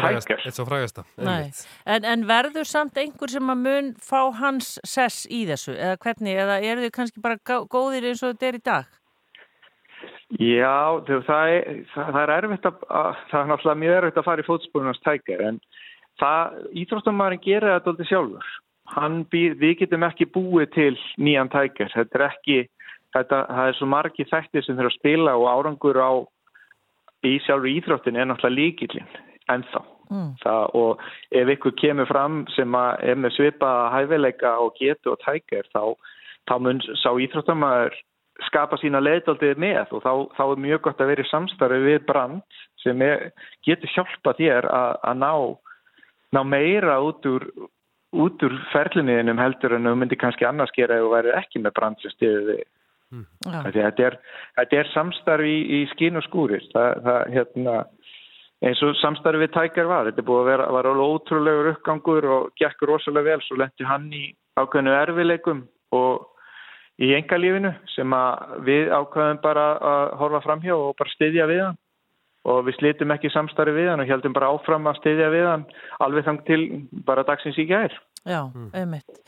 [0.56, 5.74] svo frægasta en, en verður samt einhver sem að mun fá hans sess í þessu
[5.76, 8.94] eða hvernig, eða eru þau kannski bara góðir eins og þetta er í dag?
[10.40, 10.78] Já,
[11.28, 14.48] það er, það er erfitt að, að það er náttúrulega mjög erfitt að fara í
[14.48, 15.60] fótspórunars tækjar en
[16.22, 18.55] það, íþróttamæðurinn gerir þetta alltaf sjálfur
[19.32, 22.58] býr, við getum ekki búið til nýjan tækjar, þetta er ekki
[23.16, 26.12] þetta, það er svo margi þættir sem þurfa að spila og árangur á
[27.26, 29.14] í sjálfur íþróttin er náttúrulega líkillinn
[29.52, 29.82] ennþá.
[30.06, 30.34] Mm.
[30.38, 31.00] Það, og
[31.34, 35.96] ef ykkur kemur fram sem er með svipa hæfileika og getu og tækir þá,
[36.46, 37.96] þá mun sá íþróttamæður
[38.46, 42.02] skapa sína leitaldið með og þá, þá er mjög gott að vera í samstarfi við
[42.06, 43.30] brand sem er,
[43.66, 45.32] getur hjálpa þér að ná,
[46.36, 47.48] ná meira út úr,
[48.24, 51.76] út úr ferlinniðinum heldur en þú myndir kannski annars gera ef þú væri ekki með
[51.78, 52.64] brand sem stiður þig.
[53.14, 53.26] Mm.
[53.70, 54.16] Þetta, er,
[54.59, 56.64] þetta er samstarfi í, í skín og skúrir.
[56.72, 57.76] Það, það hérna
[58.66, 60.10] eins og samstarfið við tækjar var.
[60.10, 63.44] Þetta er búið að vera, var alveg ótrúlegur uppgangur og gekk rosalega vel.
[63.47, 64.24] Svo lendi hann í
[64.56, 65.64] ákveðinu erfileikum
[65.97, 66.26] og
[67.02, 71.82] í engalífinu sem að við ákveðum bara að horfa framhjá og bara styðja við hann.
[72.47, 75.64] Og við slitum ekki samstarfið við hann og heldum bara áfram að styðja við hann
[76.05, 76.60] alveg þang til
[77.09, 77.94] bara dagsins í gær.
[78.27, 78.40] Já,
[78.74, 79.20] einmitt.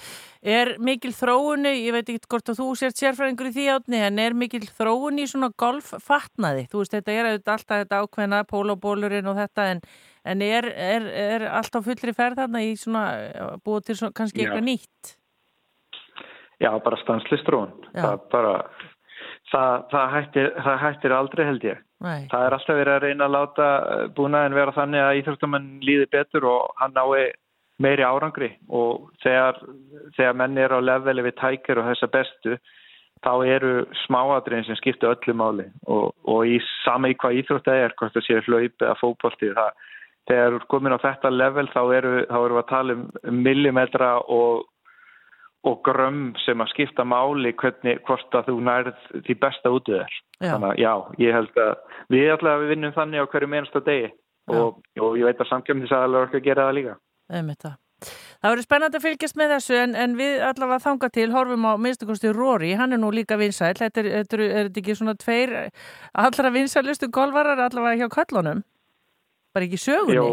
[0.43, 4.19] Er mikil þróunni, ég veit ekki hvort að þú sért sérfræðingur í því átni, en
[4.23, 6.65] er mikil þróunni í svona golffatnaði?
[6.71, 9.83] Þú veist, þetta er auðvitað alltaf þetta ákveðna, pólóbólurinn og þetta, en,
[10.35, 13.05] en er, er, er alltaf fullri ferð þarna í svona,
[13.67, 15.15] búið til svona, kannski eitthvað nýtt?
[16.59, 17.75] Já, bara stanslistróun.
[17.95, 18.55] Það, bara,
[19.53, 21.85] það, það, hættir, það hættir aldrei held ég.
[22.05, 22.29] Nei.
[22.31, 23.69] Það er alltaf verið að reyna að láta
[24.15, 27.33] búnaðin vera þannig að íþróttamann líði betur og hann nái
[27.83, 29.59] meiri árangri og þegar,
[30.17, 32.57] þegar menn eru á leveli við tækir og þessa bestu
[33.25, 33.73] þá eru
[34.05, 38.15] smáadriðin sem skipta öllu máli og, og í sama í hvað íþrótt það er, hvort
[38.15, 39.71] það sé hlaup eða fókbalti, það
[40.29, 43.41] þegar þú er komin á þetta level þá eru, þá eru við að tala um
[43.47, 44.67] millimetra og,
[45.69, 49.99] og grömm sem að skipta máli hvernig, hvort að þú nærð því besta út í
[49.99, 50.17] þér.
[50.45, 50.93] Þannig að já,
[51.25, 51.75] ég held að
[52.15, 54.09] við allavega við vinnum þannig á hverju mennsta degi
[54.49, 56.97] og, og ég veit að samkjöfnisæðalega er ekki að gera það líka.
[57.29, 57.77] Einmitt það.
[58.39, 61.73] Það verður spennandi að fylgjast með þessu en, en við allavega þanga til horfum á
[61.83, 65.15] minnstakosti Rory, hann er nú líka vinsæl þetta er, þetta er, er þetta ekki svona
[65.19, 65.55] tveir
[66.23, 68.63] allra vinsælustu golvarar allavega hjá köllunum
[69.55, 70.29] bara ekki sögunni Jó.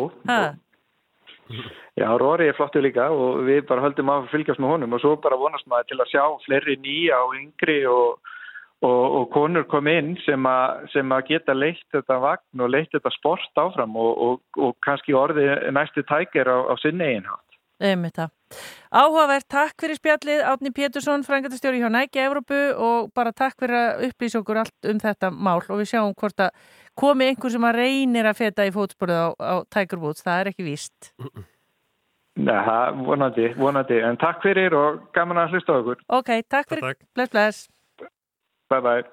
[2.02, 5.16] Já, Róri er flottu líka og við bara höldum að fylgjast með honum og svo
[5.22, 8.34] bara vonast maður til að sjá fleiri nýja og yngri og,
[8.86, 12.94] og, og konur kom inn sem, a, sem að geta leitt þetta vagn og leitt
[12.96, 17.42] þetta sport áfram og, og, kannski orði næstu tækir á, á sinni einhátt.
[17.76, 18.32] Einmitt það.
[18.96, 24.06] Áhugavert, takk fyrir spjallið Átni Pétursson, frangatastjóri hjá Næki Evrópu og bara takk fyrir að
[24.08, 26.54] upplýsa okkur allt um þetta mál og við sjáum hvort að
[27.00, 30.52] komi einhver sem að reynir að feta í fótsporið á, á Tiger Woods, það er
[30.54, 31.12] ekki víst.
[32.36, 36.02] Nei, það vonandi, vonandi, en takk fyrir og gaman að hlusta á okkur.
[36.20, 37.62] Ok, takk fyrir, bless, bless.
[38.72, 39.06] Bye bye.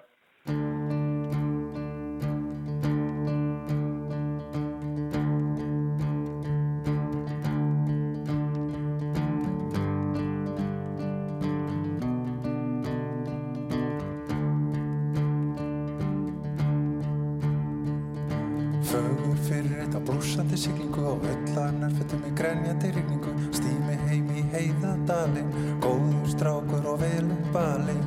[20.07, 23.33] Blúsandi siglingu og öllarnar fyrir mig grenjandi rigningu.
[23.55, 25.51] Stými heim í heiðadalinn,
[25.83, 28.05] góður strákur og velum balinn.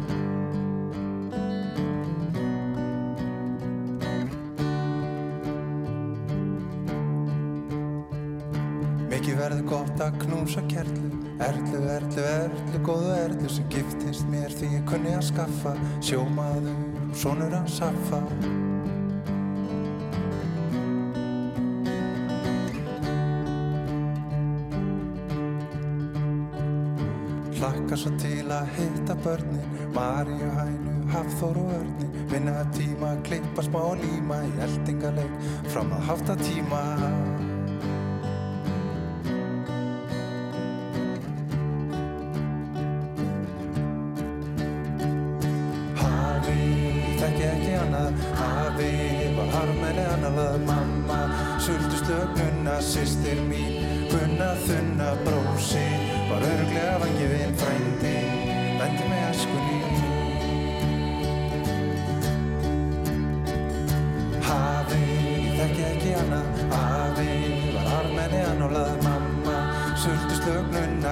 [9.09, 11.13] Mikið verður gott að knúsa kerlu.
[11.45, 15.75] Erlu, erlu, erlu, góðu erlu sem giftist mér því ég kunni að skaffa.
[16.03, 16.77] Sjómaður,
[17.15, 18.23] sonur að saffa
[27.95, 33.63] Hlakka svo til að hitta börnin Maríu, Hænu, Hafþór og Örnin Vinna upp tíma, klippa
[33.63, 36.81] smá líma Í eldingaleik fram að hafta tíma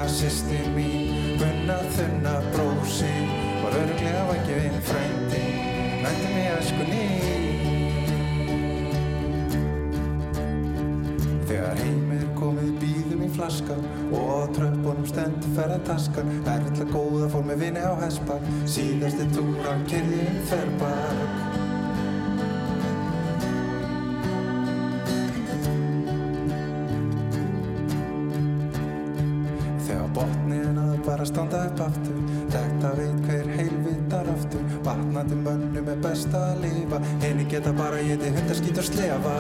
[0.03, 3.11] Sistir mín, gunna þunna Brósi,
[3.63, 5.39] var örglega vangifinn Frændi,
[6.03, 7.05] vendi með æskunni
[11.47, 13.79] Þegar heim er komið býðum í flaska
[14.11, 20.21] og á tröppunum stendur ferðartaskan Erla góða fór með vini á hespak síðasti túra kyrði
[20.27, 21.42] um þerbak
[31.33, 32.17] standa upp aftur.
[32.53, 34.65] Þetta veit hver heilvitar aftur.
[34.85, 36.99] Vatnandi mönnum er best að lifa.
[37.23, 39.33] Henni geta bara geti hundaskýt og slefa.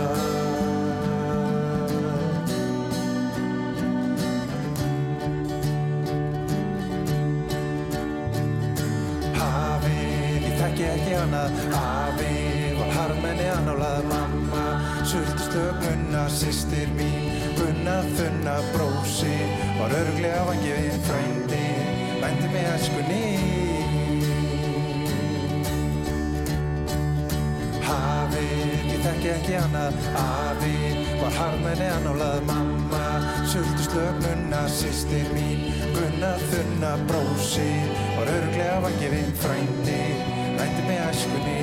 [9.37, 9.99] Hafi,
[10.47, 12.33] ég þekki ekki annað Hafi,
[12.79, 14.65] var harmenni annálað Mamma,
[15.05, 17.29] sultu stögnuna Sistir mín,
[17.59, 19.37] gunna þunna Brósi,
[19.77, 21.42] var örglega vangið Frændi, vændi
[22.53, 23.21] með æskunni
[27.83, 28.43] Hafi,
[28.91, 30.75] ég þekki ekki annað Hafi,
[31.21, 32.43] var harmenni annálað.
[32.49, 33.07] Mamma
[33.49, 35.65] Sultu slögnuna sýstir mín
[35.95, 37.69] Gunna þunna brósi
[38.17, 40.01] Var örglega vangifinn frændi.
[40.59, 41.57] Rændi með æskunni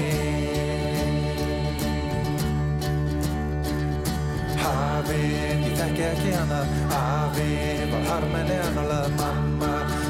[4.60, 5.30] Hafið,
[5.68, 7.52] ég þekki ekki annað Afi
[7.94, 9.16] var harmenni annálað.
[9.20, 9.49] Mamma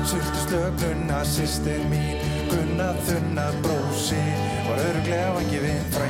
[0.04, 2.16] Sultu slögnuna sýstir mín.
[2.50, 4.24] Gunna þunna brósi.
[4.68, 5.90] Var örglega vangifinn frændi.
[5.90, 6.09] Rændi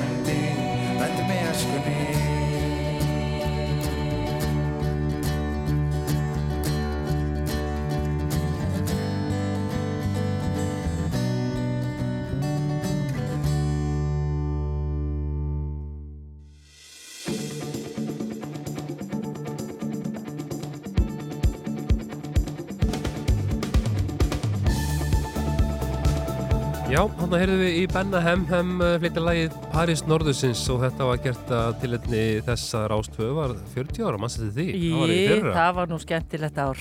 [26.91, 31.07] Já, hann heyrðum við í Benna Hem Hem uh, flytja lagið Paris Norðusins og þetta
[31.07, 34.65] var gert að tilhengni þess að Rástvöð var 40 ára, mann setið því?
[34.91, 36.81] Það var það var nú skemmtilegt ár.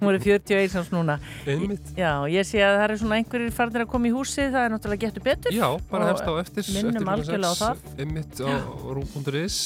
[0.00, 1.16] Hún er 41 árs núna.
[1.50, 1.90] Einmitt.
[1.98, 4.74] Já, ég sé að það er svona einhverjir farnir að koma í húsið það er
[4.76, 5.56] náttúrulega getur betur.
[5.56, 7.82] Já, bara hefst á eftir Minnum algjörlega á það.
[8.04, 8.50] Einmitt á
[8.94, 9.58] rú.is.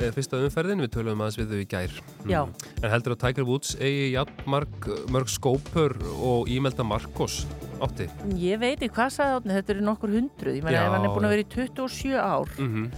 [0.00, 1.96] Eh, Fyrsta umferðin, við töluðum aðeins við þau í gær.
[2.30, 2.44] Já.
[2.46, 2.70] Mm.
[2.80, 7.42] En heldur að Tiger Woods eigi jafn marg, mörg skópur og Ímelda Marcos
[7.84, 8.06] átti?
[8.40, 10.56] Ég veit ekki hvað sagði átni, þetta eru nokkur hundruð.
[10.58, 12.90] Ég meina Já, ef hann er búin að vera í 27 ár mm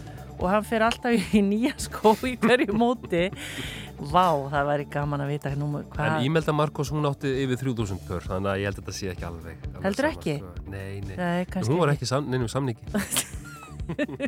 [0.42, 3.28] og hann fer alltaf í nýja skó í hverju móti
[4.02, 5.68] Vá, það væri gaman að vita nú,
[6.02, 9.10] En Ímelda Marcos, hún átti yfir 3000 pör þannig að ég held að þetta sé
[9.12, 10.34] ekki alveg, alveg Heldur sama, ekki?
[10.40, 10.72] sko.
[10.72, 12.00] Nei, nei, Nei, Hún var ekki.
[12.00, 12.82] ekki sam, neinum samningi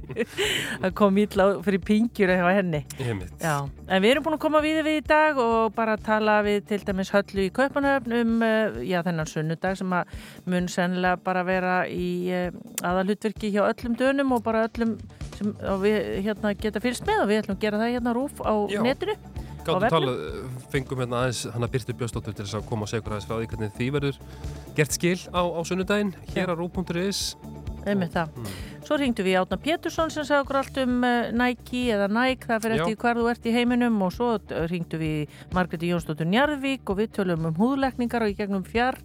[0.82, 2.84] það kom ítla fyrir pingjur hjá henni.
[3.04, 6.80] En við erum búin að koma við við í dag og bara tala við til
[6.86, 10.14] dæmis höllu í Kaupanöfn um uh, já, þennan sunnudag sem að
[10.50, 12.48] mun sennilega bara vera í uh,
[12.84, 14.96] aðalhutverki hjá öllum dönum og bara öllum
[15.38, 18.54] sem við hérna geta fyrst með og við ætlum að gera það hérna rúf á
[18.70, 18.80] Já.
[18.84, 20.04] netinu á Gáttum vefnum.
[20.04, 23.28] tala, fengum hérna aðeins hann að Byrti Björnsdóttur til þess að koma og segja aðeins
[23.28, 24.18] frá því hvernig því verður
[24.76, 27.22] gert skil á, á sunnudaginn hér á rú.is
[27.86, 28.34] einmitt það.
[28.36, 28.56] Mm.
[28.84, 32.66] Svo ringdu við Átna Pétursson sem sagði okkur allt um uh, Nike eða Nike, það
[32.66, 34.32] fyrir eftir hvar þú ert í heiminum og svo
[34.72, 39.00] ringdu við Margreti Jónsdóttur Njarðvík og við tölum um húðlekningar og í gegnum fjár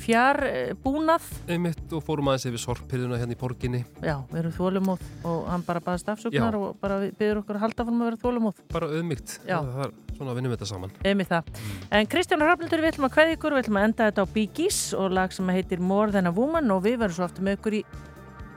[0.00, 4.54] fjár uh, búnað einmitt og fórum aðeins yfir sorphyrðuna hérna í borginni Já, við erum
[4.56, 6.60] þólumóð og hann bara baðast afsökunar Já.
[6.60, 9.58] og bara byður okkur að halda fórum að vera þólumóð bara auðmygt, Já.
[9.58, 11.52] það er svona að vinnum við þetta saman Einmitt það.
[11.96, 14.50] En Kristján Rafnildur, við ætlum að kveðja ykkur, við ætlum að enda þetta á Bee
[14.56, 17.58] Gees og lag sem heitir More Than a Woman og við verðum svo aftur með
[17.60, 17.84] ykkur í,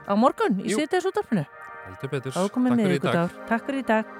[0.07, 1.45] á morgun í útafinu.
[1.87, 4.19] heldur betur, Takk með fyrir í dag.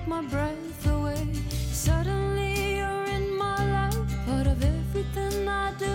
[0.00, 1.26] take my breath away.
[1.50, 5.94] Suddenly you're in my life, part of everything I do.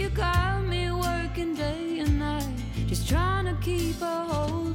[0.00, 2.48] You got me working day and night,
[2.86, 4.65] just trying to keep a hold.